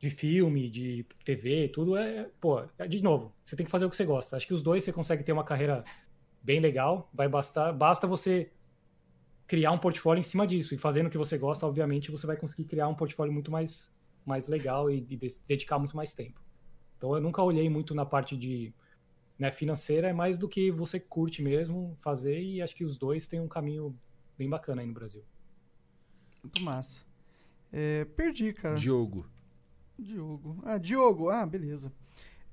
[0.00, 2.30] de filme, de TV, tudo é.
[2.40, 4.36] Pô, é, de novo, você tem que fazer o que você gosta.
[4.36, 5.82] Acho que os dois você consegue ter uma carreira
[6.42, 7.10] bem legal.
[7.12, 8.52] Vai bastar, basta você
[9.46, 10.74] criar um portfólio em cima disso.
[10.74, 13.90] E fazendo o que você gosta, obviamente, você vai conseguir criar um portfólio muito mais,
[14.28, 16.40] mais legal e, e de- dedicar muito mais tempo.
[16.96, 18.72] Então eu nunca olhei muito na parte de
[19.38, 23.26] né, financeira, é mais do que você curte mesmo fazer, e acho que os dois
[23.28, 23.96] têm um caminho
[24.36, 25.24] bem bacana aí no Brasil.
[26.42, 27.04] Muito massa.
[27.72, 28.74] É, perdi, cara.
[28.76, 29.26] Diogo.
[29.98, 30.58] Diogo.
[30.64, 31.28] Ah, Diogo.
[31.28, 31.92] Ah, beleza.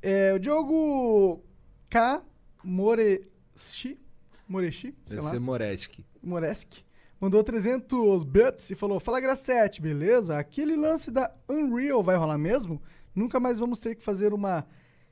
[0.01, 1.43] É, o Diogo
[1.89, 2.23] K.
[2.63, 3.99] Moreshi.
[4.47, 5.29] Moreshi, sei Deve lá.
[5.31, 6.05] ser Moreski.
[6.21, 6.85] Moreski.
[7.19, 10.37] Mandou 300 bits e falou: Fala Gracete, beleza?
[10.37, 12.81] Aquele lance da Unreal vai rolar mesmo?
[13.15, 14.65] Nunca mais vamos ter que fazer uma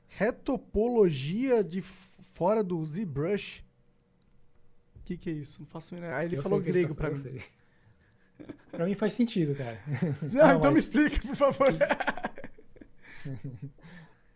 [0.08, 1.82] retopologia de
[2.34, 3.64] fora do ZBrush.
[4.96, 5.60] O que, que é isso?
[5.60, 6.16] Não faço ideia.
[6.16, 7.38] Aí ele Eu falou grego tá pra mim.
[8.70, 9.80] Pra mim faz sentido, cara.
[10.20, 11.68] Não, Não, então me mas- explica, por favor.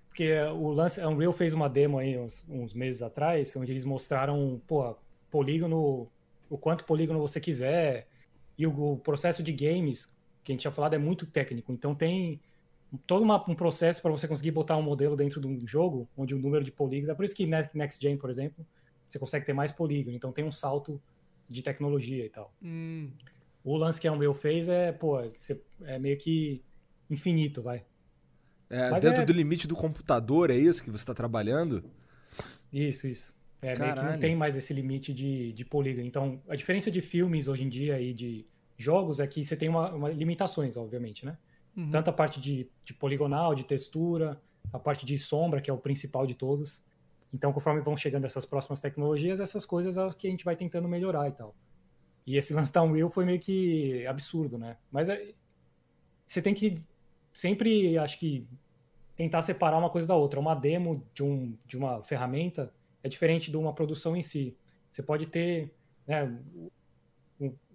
[0.09, 3.85] Porque o lance, a Unreal fez uma demo aí uns, uns meses atrás, onde eles
[3.85, 4.97] mostraram, pô,
[5.31, 6.09] polígono,
[6.49, 8.09] o quanto polígono você quiser,
[8.57, 10.07] e o, o processo de games,
[10.45, 11.73] que a gente tinha falado, é muito técnico.
[11.73, 12.41] Então tem
[13.07, 16.35] todo uma- um processo para você conseguir botar um modelo dentro de um jogo, onde
[16.35, 18.67] o número de polígonos, é por isso que ne- Next Gen, por exemplo,
[19.09, 21.01] você consegue ter mais polígono, então tem um salto
[21.49, 22.53] de tecnologia e tal.
[22.63, 23.13] Hum,
[23.65, 25.19] O lance que a Unreal fez é, pô,
[25.85, 26.63] é meio que
[27.11, 27.85] infinito, vai.
[28.71, 31.83] É, dentro é- do limite do computador, é isso que você tá trabalhando?
[32.73, 33.38] Isso, isso.
[33.61, 36.07] É meio que não tem mais esse limite de, de polígono.
[36.07, 39.69] Então, a diferença de filmes hoje em dia e de jogos é que você tem
[39.69, 41.37] uma, uma- limitações, obviamente, né?
[41.77, 41.91] uhum.
[41.91, 44.41] Tanto a parte de, de poligonal, de textura,
[44.73, 46.81] a parte de sombra, que é o principal de todos.
[47.33, 50.55] Então, conforme vão chegando essas próximas tecnologias, essas coisas é o que a gente vai
[50.57, 51.55] tentando melhorar e tal.
[52.27, 54.77] E esse lance da Unreal foi meio que absurdo, né?
[54.91, 55.35] Mas é-
[56.27, 56.77] você tem que
[57.33, 58.47] sempre, acho que,
[59.17, 60.39] tentar separar uma coisa da outra.
[60.41, 62.73] Uma demo de, um, de uma ferramenta
[63.09, 64.57] é diferente de uma produção em si.
[64.93, 65.73] Você pode ter,
[66.07, 66.39] né,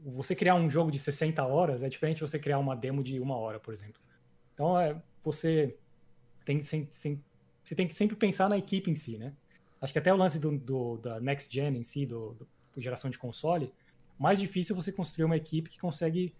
[0.03, 3.19] você criar um jogo de 60 horas é diferente de você criar uma demo de
[3.19, 4.01] uma hora, por exemplo.
[4.53, 5.75] Então, é, você
[6.45, 7.23] tem que sem- sem-
[7.63, 9.33] você tem que sempre pensar na equipe em si, né?
[9.81, 12.35] Acho que até o lance do, do- da Next Gen em si, do,
[12.73, 13.71] do geração de console,
[14.19, 16.33] mais difícil é você construir uma equipe que consegue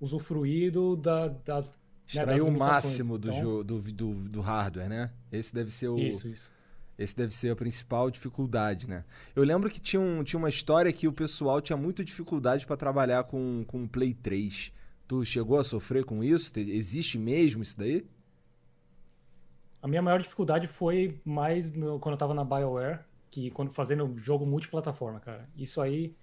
[0.00, 1.70] usufruir do, da, das.
[1.70, 1.76] né,
[2.08, 5.10] Extrair das o máximo do, Então, do, do, do hardware, né?
[5.30, 5.98] Esse deve ser o.
[5.98, 6.50] Isso, isso.
[6.98, 9.04] Esse deve ser a principal dificuldade, né?
[9.34, 12.76] Eu lembro que tinha, um, tinha uma história que o pessoal tinha muita dificuldade para
[12.76, 14.72] trabalhar com, com Play 3.
[15.08, 16.52] Tu chegou a sofrer com isso?
[16.52, 18.04] Te- Existe mesmo isso daí?
[19.82, 23.00] A minha maior dificuldade foi mais no- quando eu tava na BioWare,
[23.30, 25.48] que quando fazendo jogo multiplataforma, cara.
[25.56, 26.14] Isso aí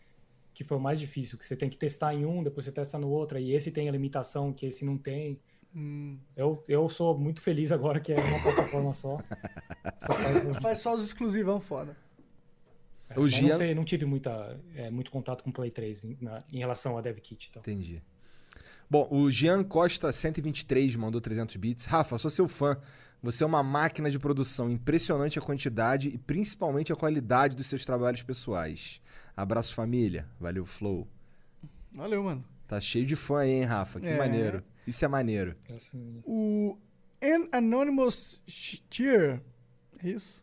[0.54, 2.98] que foi o mais difícil, que você tem que testar em um, depois você testa
[3.00, 5.40] no outro, e esse tem a limitação que esse não tem.
[5.76, 6.18] Hum.
[6.36, 9.18] Eu, eu sou muito feliz agora que é uma plataforma só.
[10.00, 11.96] Só faz- Faz só os exclusivão foda.
[13.16, 16.04] O Mas Gian- não, sei, não tive muita, é, muito contato com o Play 3
[16.06, 17.62] em, na- em relação a DevKit e tal.
[17.62, 18.02] Entendi.
[18.90, 21.86] Bom, o Jean Costa 123 mandou 300 bits.
[21.86, 22.78] Rafa, sou seu fã.
[23.22, 24.70] Você é uma máquina de produção.
[24.70, 29.02] Impressionante a quantidade e principalmente a qualidade dos seus trabalhos pessoais.
[29.36, 30.26] Abraço família.
[30.40, 31.08] Valeu, Flow.
[31.92, 32.44] Valeu, mano.
[32.68, 34.00] Tá cheio de fã aí, hein, Rafa?
[34.00, 34.18] Que É.
[34.18, 34.64] maneiro.
[34.90, 35.56] Isso é maneiro.
[35.76, 36.76] Assim, O
[37.22, 38.42] An Anonymous
[38.90, 39.40] Tier,
[40.04, 40.42] é isso?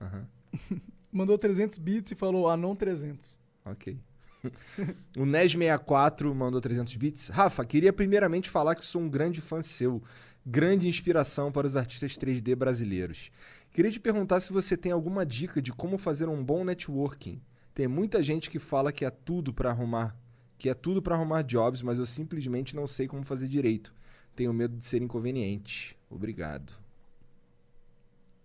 [1.10, 3.36] Mandou 300 bits e falou Anon 300.
[3.64, 3.98] Ok.
[5.16, 7.28] o NES64 mandou 300 bits.
[7.28, 10.00] Rafa, queria primeiramente falar que sou um grande fã seu.
[10.44, 13.32] Grande inspiração para os artistas 3D brasileiros.
[13.72, 17.42] Queria te perguntar se você tem alguma dica de como fazer um bom networking.
[17.74, 20.16] Tem muita gente que fala que é tudo para arrumar,
[20.56, 23.92] que é tudo para arrumar jobs, mas eu simplesmente não sei como fazer direito.
[24.36, 25.96] Tenho medo de ser inconveniente.
[26.10, 26.72] Obrigado.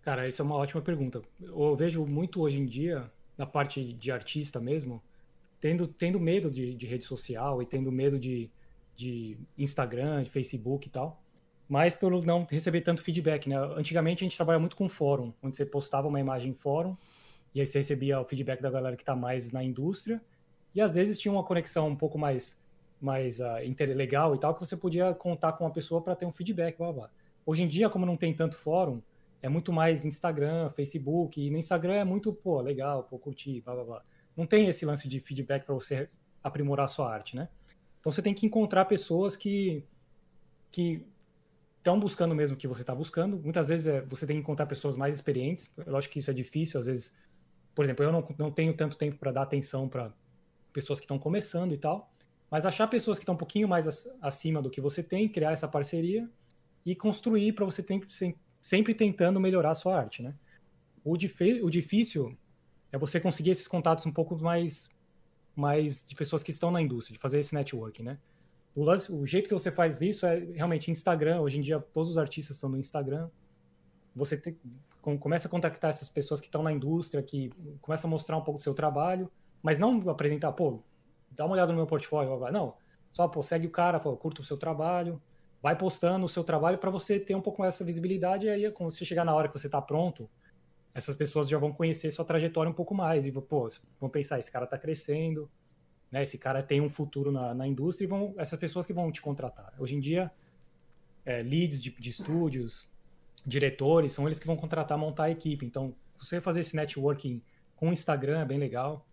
[0.01, 1.21] Cara, isso é uma ótima pergunta.
[1.39, 5.03] Eu vejo muito hoje em dia, na parte de artista mesmo,
[5.59, 8.49] tendo, tendo medo de, de rede social e tendo medo de,
[8.95, 11.21] de Instagram, de Facebook e tal,
[11.69, 13.55] mas pelo não receber tanto feedback, né?
[13.77, 16.97] Antigamente a gente trabalhava muito com fórum, onde você postava uma imagem em fórum
[17.53, 20.21] e aí você recebia o feedback da galera que está mais na indústria
[20.73, 22.57] e às vezes tinha uma conexão um pouco mais
[23.01, 26.77] mais uh, e tal, que você podia contar com uma pessoa para ter um feedback,
[26.77, 26.91] blá.
[26.91, 27.09] blá.
[27.45, 29.01] Hoje em dia, como não tem tanto fórum,
[29.41, 33.73] é muito mais Instagram, Facebook, e no Instagram é muito, pô, legal, pô, curtir, blá
[33.73, 34.03] blá blá.
[34.37, 36.09] Não tem esse lance de feedback para você
[36.43, 37.49] aprimorar a sua arte, né?
[37.99, 39.83] Então você tem que encontrar pessoas que
[40.71, 41.05] que
[41.77, 43.37] estão buscando mesmo o que você está buscando.
[43.37, 45.73] Muitas vezes é, você tem que encontrar pessoas mais experientes.
[45.85, 47.13] Eu acho que isso é difícil, às vezes.
[47.75, 50.13] Por exemplo, eu não, não tenho tanto tempo para dar atenção para
[50.71, 52.10] pessoas que estão começando e tal.
[52.51, 55.53] Mas achar pessoas que estão um pouquinho mais ac- acima do que você tem, criar
[55.53, 56.29] essa parceria
[56.85, 57.81] e construir para você
[58.59, 60.35] sempre tentando melhorar a sua arte, né?
[61.03, 62.37] O, o difícil
[62.91, 64.89] é você conseguir esses contatos um pouco mais,
[65.55, 68.19] mais de pessoas que estão na indústria, de fazer esse networking, né?
[68.75, 71.39] O, lance- o jeito que você faz isso é realmente Instagram.
[71.41, 73.29] Hoje em dia, todos os artistas estão no Instagram.
[74.13, 74.57] Você tem-
[75.01, 77.51] com- começa a contactar essas pessoas que estão na indústria, que
[77.81, 79.31] começa a mostrar um pouco do seu trabalho,
[79.63, 80.81] mas não apresentar, pô,
[81.31, 82.51] dá uma olhada no meu portfólio, blá.
[82.51, 82.75] não.
[83.11, 85.21] Só, pô, segue o cara, curta o seu trabalho,
[85.61, 88.47] vai postando o seu trabalho para você ter um pouco mais essa visibilidade.
[88.47, 90.29] E aí, quando você chegar na hora que você está pronto,
[90.93, 93.25] essas pessoas já vão conhecer sua trajetória um pouco mais.
[93.25, 93.67] E, pô,
[93.99, 95.49] vão pensar, esse cara está crescendo,
[96.11, 96.23] né?
[96.23, 99.21] Esse cara tem um futuro na, na indústria e vão, essas pessoas que vão te
[99.21, 99.73] contratar.
[99.79, 100.31] Hoje em dia,
[101.25, 102.89] é, leads de, de estúdios,
[103.45, 105.65] diretores, são eles que vão contratar, montar a equipe.
[105.65, 107.41] Então, você fazer esse networking
[107.75, 109.05] com o Instagram é bem legal.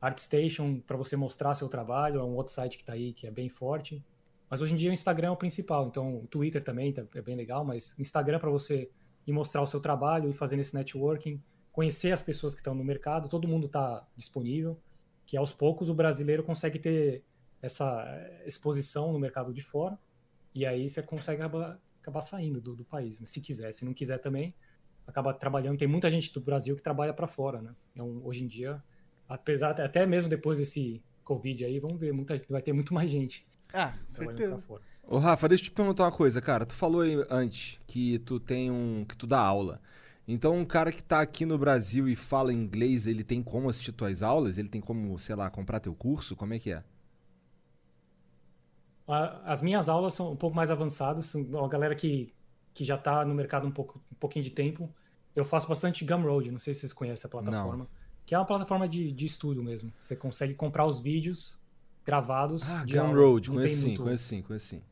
[0.00, 3.30] ArtStation, para você mostrar seu trabalho, é um outro site que está aí, que é
[3.30, 4.02] bem forte.
[4.48, 7.22] Mas hoje em dia o Instagram é o principal, então o Twitter também tá- é
[7.22, 8.90] bem legal, mas Instagram para você
[9.26, 11.40] ir mostrar o seu trabalho e fazer esse networking,
[11.70, 14.80] conhecer as pessoas que estão no mercado, todo mundo está disponível,
[15.24, 17.22] que aos poucos o brasileiro consegue ter
[17.62, 18.04] essa
[18.44, 19.98] exposição no mercado de fora,
[20.54, 23.26] e aí você consegue acabar, acabar saindo do, do país, né?
[23.26, 23.72] se quiser.
[23.72, 24.54] Se não quiser também,
[25.06, 25.78] acaba trabalhando.
[25.78, 27.74] Tem muita gente do Brasil que trabalha para fora, né?
[27.92, 28.82] Então, hoje em dia,
[29.30, 33.46] apesar até mesmo depois desse Covid aí, vamos ver, muita, vai ter muito mais gente
[33.72, 34.58] Ah, certeza.
[34.58, 34.82] fora.
[35.04, 36.66] Ô, Rafa, deixa eu te perguntar uma coisa, cara.
[36.66, 39.04] Tu falou aí antes que tu tem um.
[39.08, 39.80] que tu dá aula.
[40.26, 43.92] Então, um cara que tá aqui no Brasil e fala inglês, ele tem como assistir
[43.92, 44.58] tuas aulas?
[44.58, 46.36] Ele tem como, sei lá, comprar teu curso?
[46.36, 46.84] Como é que é?
[49.44, 52.32] As minhas aulas são um pouco mais avançadas, são uma galera que,
[52.72, 54.88] que já está no mercado um, pouco, um pouquinho de tempo.
[55.34, 57.88] Eu faço bastante Gumroad, não sei se vocês conhecem a plataforma.
[58.30, 59.92] Que é uma plataforma de, de estudo mesmo.
[59.98, 61.58] Você consegue comprar os vídeos
[62.06, 62.62] gravados.
[62.62, 62.84] Ah.
[62.88, 64.82] Gumroad, tem sim, muito- sim, conheço sim.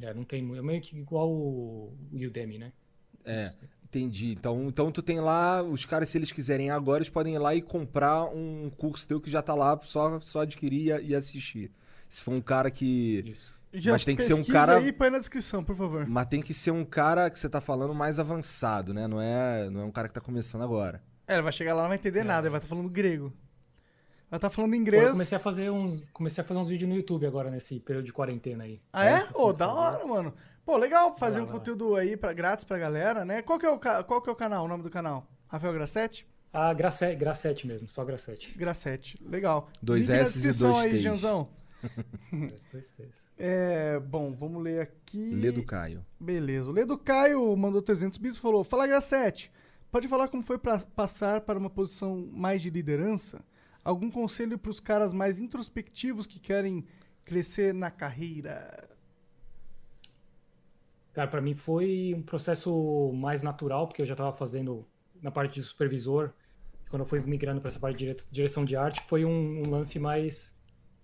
[0.00, 0.58] É, não tem muito.
[0.58, 2.72] É meio que igual o Udemy, né?
[3.26, 3.52] É,
[3.84, 4.32] entendi.
[4.32, 7.54] Então, então tu tem lá, os caras, se eles quiserem agora, eles podem ir lá
[7.54, 11.70] e comprar um curso teu que já tá lá, só, só adquirir e- e assistir.
[12.08, 13.60] Se for um cara que, Isso.
[13.72, 16.06] Já Mas tem que ser um cara- aí e põe na descrição, por favor.
[16.06, 19.06] Mas tem que ser um cara que você tá falando mais avançado, né?
[19.06, 21.02] Não é, não é um cara que tá começando agora.
[21.26, 23.32] É, ele vai chegar lá e não vai entender nada, ele vai estar falando grego.
[24.30, 25.02] Vai estar falando Pô, inglês.
[25.04, 28.04] eu comecei a fazer uns, comecei a fazer uns vídeos no YouTube agora nesse período
[28.06, 28.80] de quarentena aí.
[28.92, 29.14] Ah, é?
[29.16, 29.78] Assim, Ô, da fazer.
[29.78, 30.34] hora, mano.
[30.64, 31.58] Pô, legal fazer um lá, vai lá.
[31.58, 33.42] conteúdo aí pra, grátis pra galera, né?
[33.42, 35.26] Qual que, é o, qual que é o canal, o nome do canal?
[35.48, 36.26] Rafael Grassetti?
[36.52, 38.52] Ah, Gracete, Gracete mesmo, só Gracete.
[38.56, 39.18] Grassetti.
[39.26, 39.68] Legal.
[39.82, 41.00] Dois Link S's e dois.
[41.00, 41.48] Janzão.
[42.32, 43.24] Dois, dois, três.
[43.38, 45.34] É, bom, vamos ler aqui.
[45.34, 46.04] Lê do Caio.
[46.18, 46.70] Beleza.
[46.70, 49.50] O Ledo Caio mandou 300 bits e falou: Fala, Grassetti.
[49.90, 53.44] Pode falar como foi pra passar para uma posição mais de liderança?
[53.84, 56.84] Algum conselho para os caras mais introspectivos que querem
[57.24, 58.88] crescer na carreira?
[61.12, 64.86] Cara, pra mim foi um processo mais natural, porque eu já tava fazendo
[65.20, 66.30] na parte de supervisor.
[66.88, 69.70] Quando eu fui migrando para essa parte de dire- direção de arte, foi um, um
[69.70, 70.54] lance mais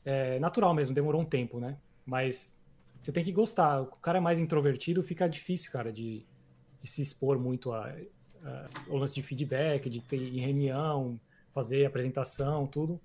[0.05, 1.77] é, natural mesmo, demorou um tempo, né?
[2.05, 2.55] Mas
[3.01, 3.83] você tem que gostar.
[3.83, 6.25] O cara é mais introvertido, fica difícil, cara, de,
[6.81, 7.95] de se expor muito a,
[8.89, 11.19] ao lance de feedback, de ter em reunião,
[11.53, 13.01] fazer apresentação, tudo.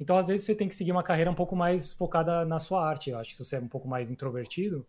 [0.00, 2.86] Então, às vezes, você tem que seguir uma carreira um pouco mais focada na sua
[2.86, 3.10] arte.
[3.10, 4.84] Eu acho que se você é um pouco mais introvertido,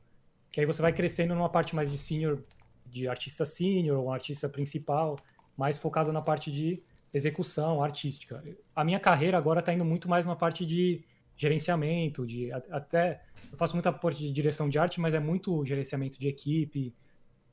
[0.51, 2.39] que aí você vai crescendo numa parte mais de senior,
[2.85, 5.17] de artista senior ou um artista principal,
[5.55, 6.81] mais focado na parte de
[7.13, 8.43] execução artística.
[8.75, 11.03] A minha carreira agora está indo muito mais na parte de
[11.35, 16.19] gerenciamento, de até eu faço muita parte de direção de arte, mas é muito gerenciamento
[16.19, 16.93] de equipe,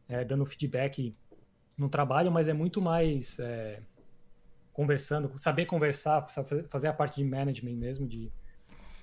[0.09, 1.15] é, dando feedback
[1.77, 3.81] no trabalho, mas é muito mais é,
[4.73, 8.31] conversando, saber conversar, sa- fazer a parte de management mesmo, de,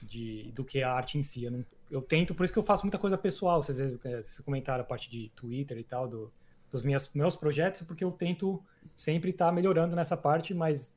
[0.02, 1.44] de do que a arte em si.
[1.44, 3.62] Eu, não- eu tento, por isso que eu faço muita coisa pessoal.
[3.64, 6.32] Vocês, eh, vocês comentaram a parte de Twitter e tal, do,
[6.72, 8.62] dos minhas, meus projetos, porque eu tento
[8.96, 10.94] sempre estar melhorando nessa parte, mas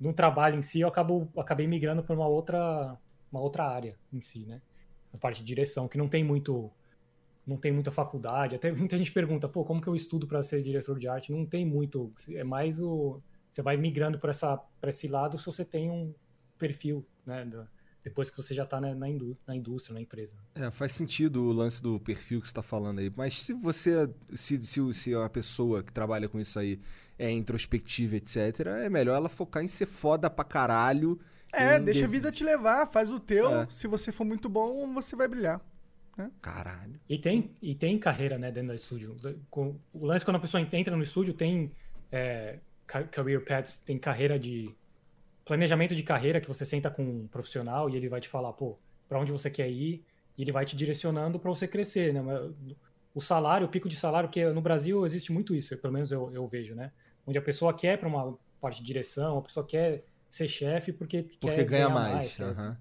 [0.00, 2.96] no trabalho em si eu acabo, acabei migrando para uma outra,
[3.30, 4.60] uma outra área em si, né?
[5.12, 6.70] A parte de direção, que não tem muito
[7.46, 8.54] não tem muita faculdade.
[8.54, 11.32] Até muita gente pergunta, pô, como que eu estudo para ser diretor de arte?
[11.32, 15.46] Não tem muito, é mais o você vai migrando para essa para esse lado se
[15.46, 16.14] você tem um
[16.58, 17.44] perfil, né,
[18.08, 20.34] depois que você já está na, na, indú- na indústria, na empresa.
[20.54, 23.12] É, faz sentido o lance do perfil que você tá falando aí.
[23.16, 24.08] Mas se você.
[24.34, 26.80] Se, se, se a pessoa que trabalha com isso aí
[27.18, 31.18] é introspectiva, etc., é melhor ela focar em ser foda pra caralho.
[31.52, 33.48] É, deixa a vida te levar, faz o teu.
[33.50, 33.66] É.
[33.70, 35.60] Se você for muito bom, você vai brilhar.
[36.42, 36.98] Caralho.
[37.08, 39.16] E tem, e tem carreira, né, dentro do estúdio.
[39.50, 41.70] Com- O lance quando a pessoa entra no estúdio tem
[42.10, 44.74] é, ca- career paths, tem carreira de
[45.48, 48.78] planejamento de carreira que você senta com um profissional e ele vai te falar, pô,
[49.08, 50.04] para onde você quer ir,
[50.36, 52.20] e ele vai te direcionando para você crescer, né?
[53.14, 56.32] O salário, o pico de salário, que no Brasil existe muito isso, pelo menos eu,
[56.32, 56.92] eu vejo, né?
[57.26, 61.22] Onde a pessoa quer para uma parte de direção, a pessoa quer ser chefe porque,
[61.22, 62.36] Porque quer ganha mais.
[62.36, 62.76] quer- aham.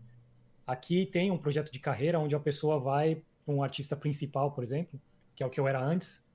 [0.65, 4.63] Aqui tem um projeto de carreira onde a pessoa vai para um artista principal, por
[4.63, 5.01] exemplo,
[5.35, 6.25] que é o que eu era antes.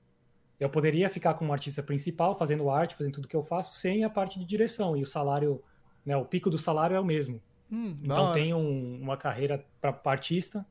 [0.59, 4.09] Eu poderia ficar como artista principal, fazendo arte, fazendo tudo que eu faço, sem a
[4.09, 4.95] parte de direção.
[4.97, 5.63] E o salário,
[6.05, 7.41] né, o pico do salário é o mesmo.
[7.71, 10.65] Hum, Então tem um- uma carreira para artista,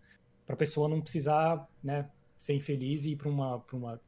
[0.46, 4.00] para a pessoa não precisar né, ser infeliz e ir para uma, pra uma,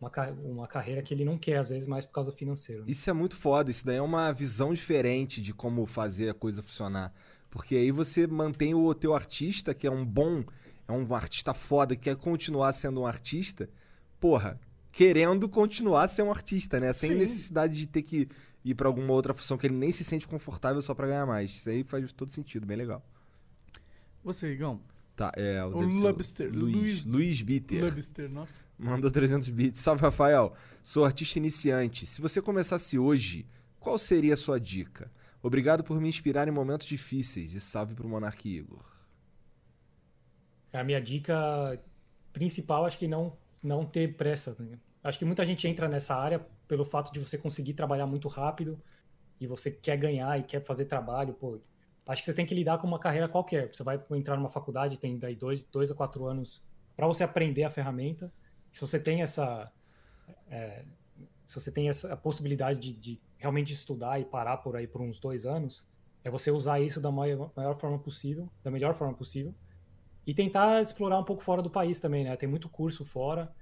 [0.00, 0.10] uma,
[0.44, 2.82] uma carreira que ele não quer, às vezes, mais por causa financeira.
[2.86, 3.70] Isso é muito foda.
[3.70, 7.12] Isso daí é uma visão diferente de como fazer a coisa funcionar.
[7.50, 10.44] Porque aí você mantém o teu artista, que é um bom,
[10.86, 13.68] é um artista foda, que quer continuar sendo um artista,
[14.20, 14.58] porra,
[14.92, 16.92] querendo continuar ser um artista, né?
[16.92, 17.18] Sem Sim.
[17.18, 18.28] necessidade de ter que
[18.64, 21.50] ir pra alguma outra função que ele nem se sente confortável só pra ganhar mais.
[21.50, 23.02] Isso aí faz todo sentido, bem legal.
[24.22, 24.80] Você, Igão.
[25.16, 25.62] Tá, é.
[25.64, 26.74] O Lobster, Luiz.
[26.74, 27.84] Luiz- Luiz Bitter.
[27.84, 28.64] Lobster, nossa.
[28.78, 29.80] Mandou 300 bits.
[29.80, 30.54] Salve, Rafael.
[30.82, 32.06] Sou artista iniciante.
[32.06, 33.46] Se você começasse hoje,
[33.78, 35.10] qual seria a sua dica?
[35.42, 38.82] Obrigado por me inspirar em momentos difíceis e salve pro Monark Igor.
[40.72, 41.80] A minha dica
[42.32, 44.54] principal, acho que não, não ter pressa.
[44.58, 44.78] né?
[45.02, 48.80] Acho que muita gente entra nessa área pelo fato de você conseguir trabalhar muito rápido
[49.40, 51.34] e você quer ganhar e quer fazer trabalho.
[51.34, 51.58] Pô,
[52.06, 53.74] acho que você tem que lidar com uma carreira qualquer.
[53.74, 56.62] Você vai entrar numa faculdade, tem daí dois, dois a quatro anos
[56.96, 58.32] para você aprender a ferramenta.
[58.70, 59.72] Se você tem essa,
[60.48, 60.84] é,
[61.44, 65.18] se você tem essa possibilidade de, de realmente estudar e parar por aí por uns
[65.18, 65.84] dois anos,
[66.22, 69.52] é você usar isso da maior, maior forma possível, da melhor forma possível.
[70.24, 72.36] E tentar explorar um pouco fora do país também, né?
[72.36, 73.52] Tem muito curso fora.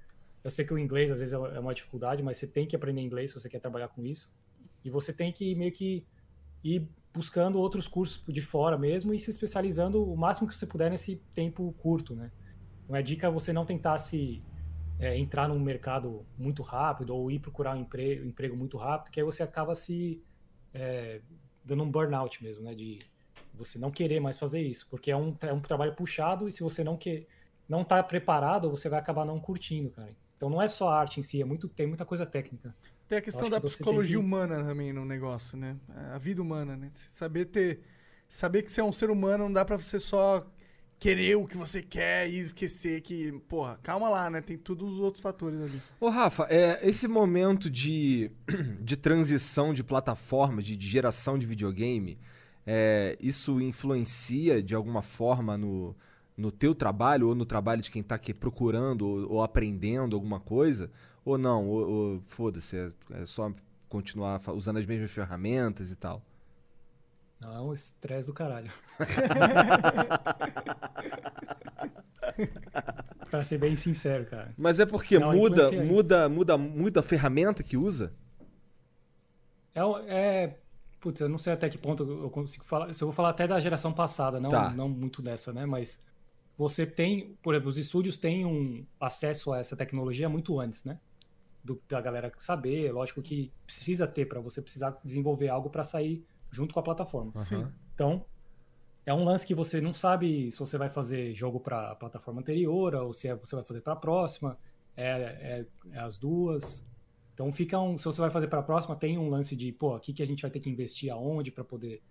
[0.43, 3.01] Eu sei que o inglês às vezes é uma dificuldade, mas você tem que aprender
[3.01, 4.31] inglês se você quer trabalhar com isso.
[4.83, 6.05] E você tem que meio que
[6.63, 10.89] ir buscando outros cursos de fora mesmo e se especializando o máximo que você puder
[10.89, 12.31] nesse tempo curto, né?
[12.83, 14.41] Então a dica é você não tentar se
[14.99, 19.19] é, entrar num mercado muito rápido ou ir procurar um emprego, emprego muito rápido, que
[19.19, 20.23] aí você acaba se
[20.73, 21.21] é,
[21.63, 22.73] dando um burnout mesmo, né?
[22.73, 22.99] De
[23.53, 26.63] você não querer mais fazer isso, porque é um, é um trabalho puxado e se
[26.63, 27.27] você não quer
[27.67, 30.15] não tá preparado, você vai acabar não curtindo, cara.
[30.39, 32.73] Então não é só a arte em si, é muito, tem muita coisa técnica.
[33.09, 35.75] Tem a questão da que psicologia que- humana também no negócio, né?
[36.13, 36.89] A vida humana, né?
[37.09, 37.81] Saber ter.
[38.29, 40.47] Saber que você é um ser humano não dá pra você só
[40.97, 43.33] querer o que você quer e esquecer que.
[43.49, 44.39] Porra, calma lá, né?
[44.39, 45.81] Tem todos os outros fatores ali.
[45.99, 48.31] Ô, Rafa, é, esse momento de,
[48.79, 52.17] de transição de plataforma, de, de geração de videogame,
[52.65, 55.93] é, isso influencia de alguma forma no,
[56.39, 60.39] no teu trabalho ou no trabalho de quem tá aqui procurando ou, ou aprendendo alguma
[60.39, 60.89] coisa?
[61.25, 61.67] Ou não?
[61.67, 63.51] Ou, ou foda-se, é, é só
[63.89, 66.21] continuar usando as mesmas ferramentas e tal?
[67.41, 68.71] Não, é um estresse do caralho.
[73.29, 74.53] pra ser bem sincero, cara.
[74.57, 78.13] Mas é porque Não, muda, muda, muda, muda a ferramenta que usa?
[79.73, 80.57] É, é.
[80.99, 82.93] Putz, eu não sei até que ponto eu consigo falar.
[82.93, 84.69] Se eu vou falar até da geração passada, não, Tá.
[84.71, 85.65] não muito dessa, né?
[85.65, 85.99] Mas
[86.59, 90.99] você tem, por exemplo, os estúdios têm um acesso a essa tecnologia muito antes, né?
[91.63, 96.21] Do, da galera saber, lógico que precisa ter para você precisar desenvolver algo para sair
[96.51, 97.31] junto com a plataforma.
[97.45, 97.65] Sim.
[97.95, 98.25] Então,
[99.05, 102.41] é um lance que você não sabe se você vai fazer jogo para a plataforma
[102.41, 104.57] anterior ou se é- você vai fazer para a próxima.
[104.97, 106.85] É, é- é as duas.
[107.33, 107.97] Então fica um.
[107.97, 110.27] Se você vai fazer para a próxima, tem um lance de, pô, aqui que a
[110.27, 112.01] gente vai ter que investir aonde para poder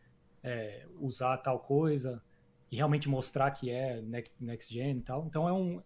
[0.43, 2.23] é, usar tal coisa
[2.71, 5.27] e realmente mostrar que é next, next gen e tal.
[5.27, 5.83] Então é um.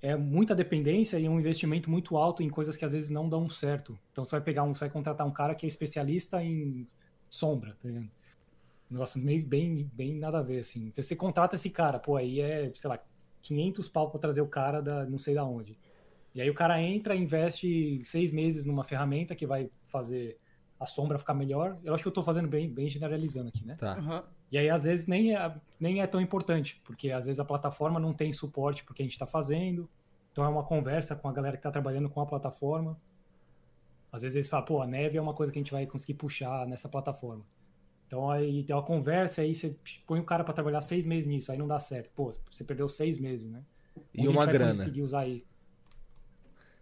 [0.00, 3.48] É muita dependência e um investimento muito alto em coisas que às vezes não dão
[3.48, 3.96] certo.
[4.10, 6.88] Então você vai pegar um, você vai contratar um cara que é especialista em
[7.30, 8.10] sombra, tá ligado?
[8.90, 10.88] Um negócio meio bem, bem nada a ver, assim.
[10.88, 12.98] Então, você contrata esse cara, pô, aí é, sei lá,
[13.42, 15.78] 500 pau pra trazer o cara da não sei da onde.
[16.34, 20.38] E aí o cara entra, investe seis meses numa ferramenta que vai fazer
[20.80, 21.78] a sombra ficar melhor.
[21.84, 23.76] Eu acho que eu tô fazendo bem, bem generalizando aqui, né?
[23.76, 23.98] Tá.
[23.98, 24.24] Aham.
[24.52, 27.98] E aí, às vezes, nem é, nem é tão importante, porque às vezes a plataforma
[27.98, 29.88] não tem suporte porque a gente está fazendo.
[30.30, 33.00] Então é uma conversa com a galera que está trabalhando com a plataforma.
[34.12, 36.14] Às vezes eles falam, pô, a neve é uma coisa que a gente vai conseguir
[36.14, 37.44] puxar nessa plataforma.
[38.06, 39.74] Então aí tem uma conversa, aí você
[40.06, 42.10] põe o cara para trabalhar seis meses nisso, aí não dá certo.
[42.14, 43.62] Pô, você perdeu seis meses, né?
[44.14, 44.72] E Onde a uma grana.
[44.72, 45.46] conseguir usar aí?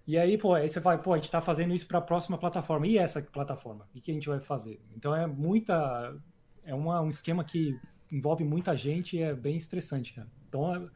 [0.07, 2.37] E aí, pô, aí você vai, pô, a gente tá fazendo isso para a próxima
[2.37, 2.85] plataforma.
[2.87, 3.89] E essa plataforma?
[3.95, 4.81] O que a gente vai fazer?
[4.97, 6.17] Então é muita.
[6.65, 7.79] É uma, um esquema que
[8.11, 10.29] envolve muita gente e é bem estressante, cara.
[10.49, 10.89] Então, é-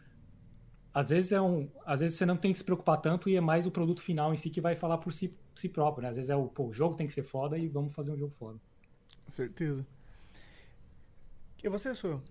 [0.92, 1.68] às vezes é um.
[1.84, 4.32] Às vezes você não tem que se preocupar tanto e é mais o produto final
[4.32, 6.10] em si que vai falar por si, si próprio, né?
[6.10, 8.16] Às vezes é o, pô, o jogo tem que ser foda e vamos fazer um
[8.16, 8.60] jogo foda.
[9.28, 9.84] Certeza.
[11.62, 12.22] E você, sou eu?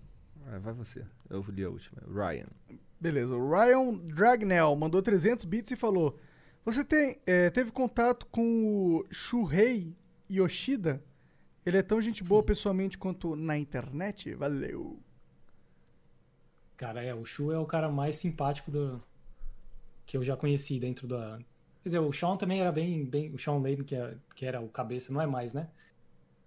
[0.52, 1.04] É, vai você.
[1.28, 2.00] Eu li a última.
[2.06, 2.46] Ryan.
[3.00, 3.34] Beleza.
[3.36, 6.18] O Ryan Dragnell mandou 300 bits e falou:
[6.64, 9.94] Você tem, é, teve contato com o Shuhei
[10.30, 11.02] Yoshida?
[11.64, 14.34] Ele é tão gente boa pessoalmente quanto na internet?
[14.34, 15.00] Valeu.
[16.76, 19.00] Cara, é, o Shu é o cara mais simpático do,
[20.06, 21.38] que eu já conheci dentro da.
[21.82, 23.04] Quer dizer, o Sean também era bem.
[23.04, 25.68] bem o Sean Lane, que, é, que era o cabeça, não é mais, né?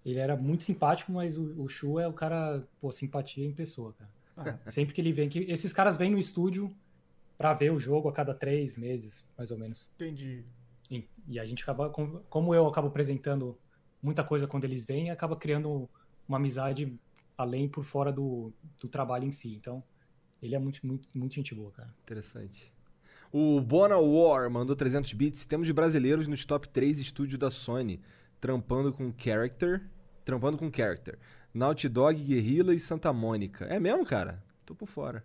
[0.05, 3.93] Ele era muito simpático, mas o, o Shu é o cara, pô, simpatia em pessoa,
[3.93, 4.59] cara.
[4.69, 5.27] Sempre que ele vem.
[5.27, 6.73] Que, esses caras vêm no estúdio
[7.37, 9.89] pra ver o jogo a cada três meses, mais ou menos.
[9.95, 10.43] Entendi.
[10.89, 13.57] E, e a gente acaba, com- como eu acabo apresentando
[14.01, 15.89] muita coisa quando eles vêm, acaba criando
[16.27, 16.97] uma amizade
[17.37, 19.53] além por fora do, do trabalho em si.
[19.55, 19.83] Então,
[20.41, 21.93] ele é muito, muito, muito gente boa, cara.
[22.03, 22.73] Interessante.
[23.31, 25.45] O Bona War mandou 300 bits.
[25.45, 28.01] Temos brasileiros nos top 3 estúdios da Sony,
[28.39, 29.83] trampando com Character,
[30.23, 31.19] trampando com Character.
[31.53, 33.65] Naughty Dog, Guerrilla e Santa Mônica.
[33.65, 34.43] É mesmo, cara?
[34.65, 35.23] Tô por fora.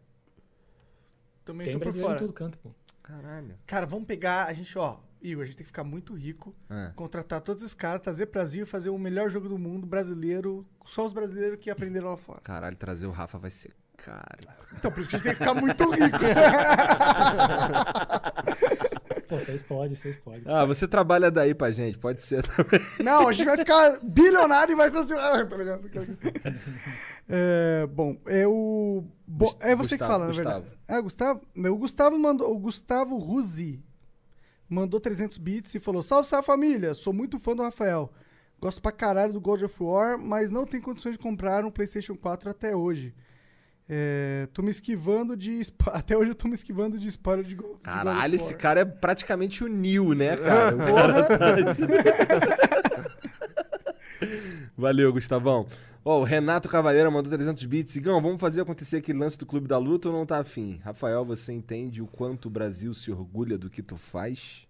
[1.45, 2.27] Também Tem tô por brasileiro em fora.
[2.27, 2.71] todo canto, pô.
[3.03, 3.57] Caralho.
[3.67, 4.47] Cara, vamos pegar.
[4.47, 4.99] A gente, ó.
[5.23, 6.91] Igor, a gente tem que ficar muito rico, É.
[6.97, 10.67] contratar todos os caras, trazer Brasil e fazer o melhor jogo do mundo brasileiro.
[10.85, 12.41] Só os brasileiros que aprenderam lá fora.
[12.43, 14.39] Caralho, trazer o Rafa vai ser caro.
[14.77, 16.19] Então, por isso que a gente tem que ficar muito rico.
[19.29, 20.43] Pô, vocês podem, vocês podem.
[20.47, 22.81] Ah, você trabalha daí pra gente, pode ser também.
[23.03, 25.15] Não, a gente vai ficar bilionário e vai fazer.
[25.19, 25.89] Ah, tá ligado?
[27.29, 29.05] É, bom, é o.
[29.27, 30.61] Bo- é você que Gustavo, fala, na Gustavo.
[30.61, 30.79] verdade.
[30.89, 31.41] Ah, Gustavo?
[31.57, 32.55] O Gustavo mandou.
[32.55, 33.83] O Gustavo Ruzi
[34.73, 36.95] mandou 300 bits e falou: Salve, salve família!
[36.95, 38.11] Sou muito fã do Rafael.
[38.61, 42.15] Gosto pra caralho do God of War, mas não tenho condições de comprar um PlayStation
[42.17, 43.13] 4 até hoje.
[43.89, 45.61] É, tô me esquivando de.
[45.93, 48.55] Até hoje eu tô me esquivando de spoiler de, Go- de God of Caralho, esse
[48.55, 50.77] cara é praticamente o Neo, né, cara?
[54.79, 55.67] Valeu, Gustavão.
[56.05, 57.95] Ó, o Renato Cavaleiro mandou 300 bits.
[57.97, 60.81] Igão, vamos fazer acontecer aquele lance do Clube da Luta ou não tá afim?
[60.83, 64.67] Rafael, você entende o quanto o Brasil se orgulha do que tu faz?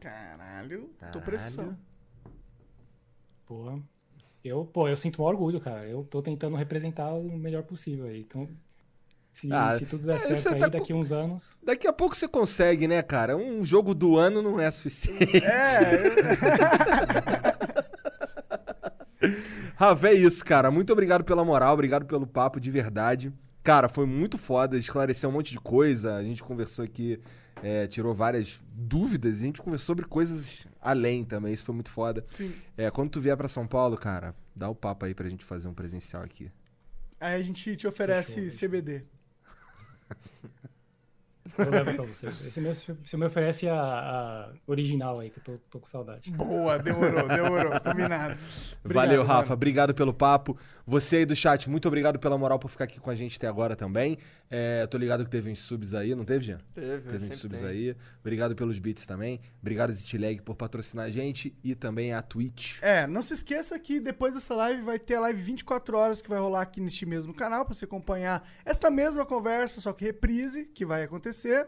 [0.00, 1.22] Caralho, tô Caralho.
[1.22, 1.78] pressão.
[3.46, 3.78] Pô,
[4.44, 5.86] eu, pô, eu sinto um orgulho, cara.
[5.86, 8.20] Eu tô tentando representar o melhor possível aí.
[8.20, 8.48] Então,
[9.32, 11.56] Se, Ah, se tudo der é, certo aí, tá daqui uns anos.
[11.62, 13.36] Daqui a pouco você consegue, né, cara?
[13.36, 15.44] Um jogo do ano não é suficiente.
[15.44, 15.82] É,
[19.76, 20.70] Rafa, é isso, cara.
[20.70, 23.32] Muito obrigado pela moral, obrigado pelo papo, de verdade.
[23.62, 26.16] Cara, foi muito foda, esclareceu um monte de coisa.
[26.16, 27.20] A gente conversou aqui,
[27.62, 31.52] é, tirou várias dúvidas e a gente conversou sobre coisas além também.
[31.52, 32.24] Isso foi muito foda.
[32.30, 32.52] sim.
[32.76, 35.66] É, quando tu vier pra São Paulo, cara, dá o papo aí pra gente fazer
[35.66, 36.50] um presencial aqui.
[37.20, 39.04] Aí a gente te oferece Fechou, CBD.
[41.58, 42.28] Eu levo pra você.
[42.28, 46.30] Esse meu, você me oferece a, a original aí, que eu tô, tô com saudade.
[46.30, 47.80] Boa, demorou, demorou.
[47.80, 48.36] Combinado.
[48.82, 49.42] Obrigado, Valeu, Rafa.
[49.42, 49.52] mano.
[49.54, 50.56] Obrigado pelo papo.
[50.86, 53.46] Você aí do chat, muito obrigado pela moral por ficar aqui com a gente até
[53.46, 54.18] agora também.
[54.50, 56.58] É, eu tô ligado que teve uns subs aí, não teve, Jean?
[56.74, 57.68] Teve, Teve uns subs tem.
[57.68, 57.96] aí.
[58.20, 59.40] Obrigado pelos beats também.
[59.62, 62.82] Obrigado, Zitlag, por patrocinar a gente e também a Twitch.
[62.82, 66.28] É, não se esqueça que depois dessa live vai ter a live 24 horas que
[66.28, 70.66] vai rolar aqui neste mesmo canal pra você acompanhar esta mesma conversa, só que reprise,
[70.66, 71.66] que vai acontecer.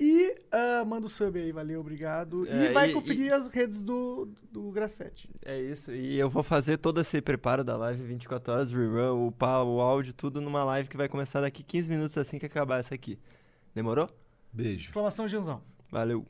[0.00, 2.46] E ah, manda o sub aí, valeu, obrigado.
[2.46, 5.28] e É, vai e- conferir e- as redes do, do Grassetti.
[5.44, 9.30] É isso, e eu vou fazer todo esse preparo da live 24 horas, rerun, o
[9.30, 12.80] pau, o áudio, tudo numa live que vai começar daqui 15 minutos assim que acabar
[12.80, 13.18] essa aqui.
[13.74, 14.08] Demorou?
[14.52, 14.88] Beijo.
[14.88, 15.62] Exclamação Janzão.
[15.90, 16.24] Valeu.